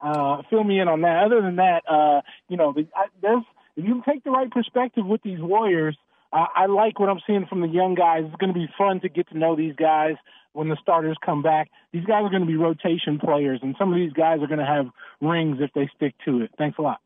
Uh, 0.00 0.42
fill 0.48 0.62
me 0.62 0.78
in 0.78 0.88
on 0.88 1.00
that. 1.02 1.24
Other 1.24 1.42
than 1.42 1.56
that, 1.56 1.82
uh, 1.88 2.20
you 2.48 2.56
know, 2.56 2.72
the, 2.72 2.86
I, 2.94 3.06
there's 3.20 3.42
if 3.76 3.84
you 3.84 4.02
take 4.06 4.22
the 4.22 4.30
right 4.30 4.50
perspective 4.50 5.06
with 5.06 5.22
these 5.22 5.40
Warriors, 5.40 5.96
uh, 6.32 6.46
I 6.54 6.66
like 6.66 7.00
what 7.00 7.08
I'm 7.08 7.20
seeing 7.26 7.46
from 7.46 7.62
the 7.62 7.68
young 7.68 7.94
guys. 7.94 8.24
It's 8.26 8.36
going 8.36 8.52
to 8.52 8.58
be 8.58 8.68
fun 8.78 9.00
to 9.00 9.08
get 9.08 9.28
to 9.30 9.38
know 9.38 9.56
these 9.56 9.74
guys 9.74 10.14
when 10.52 10.68
the 10.68 10.76
starters 10.82 11.16
come 11.24 11.42
back. 11.42 11.70
These 11.92 12.04
guys 12.04 12.24
are 12.24 12.30
going 12.30 12.42
to 12.42 12.46
be 12.46 12.56
rotation 12.56 13.18
players, 13.18 13.60
and 13.62 13.74
some 13.78 13.92
of 13.92 13.96
these 13.96 14.12
guys 14.12 14.40
are 14.42 14.46
going 14.46 14.58
to 14.58 14.66
have 14.66 14.86
rings 15.20 15.58
if 15.60 15.70
they 15.74 15.88
stick 15.96 16.14
to 16.26 16.42
it. 16.42 16.50
Thanks 16.58 16.78
a 16.78 16.82
lot. 16.82 17.00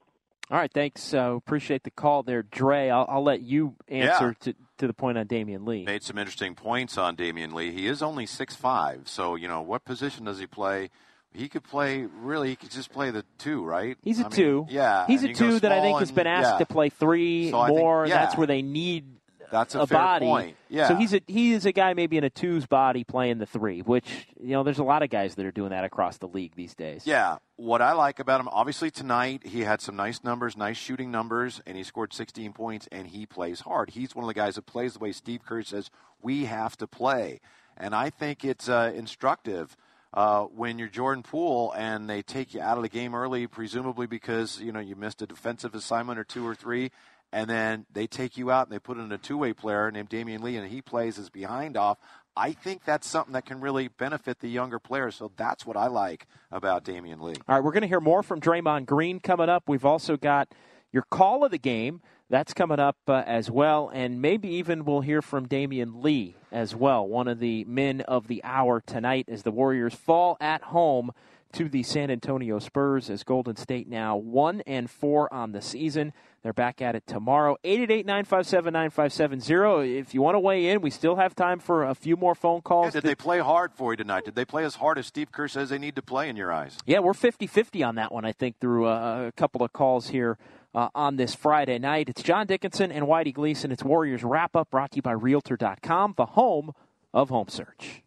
All 0.51 0.59
right, 0.59 0.71
thanks. 0.73 1.15
Uh, 1.15 1.35
appreciate 1.35 1.85
the 1.85 1.91
call 1.91 2.23
there, 2.23 2.43
Dre. 2.43 2.91
I'll, 2.91 3.07
I'll 3.09 3.23
let 3.25 3.41
you 3.41 3.77
answer 3.89 4.37
Yeah. 4.47 4.53
to, 4.53 4.55
to 4.79 4.87
the 4.87 4.93
point 4.93 5.17
on 5.17 5.27
Damion 5.27 5.67
Lee. 5.67 5.85
Made 5.85 6.03
some 6.03 6.19
interesting 6.19 6.55
points 6.55 6.99
on 6.99 7.17
Damion 7.17 7.55
Lee. 7.55 7.73
He 7.73 7.87
is 7.87 8.03
only 8.03 8.27
six 8.27 8.55
five, 8.55 9.09
so 9.09 9.37
you 9.37 9.49
know 9.49 9.63
what 9.63 9.85
position 9.85 10.27
does 10.27 10.39
he 10.39 10.47
play? 10.47 10.91
He 11.33 11.49
could 11.49 11.65
play 11.65 12.03
really. 12.21 12.51
He 12.51 12.57
could 12.57 12.71
just 12.71 12.93
play 12.93 13.11
the 13.11 13.25
two, 13.39 13.65
right? 13.65 13.97
He's 14.03 14.19
a 14.21 14.27
I 14.27 14.29
mean, 14.29 14.31
two. 14.37 14.67
yeah, 14.69 15.07
He's 15.07 15.25
a 15.25 15.33
two 15.33 15.59
that 15.61 15.73
I 15.73 15.81
think 15.81 15.99
has 15.99 16.11
and- 16.11 16.17
been 16.17 16.27
asked 16.27 16.53
yeah. 16.53 16.59
to 16.59 16.67
play 16.67 16.91
three 16.91 17.51
So 17.51 17.59
I 17.59 17.69
think- 17.69 17.79
more. 17.79 18.07
yeah. 18.07 18.15
That's 18.25 18.37
where 18.37 18.47
they 18.47 18.63
need 18.63 19.07
That's 19.51 19.75
a, 19.75 19.87
fair 19.87 19.99
body. 19.99 20.27
point. 20.27 20.57
Yeah. 20.69 20.89
So 20.89 20.97
he's 20.97 21.15
a 21.15 21.21
he 21.27 21.53
is 21.53 21.67
a 21.67 21.73
guy 21.73 21.95
maybe 21.95 22.17
in 22.17 22.25
a 22.25 22.31
two's 22.31 22.67
body 22.67 23.05
playing 23.05 23.39
the 23.39 23.47
three, 23.47 23.81
which 23.81 24.27
you 24.41 24.51
know 24.51 24.63
there's 24.63 24.79
a 24.79 24.85
lot 24.85 25.03
of 25.03 25.11
guys 25.11 25.35
that 25.37 25.47
are 25.47 25.53
doing 25.53 25.71
that 25.71 25.85
across 25.85 26.19
the 26.19 26.29
league 26.29 26.55
these 26.57 26.75
days. 26.75 27.07
Yeah, 27.07 27.39
what 27.57 27.83
I 27.83 27.93
like 27.93 28.19
about 28.19 28.41
him, 28.41 28.49
obviously 28.49 28.91
tonight 28.91 29.47
he 29.47 29.61
had 29.61 29.81
some 29.81 29.97
nice 29.97 30.25
numbers, 30.25 30.57
nice 30.57 30.77
shooting 30.77 31.11
numbers, 31.11 31.61
and 31.67 31.77
he 31.77 31.85
scored 31.85 32.13
16 32.13 32.53
points. 32.53 32.89
And 32.91 33.09
he 33.09 33.27
plays 33.27 33.61
hard. 33.61 33.91
He's 33.91 34.15
one 34.15 34.25
of 34.25 34.29
the 34.29 34.35
guys 34.35 34.57
that 34.57 34.67
plays 34.67 34.95
the 34.95 34.99
way 34.99 35.13
Steve 35.13 35.45
Kerr 35.45 35.63
says 35.63 35.91
we 36.23 36.47
have 36.47 36.77
to 36.79 36.87
play, 36.87 37.41
and 37.77 37.95
I 37.95 38.11
think 38.11 38.45
it's 38.45 38.69
uh, 38.69 38.93
instructive. 38.95 39.77
Uh, 40.13 40.45
when 40.45 40.79
you're 40.79 40.87
Jordan 40.87 41.25
Poole 41.25 41.73
and 41.77 42.09
they 42.09 42.23
take 42.23 42.55
you 42.55 42.61
out 42.61 42.77
of 42.77 42.85
the 42.85 42.89
game 42.89 43.17
early, 43.17 43.49
presumably 43.49 44.07
because 44.07 44.61
you 44.61 44.71
know 44.71 44.79
you 44.79 44.95
missed 44.95 45.21
a 45.23 45.27
defensive 45.27 45.75
assignment 45.75 46.21
or 46.21 46.25
two 46.25 46.47
or 46.47 46.55
three, 46.55 46.93
and 47.35 47.51
then 47.51 47.85
they 47.93 48.07
take 48.07 48.37
you 48.39 48.53
out 48.53 48.69
and 48.69 48.73
they 48.73 48.79
put 48.79 48.97
in 48.97 49.11
a 49.11 49.19
two-way 49.19 49.53
player 49.53 49.91
named 49.91 50.09
Damion 50.09 50.41
Lee 50.41 50.57
and 50.57 50.71
he 50.71 50.81
plays 50.81 51.17
his 51.17 51.31
behind 51.31 51.77
off. 51.77 51.99
I 52.37 52.53
think 52.53 52.85
that's 52.85 53.09
something 53.09 53.33
that 53.33 53.45
can 53.45 53.61
really 53.61 53.89
benefit 53.89 54.39
the 54.39 54.49
younger 54.49 54.79
players. 54.79 55.17
So 55.17 55.33
that's 55.37 55.67
what 55.67 55.77
I 55.77 55.89
like 55.89 56.29
about 56.53 56.85
Damion 56.85 57.21
Lee. 57.21 57.35
All 57.49 57.57
right, 57.57 57.65
we're 57.65 57.73
going 57.73 57.83
to 57.83 57.89
hear 57.89 58.01
more 58.01 58.23
from 58.23 58.41
Draymond 58.41 58.87
Green 58.87 59.19
coming 59.19 59.49
up. 59.49 59.65
We've 59.67 59.85
also 59.85 60.17
got 60.17 60.55
your 60.93 61.03
call 61.11 61.45
of 61.45 61.51
the 61.51 61.59
game. 61.59 62.03
That's 62.31 62.55
coming 62.55 62.79
up 62.79 62.99
uh, 63.09 63.25
as 63.27 63.51
well. 63.51 63.91
And 63.93 64.23
maybe 64.23 64.49
even 64.51 64.85
we'll 64.85 65.01
hear 65.01 65.21
from 65.21 65.49
Damion 65.49 66.05
Lee 66.05 66.37
as 66.53 66.73
well, 66.73 67.07
one 67.07 67.27
of 67.27 67.41
the 67.41 67.65
men 67.65 68.01
of 68.03 68.29
the 68.29 68.43
hour 68.45 68.81
tonight 68.81 69.29
as 69.29 69.43
the 69.43 69.51
Warriors 69.51 69.95
fall 69.95 70.37
at 70.41 70.63
home 70.63 71.11
to 71.53 71.69
the 71.69 71.83
San 71.83 72.11
Antonio 72.11 72.59
Spurs 72.59 73.11
as 73.11 73.23
Golden 73.23 73.57
State 73.57 73.89
now 73.89 74.17
1 74.17 74.63
and 74.67 74.91
4 74.91 75.33
on 75.33 75.53
the 75.53 75.63
season. 75.63 76.13
They're 76.43 76.53
back 76.53 76.83
at 76.83 76.95
it 76.95 77.07
tomorrow. 77.07 77.57
888-957-9570. 77.65 79.99
If 79.99 80.15
you 80.15 80.23
want 80.23 80.35
to 80.35 80.41
weigh 80.41 80.69
in, 80.69 80.81
we 80.81 80.91
still 80.91 81.17
have 81.17 81.35
time 81.35 81.59
for 81.59 81.85
a 81.85 81.95
few 81.95 82.17
more 82.17 82.35
phone 82.35 82.57
Yeah, 82.57 82.61
calls. 82.63 82.93
did 82.93 83.03
they 83.05 83.15
play 83.15 83.39
hard 83.41 83.73
for 83.75 83.93
you 83.93 83.97
tonight? 83.97 84.25
Did 84.25 84.35
they 84.35 84.45
play 84.45 84.65
as 84.65 84.77
hard 84.77 84.99
as 84.99 85.07
Steve 85.07 85.33
Kerr 85.33 85.49
says 85.49 85.71
they 85.71 85.79
need 85.79 85.97
to 85.97 86.03
play 86.03 86.29
in 86.29 86.37
your 86.37 86.53
eyes? 86.53 86.79
Yeah, 86.87 87.01
we're 87.01 87.15
50 87.15 87.47
50 87.47 87.83
on 87.83 87.95
that 87.97 88.13
one, 88.13 88.25
I 88.25 88.33
think, 88.33 88.59
through 88.61 88.87
uh, 88.87 89.27
a 89.29 89.33
couple 89.33 89.63
of 89.63 89.73
calls 89.73 90.09
here 90.09 90.39
uh, 90.75 90.89
on 90.95 91.17
this 91.17 91.35
Friday 91.35 91.79
night. 91.79 92.09
It's 92.09 92.23
John 92.23 92.47
Dickinson 92.47 92.93
and 92.93 93.07
Whitey 93.07 93.33
Gleason. 93.33 93.73
It's 93.73 93.85
Warriors 93.85 94.23
Wrap 94.23 94.55
Up 94.57 94.71
brought 94.71 94.93
to 94.93 94.97
you 94.97 95.03
by 95.03 95.13
Realtor.com, 95.13 96.15
the 96.17 96.27
home 96.27 96.73
of 97.13 97.29
home 97.31 97.49
search. 97.49 98.03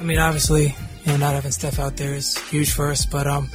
I 0.00 0.04
mean, 0.04 0.18
obviously, 0.18 0.74
you 1.04 1.12
know, 1.12 1.16
not 1.16 1.34
having 1.34 1.50
Steph 1.50 1.78
out 1.78 1.96
there 1.96 2.14
is 2.14 2.38
huge 2.48 2.72
for 2.72 2.90
us, 2.90 3.04
but 3.04 3.26
um, 3.26 3.50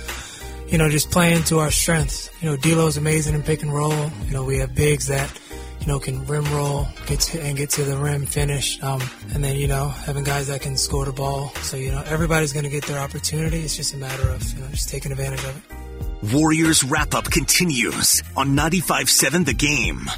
you 0.68 0.78
know, 0.78 0.90
just 0.90 1.12
playing 1.12 1.44
to 1.46 1.60
our 1.60 1.72
strengths. 1.72 2.30
You 2.42 2.50
know, 2.50 2.58
D'Lo's 2.58 2.98
amazing 2.98 3.36
in 3.36 3.44
pick 3.44 3.62
and 3.62 3.74
roll. 3.74 3.94
You 4.26 4.32
know, 4.32 4.44
we 4.44 4.58
have 4.58 4.76
bigs 4.76 5.08
that 5.08 5.32
you 5.80 5.88
know 5.88 6.00
can 6.00 6.26
rim 6.26 6.46
roll, 6.54 6.88
get 7.06 7.20
to, 7.22 7.42
and 7.42 7.56
get 7.56 7.70
to 7.72 7.84
the 7.84 7.98
rim, 7.98 8.26
finish, 8.26 8.82
um, 8.84 9.02
and 9.34 9.44
then 9.44 9.56
you 9.56 9.68
know 9.68 9.88
having 9.90 10.24
guys 10.24 10.48
that 10.48 10.62
can 10.62 10.76
score 10.76 11.06
the 11.06 11.14
ball. 11.14 11.50
So 11.62 11.78
you 11.78 11.92
know, 11.92 12.04
everybody's 12.08 12.52
going 12.52 12.66
to 12.66 12.70
get 12.70 12.86
their 12.86 13.00
opportunity. 13.00 13.60
It's 13.60 13.76
just 13.76 13.94
a 13.94 13.98
matter 13.98 14.30
of 14.30 14.54
you 14.54 14.62
know 14.62 14.70
just 14.70 14.90
taking 14.90 15.12
advantage 15.12 15.44
of 15.44 15.58
it. 15.58 16.34
Warriors 16.34 16.84
wrap 16.84 17.14
up 17.14 17.26
continues 17.26 18.22
on 18.38 18.56
95.7 18.56 19.46
The 19.46 19.54
Game. 19.54 20.10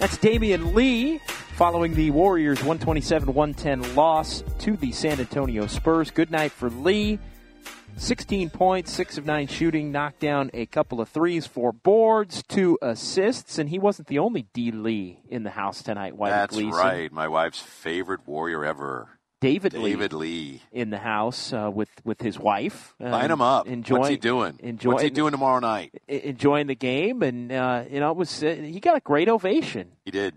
That's 0.00 0.16
Damion 0.18 0.74
Lee 0.74 1.20
following 1.60 1.92
the 1.92 2.10
Warriors 2.10 2.56
127 2.60 3.34
110 3.34 3.94
loss 3.94 4.42
to 4.60 4.78
the 4.78 4.92
San 4.92 5.20
Antonio 5.20 5.66
Spurs. 5.66 6.10
Good 6.10 6.30
night 6.30 6.52
for 6.52 6.70
Lee. 6.70 7.18
16 7.98 8.48
points, 8.48 8.90
6 8.92 9.18
of 9.18 9.26
9 9.26 9.46
shooting, 9.46 9.92
knocked 9.92 10.20
down 10.20 10.50
a 10.54 10.64
couple 10.64 11.02
of 11.02 11.10
threes, 11.10 11.46
four 11.46 11.72
boards, 11.72 12.42
two 12.44 12.78
assists, 12.80 13.58
and 13.58 13.68
he 13.68 13.78
wasn't 13.78 14.08
the 14.08 14.20
only 14.20 14.46
D. 14.54 14.72
Lee 14.72 15.20
in 15.28 15.42
the 15.42 15.50
house 15.50 15.82
tonight, 15.82 16.16
Whitey 16.16 16.30
That's 16.30 16.54
Gleason. 16.54 16.80
right. 16.80 17.12
My 17.12 17.28
wife's 17.28 17.60
favorite 17.60 18.26
Warrior 18.26 18.64
ever, 18.64 19.10
David, 19.42 19.74
Lee 19.74 19.90
David 19.90 20.14
Lee. 20.14 20.62
in 20.72 20.88
the 20.88 20.96
house 20.96 21.52
uh, 21.52 21.70
with 21.70 21.90
with 22.04 22.22
his 22.22 22.38
wife. 22.38 22.94
Uh, 22.98 23.10
Line 23.10 23.30
him 23.30 23.42
up. 23.42 23.66
Enjoying, 23.66 24.00
What's 24.00 24.10
he 24.10 24.16
doing? 24.16 24.58
Enjoying, 24.60 24.94
What's 24.94 25.04
he 25.04 25.10
doing 25.10 25.32
tomorrow 25.32 25.58
night? 25.58 25.92
Enjoying 26.08 26.68
the 26.68 26.74
game, 26.74 27.22
and 27.22 27.52
uh, 27.52 27.84
you 27.90 28.00
know, 28.00 28.12
it 28.12 28.16
was 28.16 28.42
uh, 28.42 28.48
he 28.48 28.80
got 28.80 28.96
a 28.96 29.00
great 29.00 29.28
ovation 29.28 29.92
He 30.06 30.10
did. 30.10 30.36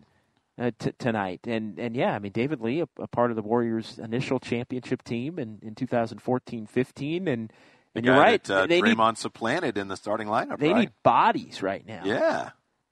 Uh, 0.55 0.69
t- 0.77 0.91
tonight. 0.99 1.39
And 1.47 1.79
and 1.79 1.95
yeah, 1.95 2.13
I 2.13 2.19
mean 2.19 2.31
David 2.31 2.61
Lee, 2.61 2.81
a, 2.81 2.87
a 2.99 3.07
part 3.07 3.31
of 3.31 3.35
the 3.35 3.41
Warriors' 3.41 3.97
initial 3.97 4.39
championship 4.39 5.03
team 5.03 5.39
in, 5.39 5.57
in 5.63 5.73
2014-15, 5.73 7.27
and 7.27 7.51
and 7.95 8.05
you're 8.05 8.15
right. 8.15 8.43
That, 8.43 8.55
uh, 8.55 8.67
they 8.67 8.81
need 8.81 8.95
Draymond 8.95 9.17
supplanted 9.17 9.77
in 9.77 9.87
the 9.87 9.97
starting 9.97 10.27
lineup. 10.27 10.59
they 10.59 10.71
right? 10.71 10.79
need 10.81 10.91
bodies 11.03 11.61
right 11.61 11.85
now. 11.85 12.03
Yeah. 12.05 12.51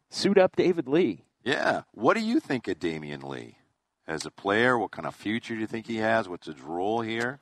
Suit 0.10 0.38
up 0.38 0.56
David 0.56 0.88
Lee. 0.88 1.24
Yeah. 1.44 1.84
What 1.94 2.16
do 2.16 2.22
you 2.22 2.40
think 2.40 2.68
of 2.68 2.80
Damion 2.80 3.24
Lee 3.24 3.58
as 4.08 4.26
a 4.26 4.32
player? 4.32 4.78
What 4.78 4.92
kind 4.92 5.08
of 5.08 5.16
future 5.16 5.56
do 5.56 5.62
you 5.62 5.68
think 5.68 5.88
he 5.88 5.98
has? 5.98 6.28
What's 6.30 6.48
his 6.48 6.62
role 6.62 7.02
here? 7.02 7.40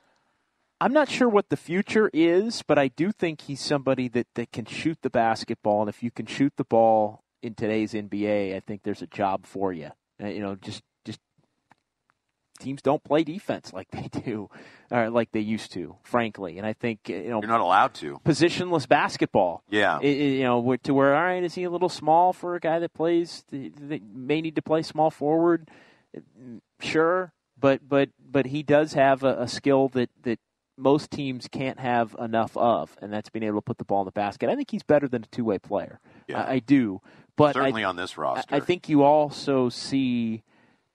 I'm 0.81 0.93
not 0.93 1.09
sure 1.09 1.27
what 1.27 1.49
the 1.49 1.57
future 1.57 2.09
is, 2.13 2.63
but 2.65 2.77
I 2.77 2.87
do 2.87 3.11
think 3.11 3.41
he's 3.41 3.59
somebody 3.59 4.07
that, 4.09 4.27
that 4.35 4.53
can 4.53 4.65
shoot 4.65 4.99
the 5.01 5.09
basketball. 5.09 5.81
And 5.81 5.89
if 5.89 6.01
you 6.01 6.11
can 6.11 6.25
shoot 6.25 6.53
the 6.55 6.63
ball 6.63 7.23
in 7.41 7.53
today's 7.53 7.93
NBA, 7.93 8.55
I 8.55 8.61
think 8.61 8.83
there's 8.83 9.01
a 9.01 9.07
job 9.07 9.45
for 9.45 9.73
you. 9.73 9.91
Uh, 10.21 10.27
you 10.27 10.39
know, 10.41 10.55
just 10.55 10.83
just 11.05 11.19
teams 12.59 12.81
don't 12.81 13.03
play 13.03 13.23
defense 13.23 13.71
like 13.73 13.87
they 13.91 14.07
do, 14.21 14.49
or 14.91 15.09
like 15.09 15.31
they 15.31 15.39
used 15.39 15.71
to, 15.73 15.95
frankly. 16.03 16.57
And 16.57 16.67
I 16.67 16.73
think 16.73 17.07
you 17.09 17.29
know 17.29 17.39
You're 17.41 17.47
not 17.47 17.61
allowed 17.61 17.93
to. 17.95 18.19
positionless 18.25 18.87
basketball. 18.87 19.63
Yeah. 19.69 19.95
I- 19.95 19.99
I- 20.03 20.05
you 20.05 20.43
know, 20.43 20.75
to 20.83 20.93
where 20.93 21.15
all 21.15 21.23
right, 21.23 21.43
is 21.43 21.55
he 21.55 21.63
a 21.63 21.69
little 21.69 21.89
small 21.89 22.33
for 22.33 22.55
a 22.55 22.59
guy 22.59 22.79
that 22.79 22.93
plays 22.93 23.43
that 23.51 24.01
may 24.13 24.41
need 24.41 24.55
to 24.55 24.61
play 24.61 24.81
small 24.81 25.09
forward? 25.09 25.69
Sure, 26.81 27.33
but 27.59 27.87
but 27.87 28.09
but 28.19 28.47
he 28.47 28.63
does 28.63 28.93
have 28.93 29.23
a, 29.23 29.41
a 29.41 29.47
skill 29.47 29.89
that 29.89 30.09
that 30.23 30.39
most 30.77 31.11
teams 31.11 31.47
can't 31.51 31.79
have 31.79 32.15
enough 32.19 32.55
of, 32.57 32.97
and 33.01 33.11
that's 33.11 33.29
being 33.29 33.43
able 33.43 33.57
to 33.57 33.61
put 33.61 33.77
the 33.77 33.83
ball 33.85 34.01
in 34.01 34.05
the 34.05 34.11
basket. 34.11 34.49
I 34.49 34.55
think 34.55 34.71
he's 34.71 34.81
better 34.83 35.07
than 35.07 35.23
a 35.23 35.27
two 35.27 35.43
way 35.43 35.59
player. 35.59 35.99
Yeah. 36.27 36.41
I, 36.43 36.53
I 36.53 36.59
do, 36.59 37.01
but 37.39 37.55
I- 37.55 37.59
Certainly 37.61 37.83
on 37.85 37.95
this 37.95 38.17
roster. 38.17 38.53
I, 38.53 38.57
I 38.57 38.59
think 38.59 38.87
you 38.89 39.01
also 39.03 39.69
see, 39.69 40.43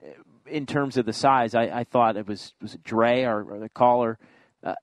uh, 0.03 0.11
in 0.47 0.67
terms 0.67 0.97
of 0.97 1.07
the 1.07 1.13
size, 1.13 1.55
I, 1.55 1.65
I 1.65 1.85
thought 1.85 2.17
it 2.17 2.27
was 2.29 2.55
was 2.63 2.75
it 2.75 2.85
Dre 2.85 3.25
or, 3.25 3.43
or 3.43 3.59
the 3.59 3.69
caller. 3.69 4.19
Uh, 4.63 4.75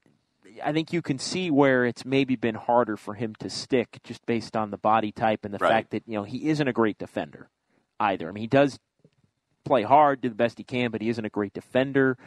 I 0.64 0.74
think 0.74 0.91
you 0.91 1.01
can 1.01 1.18
see 1.20 1.49
where 1.49 1.86
it's 1.86 2.03
maybe 2.03 2.36
been 2.36 2.55
harder 2.55 2.97
for 2.97 3.14
him 3.14 3.36
to 3.39 3.49
stick 3.49 3.99
just 4.03 4.26
based 4.26 4.57
on 4.57 4.72
the 4.72 4.78
body 4.78 5.12
type 5.14 5.45
and 5.45 5.53
the 5.53 5.59
Right. 5.59 5.70
fact 5.70 5.91
that 5.91 6.03
you 6.07 6.16
know 6.16 6.24
he 6.24 6.49
isn't 6.49 6.68
a 6.68 6.74
great 6.74 6.97
defender 6.97 7.47
either. 7.99 8.28
I 8.28 8.32
mean, 8.34 8.41
he 8.41 8.47
does 8.47 8.80
play 9.64 9.84
hard, 9.84 10.20
do 10.22 10.30
the 10.30 10.36
best 10.36 10.57
he 10.57 10.64
can, 10.64 10.89
but 10.91 11.01
he 11.01 11.09
isn't 11.09 11.24
a 11.24 11.30
great 11.30 11.53
defender. 11.53 12.18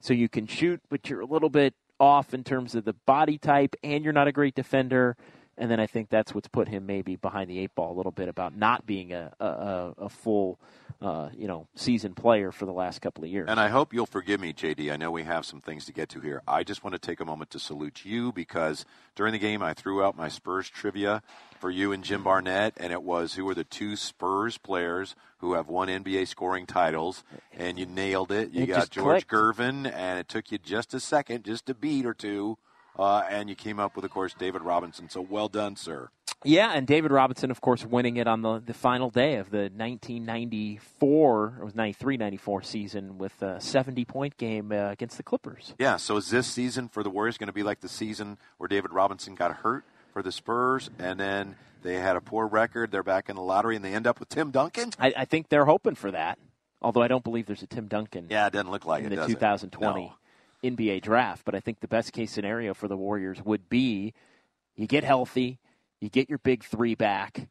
So 0.00 0.12
you 0.14 0.28
can 0.28 0.46
shoot, 0.46 0.80
but 0.90 1.08
you're 1.08 1.20
a 1.20 1.26
little 1.26 1.48
bit 1.48 1.74
off 1.98 2.34
in 2.34 2.44
terms 2.44 2.74
of 2.74 2.84
the 2.84 2.92
body 3.06 3.38
type, 3.38 3.74
and 3.82 4.04
you're 4.04 4.12
not 4.12 4.28
a 4.28 4.32
great 4.32 4.54
defender. 4.54 5.16
And 5.58 5.70
then 5.70 5.80
I 5.80 5.86
think 5.86 6.08
that's 6.08 6.34
what's 6.34 6.48
put 6.48 6.68
him 6.68 6.86
maybe 6.86 7.16
behind 7.16 7.50
the 7.50 7.58
eight 7.58 7.74
ball 7.74 7.92
a 7.92 7.96
little 7.96 8.12
bit 8.12 8.28
about 8.28 8.56
not 8.56 8.86
being 8.86 9.12
a 9.12 9.32
a, 9.38 9.92
a- 9.98 10.08
full, 10.08 10.58
uh, 11.02 11.28
you 11.36 11.46
know, 11.46 11.66
seasoned 11.74 12.16
player 12.16 12.50
for 12.52 12.64
the 12.64 12.72
last 12.72 13.00
couple 13.00 13.22
of 13.24 13.30
years. 13.30 13.48
And 13.50 13.60
I 13.60 13.68
hope 13.68 13.92
you'll 13.92 14.06
forgive 14.06 14.40
me, 14.40 14.52
JD. 14.54 14.90
I 14.92 14.96
know 14.96 15.10
we 15.10 15.24
have 15.24 15.44
some 15.44 15.60
things 15.60 15.84
to 15.86 15.92
get 15.92 16.08
to 16.10 16.20
here. 16.20 16.42
I 16.48 16.62
just 16.64 16.82
want 16.82 16.94
to 16.94 16.98
take 16.98 17.20
a 17.20 17.24
moment 17.24 17.50
to 17.50 17.58
salute 17.58 18.04
you 18.04 18.32
because 18.32 18.84
during 19.14 19.32
the 19.32 19.38
game 19.38 19.62
I 19.62 19.74
threw 19.74 20.02
out 20.02 20.16
my 20.16 20.28
Spurs 20.28 20.68
trivia 20.70 21.22
for 21.60 21.70
you 21.70 21.92
and 21.92 22.02
Jim 22.02 22.22
Barnett, 22.24 22.72
and 22.78 22.92
it 22.92 23.02
was 23.02 23.34
who 23.34 23.48
are 23.48 23.54
the 23.54 23.64
two 23.64 23.94
Spurs 23.94 24.56
players 24.58 25.14
who 25.38 25.52
have 25.54 25.68
won 25.68 25.88
NBA 25.88 26.28
scoring 26.28 26.64
titles, 26.66 27.24
and 27.52 27.78
you 27.78 27.84
nailed 27.86 28.32
it. 28.32 28.52
You 28.52 28.62
It 28.64 28.66
got 28.68 28.90
George 28.90 29.26
clicked. 29.26 29.30
Gervin, 29.30 29.92
and 29.92 30.18
it 30.18 30.28
took 30.28 30.50
you 30.50 30.58
just 30.58 30.94
a 30.94 31.00
second, 31.00 31.44
just 31.44 31.68
a 31.68 31.74
beat 31.74 32.06
or 32.06 32.14
two, 32.14 32.58
uh, 32.98 33.24
and 33.30 33.48
you 33.48 33.54
came 33.54 33.78
up 33.80 33.96
with, 33.96 34.04
of 34.04 34.10
course, 34.10 34.34
David 34.34 34.62
Robinson. 34.62 35.08
So 35.08 35.20
well 35.20 35.48
done, 35.48 35.76
sir. 35.76 36.10
Yeah, 36.44 36.72
and 36.72 36.86
David 36.86 37.12
Robinson, 37.12 37.50
of 37.52 37.60
course, 37.60 37.84
winning 37.84 38.16
it 38.16 38.26
on 38.26 38.42
the, 38.42 38.58
the 38.58 38.74
final 38.74 39.10
day 39.10 39.36
of 39.36 39.50
the 39.50 39.70
1994, 39.76 41.58
it 41.60 41.64
was 41.64 41.74
93 41.74 42.16
94 42.16 42.62
season 42.62 43.18
with 43.18 43.40
a 43.42 43.60
70 43.60 44.04
point 44.04 44.36
game 44.36 44.72
uh, 44.72 44.90
against 44.90 45.16
the 45.16 45.22
Clippers. 45.22 45.74
Yeah, 45.78 45.96
so 45.96 46.16
is 46.16 46.30
this 46.30 46.46
season 46.46 46.88
for 46.88 47.02
the 47.02 47.10
Warriors 47.10 47.38
going 47.38 47.46
to 47.48 47.52
be 47.52 47.62
like 47.62 47.80
the 47.80 47.88
season 47.88 48.38
where 48.58 48.68
David 48.68 48.92
Robinson 48.92 49.34
got 49.34 49.58
hurt 49.58 49.84
for 50.12 50.22
the 50.22 50.32
Spurs 50.32 50.90
and 50.98 51.20
then 51.20 51.56
they 51.82 51.94
had 51.94 52.16
a 52.16 52.20
poor 52.20 52.46
record, 52.46 52.90
they're 52.90 53.02
back 53.02 53.28
in 53.28 53.36
the 53.36 53.42
lottery 53.42 53.76
and 53.76 53.84
they 53.84 53.94
end 53.94 54.06
up 54.06 54.18
with 54.18 54.28
Tim 54.28 54.50
Duncan? 54.50 54.90
I, 54.98 55.12
I 55.16 55.24
think 55.24 55.48
they're 55.48 55.64
hoping 55.64 55.94
for 55.94 56.10
that, 56.10 56.38
although 56.80 57.02
I 57.02 57.08
don't 57.08 57.24
believe 57.24 57.46
there's 57.46 57.62
a 57.62 57.66
Tim 57.66 57.86
Duncan 57.86 58.26
Yeah, 58.30 58.46
it 58.48 58.52
doesn't 58.52 58.70
look 58.70 58.84
like 58.84 59.04
in 59.04 59.12
it, 59.12 59.16
the 59.16 59.22
does 59.22 59.30
it? 59.30 59.34
2020 59.34 60.00
No. 60.06 60.14
NBA 60.62 61.02
draft. 61.02 61.44
But 61.44 61.54
I 61.54 61.60
think 61.60 61.80
the 61.80 61.88
best 61.88 62.12
case 62.12 62.30
scenario 62.30 62.74
for 62.74 62.88
the 62.88 62.96
Warriors 62.96 63.42
would 63.44 63.68
be 63.68 64.14
you 64.76 64.86
get 64.86 65.04
healthy, 65.04 65.58
you 66.00 66.08
get 66.08 66.28
your 66.28 66.38
big 66.38 66.64
three 66.64 66.94
back, 66.94 67.48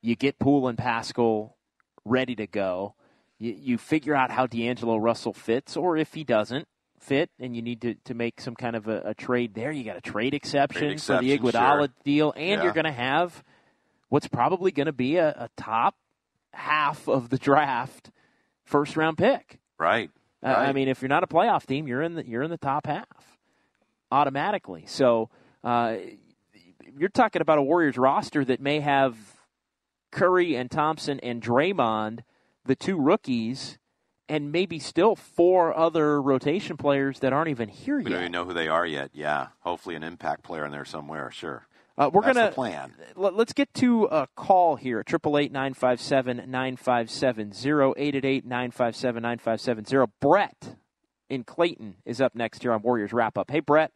you 0.00 0.16
get 0.16 0.38
Poole 0.38 0.68
and 0.68 0.78
Paschall 0.78 1.52
ready 2.04 2.34
to 2.36 2.46
go, 2.46 2.94
you, 3.38 3.52
you 3.52 3.78
figure 3.78 4.14
out 4.14 4.30
how 4.30 4.46
D'Angelo 4.46 4.96
Russell 4.96 5.32
fits, 5.34 5.76
or 5.76 5.96
if 5.96 6.14
he 6.14 6.24
doesn't 6.24 6.66
fit 6.98 7.30
and 7.38 7.54
you 7.54 7.62
need 7.62 7.80
to, 7.82 7.94
to 8.04 8.14
make 8.14 8.40
some 8.40 8.56
kind 8.56 8.74
of 8.74 8.88
a, 8.88 9.02
a 9.06 9.14
trade 9.14 9.54
there, 9.54 9.70
you 9.70 9.84
got 9.84 9.96
a 9.96 10.00
trade 10.00 10.34
exception, 10.34 10.88
Trade 10.88 11.00
for 11.02 11.18
the 11.18 11.32
exception, 11.32 11.60
Iguodala 11.60 11.78
sure. 11.80 11.88
deal, 12.04 12.32
and 12.36 12.46
Yeah. 12.58 12.62
you're 12.64 12.72
going 12.72 12.84
to 12.84 12.92
have 12.92 13.44
what's 14.08 14.26
probably 14.28 14.70
going 14.72 14.86
to 14.86 14.92
be 14.92 15.16
a, 15.16 15.28
a 15.28 15.50
top 15.56 15.96
half 16.54 17.08
of 17.08 17.28
the 17.28 17.38
draft 17.38 18.10
first 18.64 18.96
round 18.96 19.18
pick. 19.18 19.58
Right. 19.78 20.10
Uh, 20.42 20.48
I 20.48 20.72
mean, 20.72 20.88
if 20.88 21.02
you're 21.02 21.08
not 21.08 21.24
a 21.24 21.26
playoff 21.26 21.66
team, 21.66 21.88
you're 21.88 22.02
in 22.02 22.14
the 22.14 22.26
you're 22.26 22.42
in 22.42 22.50
the 22.50 22.58
top 22.58 22.86
half 22.86 23.38
automatically. 24.10 24.84
So 24.86 25.30
uh, 25.64 25.96
you're 26.96 27.08
talking 27.08 27.42
about 27.42 27.58
a 27.58 27.62
Warriors 27.62 27.98
roster 27.98 28.44
that 28.44 28.60
may 28.60 28.80
have 28.80 29.16
Curry 30.10 30.54
and 30.54 30.70
Thompson 30.70 31.20
and 31.20 31.42
Draymond, 31.42 32.20
the 32.64 32.76
two 32.76 32.98
rookies, 32.98 33.78
and 34.28 34.52
maybe 34.52 34.78
still 34.78 35.16
four 35.16 35.76
other 35.76 36.20
rotation 36.20 36.76
players 36.76 37.20
that 37.20 37.32
aren't 37.32 37.48
even 37.48 37.68
here 37.68 37.98
yet. 37.98 38.04
We 38.04 38.10
don't 38.12 38.20
even 38.20 38.32
know 38.32 38.44
who 38.44 38.54
they 38.54 38.68
are 38.68 38.86
yet. 38.86 39.10
Yeah, 39.12 39.48
hopefully 39.60 39.96
an 39.96 40.02
impact 40.02 40.42
player 40.42 40.64
in 40.64 40.72
there 40.72 40.84
somewhere. 40.84 41.30
Sure. 41.30 41.66
Uh, 41.98 42.08
we're 42.12 42.22
That's 42.22 42.36
gonna 42.36 42.50
the 42.50 42.54
plan. 42.54 42.94
let- 43.16 43.34
let's 43.34 43.52
get 43.52 43.74
to 43.74 44.04
a 44.04 44.28
call 44.36 44.76
here. 44.76 45.02
Triple 45.02 45.36
eight 45.36 45.50
nine 45.50 45.74
five 45.74 46.00
seven 46.00 46.44
nine 46.46 46.76
five 46.76 47.10
seven 47.10 47.52
zero 47.52 47.92
eight 47.96 48.14
eight 48.14 48.24
eight 48.24 48.44
nine 48.46 48.70
five 48.70 48.94
seven 48.94 49.22
nine 49.22 49.38
five 49.38 49.60
seven 49.60 49.84
zero. 49.84 50.06
Brett 50.20 50.76
in 51.28 51.42
Clayton 51.44 51.96
is 52.04 52.20
up 52.20 52.34
next 52.34 52.62
here 52.62 52.72
on 52.72 52.82
Warriors 52.82 53.12
Wrap 53.12 53.36
Up. 53.36 53.50
Hey, 53.50 53.60
Brett. 53.60 53.90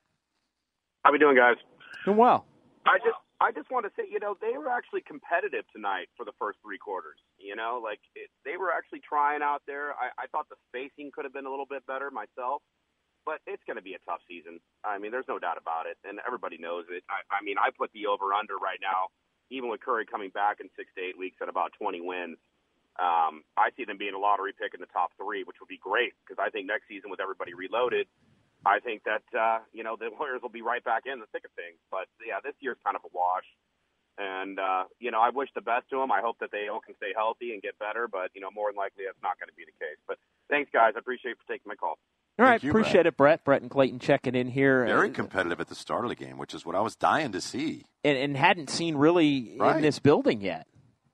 How 1.04 1.12
we 1.12 1.18
doing, 1.18 1.36
guys? 1.36 1.56
Doing 2.04 2.16
well. 2.18 2.44
I 2.84 2.98
just 2.98 3.16
I 3.40 3.50
just 3.52 3.70
want 3.70 3.86
to 3.86 3.92
say, 3.96 4.06
you 4.10 4.18
know, 4.20 4.36
they 4.40 4.56
were 4.58 4.68
actually 4.68 5.02
competitive 5.02 5.64
tonight 5.74 6.06
for 6.16 6.24
the 6.24 6.32
first 6.38 6.58
three 6.62 6.78
quarters. 6.78 7.18
You 7.38 7.54
know, 7.56 7.80
like 7.82 8.00
it, 8.14 8.30
they 8.44 8.56
were 8.56 8.70
actually 8.72 9.00
trying 9.06 9.42
out 9.42 9.62
there. 9.66 9.92
I, 9.94 10.10
I 10.18 10.26
thought 10.30 10.46
the 10.50 10.56
spacing 10.70 11.10
could 11.14 11.24
have 11.24 11.32
been 11.32 11.46
a 11.46 11.50
little 11.50 11.66
bit 11.68 11.86
better 11.86 12.10
myself, 12.10 12.62
but 13.24 13.40
it's 13.46 13.62
going 13.66 13.78
to 13.78 13.84
be 13.84 13.94
a 13.94 14.02
tough 14.06 14.20
season. 14.28 14.60
I 14.84 14.98
mean, 14.98 15.10
there's 15.12 15.28
no 15.28 15.38
doubt 15.38 15.58
about 15.60 15.86
it, 15.86 15.98
and 16.04 16.18
everybody 16.26 16.58
knows 16.58 16.86
it. 16.90 17.04
I, 17.10 17.22
I 17.30 17.40
mean, 17.44 17.56
I 17.58 17.70
put 17.74 17.92
the 17.94 18.06
over 18.06 18.34
under 18.34 18.56
right 18.58 18.80
now, 18.82 19.10
even 19.50 19.70
with 19.70 19.80
Curry 19.80 20.06
coming 20.06 20.30
back 20.30 20.58
in 20.60 20.68
six 20.76 20.90
to 20.96 21.00
eight 21.02 21.18
weeks 21.18 21.38
at 21.42 21.48
about 21.48 21.72
20 21.78 22.00
wins. 22.02 22.38
Um, 23.00 23.42
I 23.56 23.72
see 23.76 23.84
them 23.88 23.96
being 23.96 24.12
a 24.14 24.20
lottery 24.20 24.52
pick 24.52 24.74
in 24.74 24.80
the 24.80 24.90
top 24.92 25.16
three, 25.16 25.44
which 25.48 25.56
would 25.64 25.70
be 25.72 25.80
great 25.80 26.12
because 26.20 26.36
I 26.42 26.50
think 26.50 26.68
next 26.68 26.88
season 26.92 27.08
with 27.08 27.24
everybody 27.24 27.54
reloaded, 27.56 28.06
I 28.66 28.78
think 28.80 29.02
that 29.08 29.24
uh, 29.32 29.64
you 29.72 29.82
know 29.82 29.96
the 29.98 30.10
Warriors 30.12 30.42
will 30.42 30.52
be 30.52 30.62
right 30.62 30.84
back 30.84 31.04
in 31.06 31.18
the 31.18 31.26
thick 31.32 31.44
of 31.44 31.52
things. 31.56 31.80
But 31.90 32.06
yeah, 32.20 32.38
this 32.44 32.54
year's 32.60 32.78
kind 32.84 32.96
of 32.96 33.02
a 33.04 33.10
wash. 33.12 33.46
And 34.18 34.60
uh, 34.60 34.84
you 35.00 35.10
know, 35.10 35.20
I 35.24 35.30
wish 35.32 35.48
the 35.54 35.64
best 35.64 35.88
to 35.90 35.98
them. 35.98 36.12
I 36.12 36.20
hope 36.20 36.36
that 36.44 36.52
they 36.52 36.68
all 36.68 36.84
can 36.84 36.94
stay 37.00 37.16
healthy 37.16 37.56
and 37.56 37.62
get 37.62 37.78
better. 37.80 38.06
But 38.06 38.30
you 38.36 38.40
know, 38.44 38.52
more 38.52 38.68
than 38.70 38.76
likely, 38.76 39.08
that's 39.08 39.20
not 39.24 39.40
going 39.40 39.48
to 39.48 39.56
be 39.56 39.64
the 39.64 39.74
case. 39.80 39.98
But 40.06 40.20
thanks, 40.52 40.70
guys. 40.70 40.92
I 40.94 41.00
appreciate 41.00 41.34
you 41.34 41.40
for 41.40 41.48
taking 41.50 41.66
my 41.72 41.80
call. 41.80 41.96
All 42.38 42.46
right, 42.46 42.62
you, 42.62 42.70
appreciate 42.70 43.06
it, 43.06 43.16
Brett. 43.16 43.44
Brett 43.44 43.60
and 43.62 43.70
Clayton 43.70 43.98
checking 43.98 44.34
in 44.34 44.48
here, 44.48 44.86
Very 44.86 45.10
competitive 45.10 45.60
at 45.60 45.68
the 45.68 45.74
start 45.74 46.04
of 46.04 46.08
the 46.08 46.14
game, 46.16 46.38
which 46.38 46.54
is 46.54 46.64
what 46.64 46.74
I 46.74 46.80
was 46.80 46.96
dying 46.96 47.32
to 47.32 47.40
see. 47.40 47.84
and, 48.04 48.16
and 48.16 48.36
hadn't 48.36 48.70
seen 48.70 48.96
really 48.96 49.56
Right. 49.58 49.76
in 49.76 49.82
this 49.82 49.98
building 49.98 50.40
yet, 50.40 50.66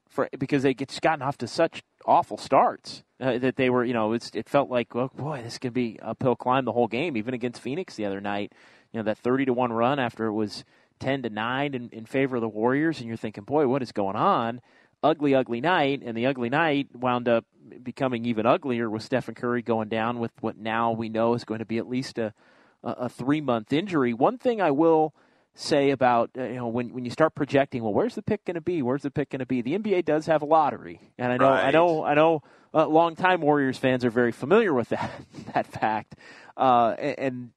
for 0.08 0.28
because 0.38 0.62
they 0.62 0.74
get 0.74 0.96
gotten 1.02 1.22
off 1.22 1.36
to 1.38 1.48
such 1.48 1.82
awful 2.06 2.38
starts 2.38 3.02
uh, 3.20 3.36
that 3.38 3.56
they 3.56 3.68
were, 3.68 3.84
you 3.84 3.92
know, 3.92 4.12
it's, 4.12 4.30
it 4.32 4.48
felt 4.48 4.70
like, 4.70 4.94
oh 4.94 5.10
boy, 5.14 5.42
this 5.42 5.58
could 5.58 5.74
be 5.74 5.98
uphill 6.00 6.36
climb 6.36 6.64
the 6.64 6.72
whole 6.72 6.86
game, 6.88 7.16
even 7.16 7.34
against 7.34 7.60
Phoenix 7.60 7.96
the 7.96 8.06
other 8.06 8.20
night. 8.20 8.52
You 8.92 9.00
know, 9.00 9.04
that 9.04 9.18
thirty 9.18 9.44
to 9.44 9.52
one 9.52 9.72
run 9.72 9.98
after 9.98 10.26
it 10.26 10.32
was 10.32 10.64
ten 11.00 11.22
to 11.22 11.30
nine 11.30 11.74
in, 11.74 11.90
in 11.90 12.06
favor 12.06 12.36
of 12.36 12.42
the 12.42 12.48
Warriors, 12.48 13.00
and 13.00 13.08
you're 13.08 13.16
thinking, 13.18 13.44
boy, 13.44 13.66
what 13.66 13.82
is 13.82 13.92
going 13.92 14.16
on? 14.16 14.60
Ugly, 15.02 15.34
ugly 15.34 15.60
night, 15.60 16.02
and 16.04 16.16
the 16.16 16.26
ugly 16.26 16.48
night 16.48 16.88
wound 16.94 17.28
up 17.28 17.44
becoming 17.82 18.24
even 18.24 18.46
uglier 18.46 18.90
with 18.90 19.02
Stephen 19.02 19.34
Curry 19.34 19.62
going 19.62 19.88
down 19.88 20.18
with 20.18 20.32
what 20.40 20.56
now 20.56 20.90
we 20.92 21.08
know 21.08 21.34
is 21.34 21.44
going 21.44 21.60
to 21.60 21.66
be 21.66 21.78
at 21.78 21.88
least 21.88 22.18
a 22.18 22.34
a, 22.82 23.08
three 23.08 23.40
month 23.40 23.72
injury. 23.72 24.12
One 24.12 24.38
thing 24.38 24.60
I 24.60 24.70
will 24.70 25.14
say 25.54 25.90
about 25.90 26.30
uh, 26.38 26.44
you 26.44 26.54
know 26.54 26.68
when 26.68 26.92
when 26.92 27.04
you 27.04 27.10
start 27.10 27.34
projecting, 27.34 27.82
well, 27.82 27.92
where's 27.92 28.14
the 28.14 28.22
pick 28.22 28.44
going 28.44 28.54
to 28.54 28.60
be? 28.60 28.82
Where's 28.82 29.02
the 29.02 29.10
pick 29.10 29.30
going 29.30 29.40
to 29.40 29.46
be? 29.46 29.62
The 29.62 29.78
NBA 29.78 30.04
does 30.04 30.26
have 30.26 30.42
a 30.42 30.46
lottery, 30.46 31.00
and 31.18 31.32
I 31.32 31.36
know 31.36 31.48
I 31.48 31.70
know 31.70 32.04
I 32.04 32.14
know 32.14 32.42
uh, 32.74 32.86
longtime 32.86 33.40
Warriors 33.40 33.78
fans 33.78 34.04
are 34.04 34.10
very 34.10 34.32
familiar 34.32 34.72
with 34.72 34.90
that 34.90 35.10
that 35.54 35.66
fact. 35.66 36.14
Uh, 36.56 36.90
and 36.98 37.50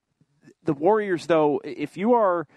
the 0.64 0.74
Warriors, 0.74 1.26
though, 1.28 1.62
if 1.64 1.98
you 1.98 2.14
are 2.14 2.48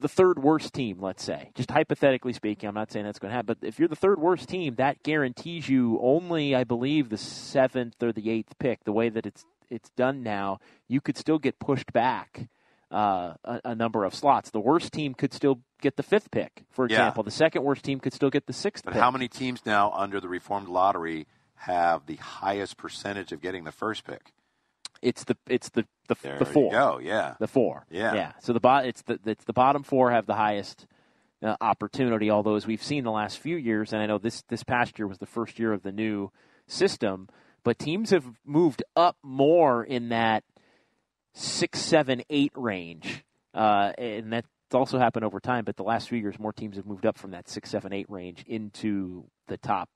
the 0.00 0.08
third 0.08 0.38
worst 0.42 0.72
team, 0.72 0.98
let's 1.00 1.22
say, 1.24 1.50
just 1.54 1.70
hypothetically 1.70 2.32
speaking, 2.32 2.68
I'm 2.68 2.74
not 2.74 2.92
saying 2.92 3.04
that's 3.04 3.18
going 3.18 3.30
to 3.30 3.34
happen, 3.36 3.56
but 3.60 3.66
if 3.66 3.78
you're 3.78 3.88
the 3.88 3.96
third 3.96 4.20
worst 4.20 4.48
team, 4.48 4.76
that 4.76 5.02
guarantees 5.02 5.68
you 5.68 5.98
only, 6.02 6.54
I 6.54 6.64
believe, 6.64 7.08
the 7.08 7.18
seventh 7.18 8.02
or 8.02 8.12
the 8.12 8.30
eighth 8.30 8.58
pick. 8.58 8.84
The 8.84 8.92
way 8.92 9.08
that 9.08 9.26
it's 9.26 9.44
it's 9.70 9.90
done 9.90 10.22
now, 10.22 10.60
you 10.88 11.00
could 11.00 11.18
still 11.18 11.38
get 11.38 11.58
pushed 11.58 11.92
back 11.92 12.48
uh, 12.90 13.34
a, 13.44 13.60
a 13.66 13.74
number 13.74 14.04
of 14.04 14.14
slots. 14.14 14.50
The 14.50 14.60
worst 14.60 14.92
team 14.92 15.12
could 15.12 15.34
still 15.34 15.60
get 15.82 15.96
the 15.96 16.02
fifth 16.02 16.30
pick, 16.30 16.64
for 16.70 16.86
Yeah. 16.88 16.94
example. 16.96 17.22
The 17.22 17.30
second 17.30 17.64
worst 17.64 17.84
team 17.84 18.00
could 18.00 18.14
still 18.14 18.30
get 18.30 18.46
the 18.46 18.54
sixth 18.54 18.84
But 18.84 18.94
pick. 18.94 19.02
how 19.02 19.10
many 19.10 19.28
teams 19.28 19.66
now 19.66 19.90
under 19.92 20.20
the 20.20 20.28
reformed 20.28 20.68
lottery 20.68 21.26
have 21.56 22.06
the 22.06 22.16
highest 22.16 22.76
percentage 22.78 23.30
of 23.32 23.42
getting 23.42 23.64
the 23.64 23.72
first 23.72 24.04
pick? 24.04 24.32
It's 25.02 25.24
the 25.24 25.36
it's 25.48 25.68
the 25.70 25.84
the, 26.08 26.16
There 26.22 26.38
the 26.38 26.46
you 26.46 26.52
four. 26.52 26.70
go, 26.70 26.98
yeah. 27.02 27.34
the 27.38 27.46
four. 27.46 27.86
Yeah. 27.90 28.14
yeah. 28.14 28.32
So 28.40 28.52
the 28.52 28.60
bot 28.60 28.86
it's 28.86 29.02
the 29.02 29.18
it's 29.24 29.44
the 29.44 29.52
bottom 29.52 29.82
four 29.82 30.10
have 30.10 30.26
the 30.26 30.34
highest 30.34 30.86
uh, 31.42 31.56
opportunity. 31.60 32.30
Although 32.30 32.56
as 32.56 32.66
we've 32.66 32.82
seen 32.82 33.04
the 33.04 33.10
last 33.10 33.38
few 33.38 33.56
years, 33.56 33.92
and 33.92 34.02
I 34.02 34.06
know 34.06 34.18
this 34.18 34.42
this 34.48 34.64
past 34.64 34.98
year 34.98 35.06
was 35.06 35.18
the 35.18 35.26
first 35.26 35.58
year 35.58 35.72
of 35.72 35.82
the 35.82 35.92
new 35.92 36.30
system, 36.66 37.28
but 37.62 37.78
teams 37.78 38.10
have 38.10 38.24
moved 38.44 38.82
up 38.96 39.16
more 39.22 39.84
in 39.84 40.08
that 40.08 40.44
six, 41.34 41.80
seven, 41.80 42.22
eight 42.30 42.52
range, 42.54 43.24
uh, 43.54 43.92
and 43.98 44.32
that's 44.32 44.48
also 44.72 44.98
happened 44.98 45.24
over 45.24 45.40
time. 45.40 45.64
But 45.64 45.76
the 45.76 45.84
last 45.84 46.08
few 46.08 46.18
years, 46.18 46.38
more 46.38 46.52
teams 46.52 46.76
have 46.76 46.86
moved 46.86 47.06
up 47.06 47.18
from 47.18 47.30
that 47.32 47.48
six, 47.48 47.70
seven, 47.70 47.92
eight 47.92 48.10
range 48.10 48.44
into 48.46 49.24
the 49.46 49.56
top 49.56 49.88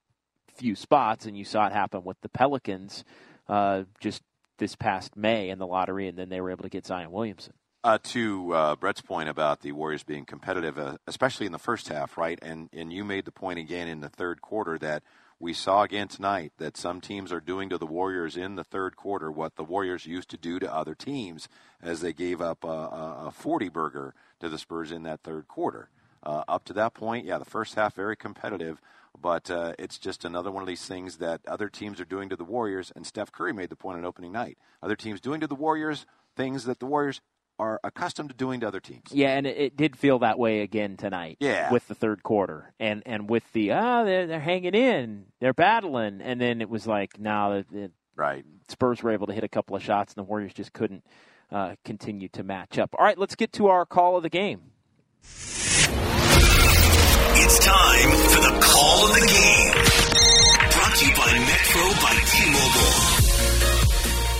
few 0.55 0.75
spots, 0.75 1.27
and 1.27 1.37
you 1.37 1.45
saw 1.45 1.67
it 1.67 1.73
happen 1.73 2.05
with 2.05 2.21
the 2.21 2.29
Pelicans 2.29 3.05
uh, 3.49 3.83
just 4.01 4.23
this 4.63 4.77
past 4.77 5.17
May 5.17 5.51
in 5.51 5.59
the 5.59 5.67
lottery, 5.67 6.07
and 6.07 6.17
then 6.17 6.29
they 6.29 6.41
were 6.41 6.53
able 6.53 6.63
to 6.63 6.69
get 6.69 6.87
Zion 6.87 7.11
Williamson. 7.11 7.53
Uh, 7.83 7.99
to 8.01 8.55
uh, 8.55 8.77
Brett's 8.77 9.01
point 9.01 9.29
about 9.29 9.61
the 9.61 9.73
Warriors 9.73 10.05
being 10.05 10.25
competitive, 10.25 10.79
uh, 10.79 10.99
especially 11.09 11.47
in 11.47 11.53
the 11.53 11.59
first 11.59 11.89
half, 11.89 12.17
right? 12.17 12.39
And 12.41 12.69
and 12.73 12.93
you 12.93 13.03
made 13.05 13.25
the 13.25 13.33
point 13.33 13.59
again 13.59 13.89
in 13.89 14.01
the 14.01 14.09
third 14.09 14.41
quarter 14.41 14.79
that 14.79 15.03
we 15.41 15.53
saw 15.53 15.83
again 15.83 16.07
tonight 16.07 16.53
that 16.59 16.77
some 16.77 17.01
teams 17.01 17.33
are 17.33 17.41
doing 17.41 17.69
to 17.71 17.79
the 17.79 17.87
Warriors 17.87 18.37
in 18.37 18.55
the 18.55 18.63
third 18.63 18.95
quarter 18.95 19.33
what 19.33 19.57
the 19.57 19.65
Warriors 19.65 20.07
used 20.07 20.31
to 20.31 20.37
do 20.37 20.61
to 20.61 20.73
other 20.73 20.95
teams 20.95 21.49
as 21.83 22.01
they 22.01 22.13
gave 22.13 22.41
up 22.41 22.63
a, 22.63 22.69
a 22.69 23.33
40 23.35 23.69
burger 23.69 24.15
to 24.39 24.49
the 24.49 24.59
Spurs 24.59 24.93
in 24.93 25.03
that 25.03 25.25
third 25.25 25.49
quarter. 25.49 25.91
Uh, 26.23 26.45
up 26.47 26.65
to 26.67 26.73
that 26.75 26.95
point, 26.95 27.27
yeah, 27.27 27.39
the 27.39 27.45
first 27.45 27.75
half 27.75 27.97
very 27.97 28.15
competitive, 28.15 28.81
but 29.21 29.51
uh, 29.51 29.75
it's 29.79 29.99
just 29.99 30.25
another 30.25 30.51
one 30.51 30.63
of 30.63 30.67
these 30.67 30.87
things 30.87 31.19
that 31.19 31.41
other 31.47 31.69
teams 31.69 32.01
are 32.01 32.05
doing 32.05 32.29
to 32.29 32.37
the 32.37 32.45
Warriors. 32.45 32.93
And 32.95 33.07
Steph 33.07 33.33
Curry 33.33 33.53
made 33.53 33.71
the 33.71 33.77
point 33.77 33.99
on 33.99 34.05
opening 34.05 34.33
night: 34.33 34.59
other 34.83 34.97
teams 34.97 35.21
doing 35.21 35.41
to 35.41 35.47
the 35.47 35.55
Warriors 35.55 36.07
things 36.37 36.65
that 36.65 36.81
the 36.81 36.87
Warriors 36.87 37.21
are 37.59 37.79
accustomed 37.85 38.31
to 38.31 38.35
doing 38.35 38.61
to 38.61 38.69
other 38.69 38.81
teams. 38.81 39.05
Yeah, 39.13 39.37
and 39.37 39.47
it, 39.47 39.57
it, 39.57 39.77
did 39.77 39.97
feel 39.97 40.19
that 40.21 40.39
way 40.39 40.61
again 40.61 40.97
tonight. 40.97 41.37
Yeah. 41.41 41.71
with 41.71 41.87
the 41.87 41.95
third 41.95 42.23
quarter, 42.23 42.73
and 42.81 43.03
and 43.07 43.29
with 43.29 43.53
the 43.53 43.73
ah, 43.73 44.05
they're 44.05 44.27
they're 44.27 44.41
hanging 44.41 44.75
in, 44.75 45.27
they're 45.41 45.55
battling, 45.55 46.21
and 46.21 46.41
then 46.41 46.61
it 46.61 46.69
was 46.69 46.87
like 46.87 47.19
now 47.19 47.51
nah, 47.51 47.63
the, 47.71 47.91
right 48.17 48.45
Spurs 48.69 49.03
were 49.03 49.11
able 49.11 49.27
to 49.27 49.33
hit 49.33 49.45
a 49.45 49.49
couple 49.49 49.77
of 49.77 49.83
shots, 49.83 50.15
and 50.15 50.25
the 50.25 50.29
Warriors 50.29 50.55
just 50.55 50.73
couldn't 50.73 51.05
uh, 51.51 51.77
continue 51.85 52.29
to 52.31 52.43
match 52.43 52.79
up. 52.79 52.95
All 52.99 53.05
right, 53.05 53.19
let's 53.19 53.35
get 53.35 53.53
to 53.55 53.69
our 53.69 53.85
call 53.85 54.17
of 54.17 54.23
the 54.23 54.31
game. 54.31 54.73
It's 57.45 57.59
time 57.59 58.11
for 58.31 58.41
the 58.41 58.55
call 58.63 59.05
of 59.05 59.15
the 59.15 59.27
game. 59.27 59.75
Brought 60.71 60.95
to 60.95 61.05
you 61.05 61.13
by 61.17 61.27
Metro 61.43 61.83
by 61.99 62.15
T-Mobile. 62.31 62.95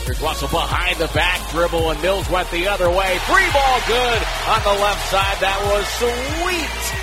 Here's 0.07 0.21
Russell 0.21 0.47
behind 0.47 0.99
the 0.99 1.09
back 1.09 1.51
dribble, 1.51 1.91
and 1.91 2.01
Mills 2.01 2.31
went 2.31 2.49
the 2.53 2.69
other 2.69 2.89
way. 2.89 3.19
Free 3.27 3.51
ball 3.53 3.81
good 3.89 4.23
on 4.47 4.63
the 4.63 4.81
left 4.81 5.11
side. 5.11 5.37
That 5.41 5.59
was 5.67 5.85
sweet. 5.99 7.03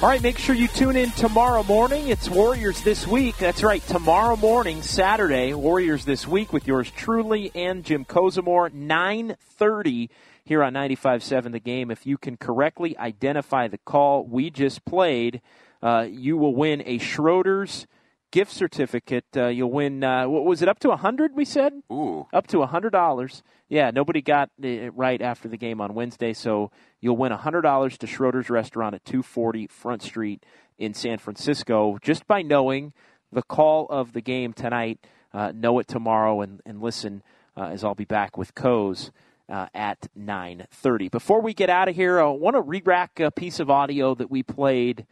All 0.00 0.08
right, 0.08 0.22
make 0.22 0.38
sure 0.38 0.54
you 0.54 0.68
tune 0.68 0.94
in 0.94 1.10
tomorrow 1.10 1.64
morning. 1.64 2.06
It's 2.06 2.30
Warriors 2.30 2.82
this 2.82 3.08
week. 3.08 3.36
That's 3.38 3.64
right, 3.64 3.84
tomorrow 3.88 4.36
morning, 4.36 4.82
Saturday, 4.82 5.54
Warriors 5.54 6.04
this 6.04 6.24
week 6.28 6.52
with 6.52 6.68
yours 6.68 6.88
truly 6.92 7.50
and 7.52 7.82
Jim 7.82 8.04
Kozimor, 8.04 8.72
930 8.72 10.08
here 10.44 10.62
on 10.62 10.74
95.7 10.74 11.52
The 11.52 11.60
Game. 11.60 11.90
If 11.90 12.06
you 12.06 12.18
can 12.18 12.36
correctly 12.36 12.96
identify 12.98 13.68
the 13.68 13.78
call 13.78 14.24
we 14.24 14.50
just 14.50 14.84
played, 14.84 15.40
uh, 15.82 16.06
you 16.08 16.36
will 16.36 16.54
win 16.54 16.82
a 16.86 16.98
Schroeder's 16.98 17.86
gift 18.30 18.52
certificate. 18.52 19.24
Uh, 19.36 19.46
you'll 19.46 19.70
win. 19.70 20.04
Uh, 20.04 20.28
what 20.28 20.44
was 20.44 20.60
it? 20.60 20.68
Up 20.68 20.78
to 20.80 20.90
a 20.90 20.96
hundred? 20.96 21.34
We 21.34 21.44
said. 21.44 21.72
Ooh. 21.90 22.26
Up 22.32 22.46
to 22.48 22.62
a 22.62 22.66
hundred 22.66 22.90
dollars. 22.90 23.42
Yeah. 23.68 23.90
Nobody 23.90 24.20
got 24.20 24.50
it 24.60 24.92
right 24.94 25.22
after 25.22 25.48
the 25.48 25.56
game 25.56 25.80
on 25.80 25.94
Wednesday, 25.94 26.32
so 26.32 26.70
you'll 27.00 27.16
win 27.16 27.32
a 27.32 27.36
hundred 27.36 27.62
dollars 27.62 27.96
to 27.98 28.06
Schroeder's 28.06 28.50
Restaurant 28.50 28.94
at 28.94 29.04
240 29.04 29.68
Front 29.68 30.02
Street 30.02 30.44
in 30.78 30.94
San 30.94 31.18
Francisco 31.18 31.98
just 32.02 32.26
by 32.26 32.42
knowing 32.42 32.92
the 33.32 33.42
call 33.42 33.86
of 33.88 34.12
the 34.12 34.20
game 34.20 34.52
tonight. 34.52 34.98
Uh, 35.32 35.52
know 35.52 35.78
it 35.80 35.88
tomorrow 35.88 36.40
and, 36.42 36.60
and 36.64 36.80
listen 36.80 37.22
uh, 37.56 37.64
as 37.64 37.82
I'll 37.82 37.94
be 37.94 38.04
back 38.04 38.36
with 38.36 38.54
Coes. 38.54 39.10
Uh, 39.46 39.66
at 39.74 40.08
9:30. 40.16 41.10
Before 41.10 41.42
we 41.42 41.52
get 41.52 41.68
out 41.68 41.88
of 41.88 41.94
here, 41.94 42.18
I 42.18 42.28
want 42.28 42.56
to 42.56 42.62
re-rack 42.62 43.20
a 43.20 43.30
piece 43.30 43.60
of 43.60 43.68
audio 43.68 44.14
that 44.14 44.30
we 44.30 44.42
played 44.42 45.06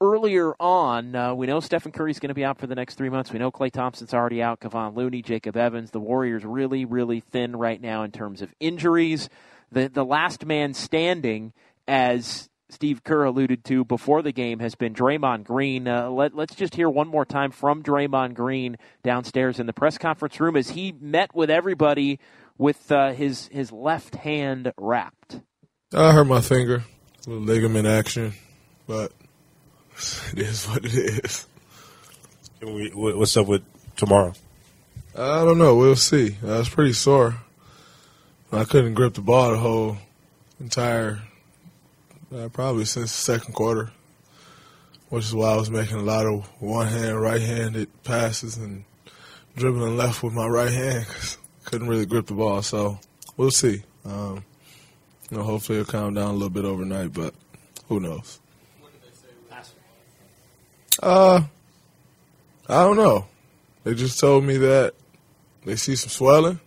earlier 0.00 0.54
on, 0.60 1.14
uh, 1.14 1.34
we 1.34 1.46
know 1.46 1.60
Stephen 1.60 1.92
Curry's 1.92 2.18
going 2.18 2.28
to 2.28 2.34
be 2.34 2.44
out 2.44 2.58
for 2.58 2.66
the 2.66 2.74
next 2.74 2.96
three 2.96 3.08
months. 3.08 3.32
We 3.32 3.38
know 3.38 3.50
Klay 3.50 3.70
Thompson's 3.70 4.14
already 4.14 4.42
out. 4.42 4.60
Kevon 4.60 4.94
Looney, 4.96 5.22
Jacob 5.22 5.56
Evans. 5.56 5.90
The 5.90 6.00
Warriors 6.00 6.44
really, 6.44 6.84
really 6.84 7.20
thin 7.20 7.56
right 7.56 7.80
now 7.80 8.02
in 8.02 8.10
terms 8.10 8.42
of 8.42 8.54
injuries. 8.60 9.28
The 9.72 9.88
the 9.88 10.04
last 10.04 10.44
man 10.44 10.74
standing, 10.74 11.52
as 11.88 12.48
Steve 12.68 13.02
Kerr 13.02 13.24
alluded 13.24 13.64
to 13.64 13.84
before 13.84 14.22
the 14.22 14.32
game, 14.32 14.58
has 14.58 14.74
been 14.74 14.94
Draymond 14.94 15.44
Green. 15.44 15.88
Uh, 15.88 16.10
let, 16.10 16.34
let's 16.34 16.54
just 16.54 16.74
hear 16.74 16.90
one 16.90 17.08
more 17.08 17.24
time 17.24 17.50
from 17.50 17.82
Draymond 17.82 18.34
Green 18.34 18.76
downstairs 19.02 19.58
in 19.58 19.66
the 19.66 19.72
press 19.72 19.96
conference 19.96 20.38
room 20.38 20.56
as 20.56 20.70
he 20.70 20.92
met 20.92 21.34
with 21.34 21.50
everybody 21.50 22.18
with 22.58 22.90
uh, 22.90 23.12
his 23.12 23.48
his 23.48 23.72
left 23.72 24.14
hand 24.14 24.72
wrapped. 24.78 25.40
I 25.92 26.12
hurt 26.12 26.24
my 26.24 26.40
finger, 26.40 26.84
a 27.26 27.30
little 27.30 27.44
ligament 27.44 27.86
action, 27.86 28.34
but 28.86 29.12
it 30.32 30.38
is 30.38 30.66
what 30.66 30.84
it 30.84 30.94
is. 30.94 31.46
what's 32.62 33.36
up 33.36 33.46
with 33.46 33.62
tomorrow? 33.96 34.32
I 35.16 35.44
don't 35.44 35.58
know. 35.58 35.76
We'll 35.76 35.96
see. 35.96 36.36
I 36.42 36.58
was 36.58 36.68
pretty 36.68 36.92
sore. 36.92 37.36
I 38.50 38.64
couldn't 38.64 38.94
grip 38.94 39.14
the 39.14 39.20
ball 39.20 39.52
the 39.52 39.58
whole 39.58 39.96
entire, 40.60 41.22
uh, 42.34 42.48
probably 42.52 42.84
since 42.84 43.12
the 43.12 43.32
second 43.32 43.54
quarter, 43.54 43.90
which 45.08 45.24
is 45.24 45.34
why 45.34 45.52
I 45.52 45.56
was 45.56 45.70
making 45.70 45.96
a 45.96 46.02
lot 46.02 46.26
of 46.26 46.44
one 46.60 46.86
hand, 46.86 47.20
right 47.20 47.40
handed 47.40 47.88
passes 48.02 48.56
and 48.56 48.84
dribbling 49.56 49.96
left 49.96 50.22
with 50.22 50.34
my 50.34 50.46
right 50.46 50.72
hand 50.72 51.06
because 51.06 51.38
couldn't 51.64 51.88
really 51.88 52.06
grip 52.06 52.26
the 52.26 52.34
ball. 52.34 52.62
So 52.62 52.98
we'll 53.36 53.50
see. 53.50 53.82
Um, 54.04 54.44
you 55.30 55.38
know, 55.38 55.42
hopefully 55.42 55.80
it'll 55.80 55.90
calm 55.90 56.14
down 56.14 56.30
a 56.30 56.32
little 56.32 56.50
bit 56.50 56.64
overnight, 56.64 57.12
but 57.12 57.34
who 57.88 58.00
knows? 58.00 58.40
Uh, 61.02 61.42
I 62.68 62.82
don't 62.82 62.96
know. 62.96 63.26
They 63.82 63.94
just 63.94 64.18
told 64.20 64.44
me 64.44 64.56
that 64.58 64.94
they 65.64 65.76
see 65.76 65.96
some 65.96 66.08
swelling, 66.08 66.60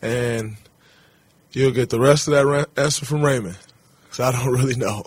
and 0.00 0.56
you'll 1.52 1.72
get 1.72 1.90
the 1.90 2.00
rest 2.00 2.28
of 2.28 2.32
that 2.32 2.68
answer 2.76 3.04
from 3.04 3.22
Raymond. 3.22 3.58
So 4.10 4.24
I 4.24 4.32
don't 4.32 4.52
really 4.52 4.76
know. 4.76 5.04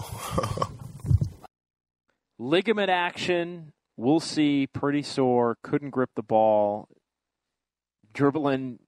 Ligament 2.37 2.89
action. 2.89 3.73
We'll 3.97 4.19
see. 4.19 4.67
Pretty 4.67 5.01
sore. 5.01 5.57
Couldn't 5.63 5.89
grip 5.89 6.11
the 6.15 6.23
ball. 6.23 6.87
Dribbling 8.13 8.79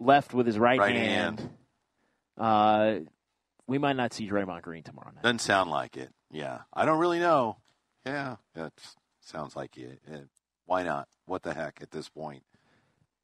left 0.00 0.34
with 0.34 0.46
his 0.46 0.58
right, 0.58 0.80
right 0.80 0.96
hand. 0.96 1.40
hand. 1.40 1.50
Uh, 2.36 2.94
we 3.66 3.78
might 3.78 3.96
not 3.96 4.12
see 4.12 4.28
Draymond 4.28 4.62
Green 4.62 4.82
tomorrow 4.82 5.12
night. 5.14 5.22
Doesn't 5.22 5.40
sound 5.40 5.70
like 5.70 5.96
it. 5.96 6.10
Yeah, 6.32 6.60
I 6.72 6.84
don't 6.84 6.98
really 6.98 7.20
know. 7.20 7.58
Yeah, 8.04 8.36
that 8.54 8.72
sounds 9.20 9.54
like 9.54 9.76
it. 9.76 10.00
Why 10.66 10.82
not? 10.82 11.08
What 11.26 11.42
the 11.42 11.54
heck 11.54 11.80
at 11.82 11.90
this 11.90 12.08
point? 12.08 12.42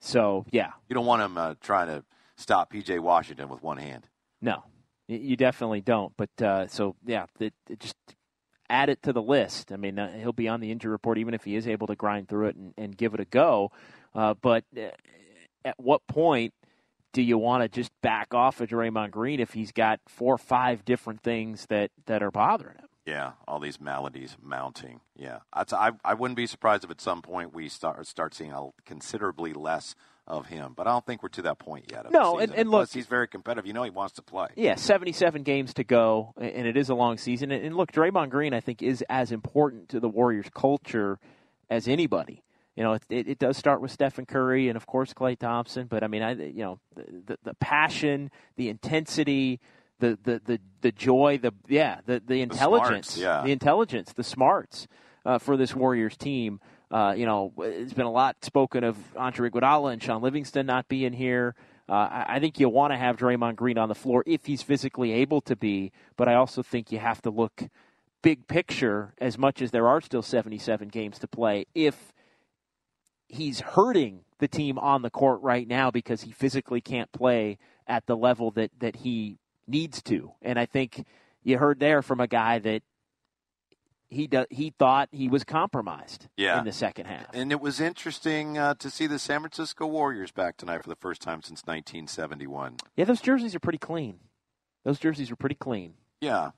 So 0.01 0.45
yeah, 0.51 0.73
you 0.89 0.95
don't 0.95 1.07
want 1.07 1.23
him 1.23 1.39
uh, 1.39 1.55
trying 1.61 1.89
to 1.89 2.05
stop 2.37 2.73
PJ 2.73 3.01
Washington 3.01 3.49
with 3.49 3.63
one 3.63 3.79
hand. 3.79 4.09
No, 4.41 4.65
you 5.09 5.37
definitely 5.37 5.81
don't. 5.81 6.13
But 6.17 6.43
uh, 6.43 6.67
so 6.69 6.95
yeah, 7.05 7.27
it, 7.41 7.55
it 7.69 7.81
just 7.81 7.97
add 8.69 8.89
it 8.91 9.03
to 9.05 9.13
the 9.13 9.23
list. 9.23 9.73
I 9.73 9.77
mean, 9.77 9.99
uh, 9.99 10.13
he'll 10.19 10.33
be 10.33 10.49
on 10.49 10.61
the 10.61 10.71
injury 10.71 10.91
report 10.91 11.19
even 11.19 11.35
if 11.35 11.45
he 11.45 11.57
is 11.57 11.67
able 11.67 11.87
to 11.87 11.97
grind 11.97 12.29
through 12.29 12.49
it 12.49 12.57
and, 12.57 12.75
and 12.77 12.97
give 12.97 13.15
it 13.15 13.21
a 13.21 13.25
go. 13.25 13.71
Uh, 14.15 14.35
but 14.35 14.65
uh, 14.77 14.89
at 15.65 15.79
what 15.79 16.07
point 16.07 16.55
do 17.17 17.23
you 17.23 17.39
want 17.39 17.63
to 17.63 17.69
just 17.71 17.91
back 18.03 18.35
off 18.35 18.61
of 18.61 18.69
Draymond 18.69 19.11
Green 19.11 19.41
if 19.41 19.55
he's 19.55 19.73
got 19.73 20.01
four 20.07 20.35
or 20.35 20.39
five 20.39 20.85
different 20.85 21.23
things 21.23 21.65
that, 21.71 21.91
that 22.05 22.23
are 22.23 22.31
bothering 22.31 22.77
him? 22.77 22.85
Yeah, 23.07 23.33
all 23.49 23.59
these 23.59 23.81
maladies 23.81 24.37
mounting. 24.43 25.01
Yeah, 25.17 25.39
I, 25.51 25.93
I 26.05 26.13
wouldn't 26.13 26.37
be 26.37 26.47
surprised 26.47 26.85
if 26.85 26.91
at 26.91 27.01
some 27.01 27.23
point 27.23 27.55
we 27.55 27.71
start 27.71 28.07
start 28.07 28.35
seeing 28.35 28.53
a 28.53 28.69
considerably 28.85 29.55
less 29.55 29.95
of 30.27 30.49
him. 30.49 30.75
But 30.77 30.87
I 30.87 30.91
don't 30.91 31.07
think 31.07 31.23
we're 31.23 31.31
to 31.31 31.43
that 31.43 31.59
point 31.59 31.87
yet. 31.91 32.13
no, 32.13 32.39
and, 32.39 32.53
and 32.53 32.69
look, 32.69 32.81
Plus 32.81 32.93
he's 32.93 33.07
very 33.07 33.29
competitive. 33.29 33.67
You 33.67 33.73
know, 33.73 33.85
he 33.85 33.91
wants 33.91 34.15
to 34.17 34.23
play. 34.23 34.49
Yeah, 34.55 34.75
seventy-seven 34.75 35.43
games 35.43 35.73
to 35.75 35.85
go, 35.85 36.35
and 36.37 36.67
it 36.67 36.77
is 36.77 36.91
a 36.91 36.95
long 36.95 37.17
season. 37.17 37.51
And 37.51 37.77
look, 37.77 37.93
Draymond 37.93 38.29
Green, 38.29 38.53
I 38.53 38.61
think, 38.61 38.83
is 38.83 39.03
as 39.09 39.33
important 39.33 39.89
to 39.91 40.01
the 40.01 40.09
Warriors' 40.09 40.51
culture 40.53 41.19
as 41.71 41.89
anybody. 41.89 42.43
You 42.77 42.83
know, 42.83 42.93
it, 42.93 43.03
it, 43.09 43.29
it 43.29 43.39
does 43.39 43.57
start 43.57 43.81
with 43.81 43.91
Stephen 43.91 44.27
Curry 44.27 44.69
and 44.69 44.77
of 44.77 44.87
course 44.87 45.15
Klay 45.15 45.39
Thompson. 45.39 45.87
But 45.87 46.05
I 46.05 46.09
mean, 46.09 46.23
I 46.23 46.33
you 46.33 46.63
know, 46.63 46.79
the, 46.95 47.05
the, 47.27 47.39
the 47.45 47.55
passion, 47.55 48.31
the 48.57 48.69
intensity 48.69 49.61
the 49.99 50.19
the 50.23 50.41
the, 50.45 50.61
the 50.83 50.93
joy, 50.93 51.39
the 51.41 51.53
yeah, 51.69 52.01
the 52.07 52.23
the 52.25 52.41
intelligence, 52.43 53.15
the, 53.15 53.21
smarts, 53.21 53.39
yeah. 53.39 53.43
the 53.45 53.53
intelligence, 53.53 54.13
the 54.13 54.25
smarts 54.25 54.87
uh, 55.25 55.39
for 55.39 55.57
this 55.57 55.75
Warriors 55.75 56.17
team. 56.17 56.61
Uh, 56.91 57.15
you 57.17 57.27
know, 57.27 57.53
it's 57.59 57.95
been 57.95 58.07
a 58.07 58.13
lot 58.13 58.45
spoken 58.45 58.85
of 58.85 58.97
Andre 59.17 59.51
Iguodala 59.51 59.93
and 59.93 60.03
Shaun 60.03 60.23
Livingston 60.23 60.67
not 60.67 60.89
being 60.89 61.13
here. 61.13 61.55
Uh, 61.89 61.93
I, 61.93 62.25
I 62.29 62.41
think 62.41 62.61
you 62.61 62.69
want 62.69 62.93
to 62.93 62.97
have 62.97 63.17
Draymond 63.17 63.57
Green 63.57 63.79
on 63.79 63.89
the 63.89 63.95
floor 63.95 64.23
if 64.27 64.47
he's 64.47 64.63
physically 64.63 65.13
able 65.13 65.41
to 65.43 65.57
be, 65.57 65.93
but 66.17 66.29
I 66.29 66.35
also 66.35 66.63
think 66.63 66.93
you 66.93 66.99
have 66.99 67.23
to 67.23 67.31
look 67.31 67.65
big 68.23 68.47
picture 68.47 69.15
as 69.19 69.37
much 69.37 69.63
as 69.63 69.71
there 69.71 69.89
are 69.89 70.01
still 70.01 70.23
77 70.23 70.89
games 70.89 71.19
to 71.21 71.29
play. 71.29 71.67
If 71.75 72.13
he's 73.29 73.61
hurting 73.61 74.21
the 74.39 74.49
team 74.49 74.79
on 74.79 75.03
the 75.03 75.11
court 75.11 75.41
right 75.43 75.67
now 75.67 75.91
because 75.91 76.23
he 76.23 76.33
physically 76.33 76.81
can't 76.81 77.11
play 77.13 77.59
at 77.87 78.07
the 78.07 78.17
level 78.17 78.51
that 78.53 78.71
that 78.79 78.97
he 78.97 79.39
needs 79.67 80.03
to. 80.03 80.33
And 80.43 80.59
I 80.59 80.67
think 80.67 81.05
you 81.43 81.59
heard 81.59 81.81
there 81.81 82.03
from 82.03 82.21
a 82.21 82.27
guy 82.27 82.59
that 82.61 82.83
he 84.09 84.27
do, 84.29 84.47
he 84.51 84.73
thought 84.79 85.09
he 85.11 85.29
was 85.29 85.43
compromised 85.43 86.29
Yeah. 86.37 86.59
in 86.61 86.65
the 86.65 86.73
second 86.73 87.07
half. 87.07 87.27
And 87.33 87.51
it 87.51 87.61
was 87.61 87.81
interesting 87.81 88.57
uh, 88.57 88.75
to 88.75 88.89
see 88.91 89.07
the 89.09 89.19
San 89.19 89.41
Francisco 89.41 89.87
Warriors 89.87 90.31
back 90.31 90.57
tonight 90.57 90.83
for 90.83 90.89
the 90.89 90.95
first 90.97 91.21
time 91.23 91.43
since 91.43 91.63
1971. 91.65 92.77
Yeah, 92.95 93.05
those 93.05 93.21
jerseys 93.21 93.55
are 93.57 93.61
pretty 93.61 93.79
clean. 93.79 94.21
Those 94.85 95.01
jerseys 95.01 95.31
are 95.33 95.37
pretty 95.37 95.57
clean. 95.57 95.95
Yeah. 96.21 96.53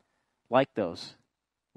Like 0.51 0.75
those. 0.75 1.15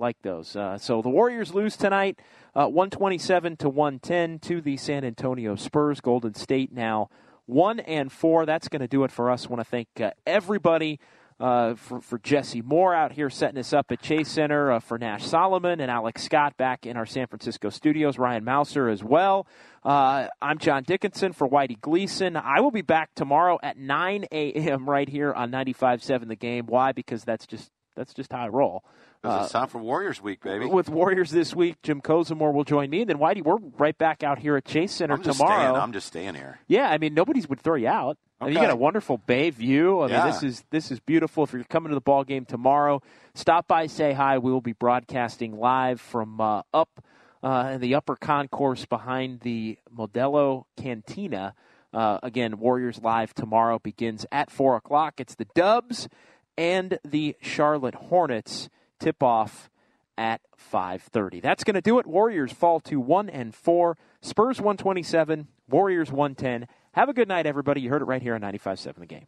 Like 0.01 0.19
those. 0.23 0.55
Uh, 0.55 0.79
so 0.79 1.03
the 1.03 1.09
Warriors 1.09 1.53
lose 1.53 1.77
tonight, 1.77 2.19
uh, 2.55 2.65
127 2.65 3.57
to 3.57 3.69
110 3.69 4.39
to 4.39 4.59
the 4.59 4.75
San 4.75 5.05
Antonio 5.05 5.55
Spurs. 5.55 6.01
Golden 6.01 6.33
State 6.33 6.73
now 6.73 7.11
1 7.45 7.79
and 7.81 8.11
4. 8.11 8.47
That's 8.47 8.67
going 8.67 8.79
to 8.79 8.87
do 8.87 9.03
it 9.03 9.11
for 9.11 9.29
us. 9.29 9.47
want 9.47 9.59
to 9.59 9.69
thank 9.69 9.87
uh, 10.01 10.09
everybody. 10.25 10.99
Uh, 11.39 11.73
for, 11.73 12.01
for 12.01 12.19
Jesse 12.19 12.61
Moore 12.61 12.93
out 12.93 13.11
here 13.11 13.27
setting 13.27 13.57
us 13.57 13.73
up 13.73 13.91
at 13.91 13.99
Chase 13.99 14.29
Center, 14.29 14.73
uh, 14.73 14.79
for 14.79 14.99
Nash 14.99 15.25
Solomon 15.25 15.79
and 15.79 15.89
Alex 15.89 16.21
Scott 16.21 16.55
back 16.55 16.85
in 16.85 16.97
our 16.97 17.05
San 17.07 17.25
Francisco 17.25 17.71
studios, 17.71 18.19
Ryan 18.19 18.43
Mouser 18.43 18.89
as 18.89 19.03
well. 19.03 19.47
Uh, 19.83 20.27
I'm 20.39 20.59
John 20.59 20.83
Dickinson 20.83 21.33
for 21.33 21.49
Whitey 21.49 21.81
Gleason. 21.81 22.35
I 22.37 22.59
will 22.59 22.69
be 22.69 22.83
back 22.83 23.15
tomorrow 23.15 23.57
at 23.63 23.75
9 23.75 24.25
a.m. 24.31 24.87
right 24.87 25.09
here 25.09 25.33
on 25.33 25.49
95.7 25.49 26.27
The 26.27 26.35
Game. 26.35 26.67
Why? 26.67 26.91
Because 26.91 27.23
that's 27.23 27.47
just 27.47 27.71
that's 27.95 28.13
just 28.13 28.31
how 28.31 28.45
I 28.45 28.47
roll. 28.47 28.83
It's 29.24 29.51
time 29.51 29.67
for 29.67 29.78
Warriors 29.78 30.19
Week, 30.22 30.41
baby. 30.41 30.65
Uh, 30.65 30.69
With 30.69 30.89
Warriors 30.89 31.30
this 31.30 31.55
week, 31.55 31.76
Jim 31.84 32.01
Kozimor 32.01 32.51
will 32.51 32.63
join 32.63 32.89
me, 32.89 33.01
and 33.01 33.09
then 33.09 33.17
Whitey, 33.19 33.43
we're 33.43 33.57
right 33.78 33.95
back 33.95 34.24
out 34.24 34.39
here 34.39 34.57
at 34.57 34.65
Chase 34.65 34.93
Center 34.93 35.13
I'm 35.13 35.22
tomorrow. 35.22 35.59
Staying, 35.74 35.76
I'm 35.76 35.93
just 35.93 36.07
staying 36.07 36.34
here. 36.34 36.59
Yeah, 36.67 36.89
I 36.89 36.97
mean 36.97 37.13
nobody's 37.13 37.47
would 37.47 37.59
throw 37.61 37.76
you 37.76 37.88
out. 37.88 38.17
I 38.39 38.45
mean, 38.45 38.53
you 38.53 38.59
Okay. 38.59 38.67
got 38.67 38.74
a 38.74 38.78
wonderful 38.78 39.19
bay 39.19 39.51
view. 39.51 39.99
I 40.01 40.07
Yeah. 40.07 40.24
mean, 40.24 40.26
this 40.34 40.41
is 40.43 40.65
this 40.72 40.91
is 40.91 40.99
beautiful. 40.99 41.43
If 41.43 41.53
you're 41.53 41.63
coming 41.65 41.89
to 41.89 41.95
the 41.95 42.01
ball 42.01 42.24
game 42.24 42.45
tomorrow, 42.45 43.01
stop 43.36 43.67
by, 43.67 43.86
say 43.86 44.13
hi. 44.13 44.39
We 44.39 44.51
will 44.51 44.59
be 44.61 44.74
broadcasting 44.74 45.55
live 45.59 46.01
from 46.01 46.41
uh, 46.41 46.63
up 46.74 47.03
uh, 47.43 47.72
in 47.76 47.82
the 47.82 47.93
upper 47.93 48.15
concourse 48.15 48.86
behind 48.86 49.41
the 49.41 49.78
Modelo 49.95 50.63
Cantina. 50.78 51.53
Uh, 51.93 52.17
again, 52.24 52.57
Warriors 52.57 52.99
live 53.03 53.36
tomorrow 53.36 53.78
begins 53.78 54.26
at 54.32 54.49
four 54.49 54.76
o'clock. 54.78 55.19
It's 55.19 55.36
the 55.36 55.45
Dubs 55.53 56.07
and 56.57 56.97
the 57.05 57.36
Charlotte 57.39 57.95
Hornets 57.95 58.69
tip 59.01 59.21
off 59.21 59.69
at 60.17 60.41
5:30. 60.55 61.41
That's 61.41 61.63
going 61.63 61.75
to 61.75 61.81
do 61.81 61.99
it. 61.99 62.05
Warriors 62.05 62.53
fall 62.53 62.79
to 62.81 62.99
1 62.99 63.29
and 63.29 63.53
4, 63.55 63.97
Spurs 64.21 64.59
127, 64.59 65.47
Warriors 65.67 66.11
110. 66.11 66.67
Have 66.93 67.09
a 67.09 67.13
good 67.13 67.27
night 67.27 67.45
everybody. 67.45 67.81
You 67.81 67.89
heard 67.89 68.01
it 68.01 68.05
right 68.05 68.21
here 68.21 68.35
on 68.35 68.41
95.7 68.41 68.99
The 68.99 69.05
Game. 69.05 69.25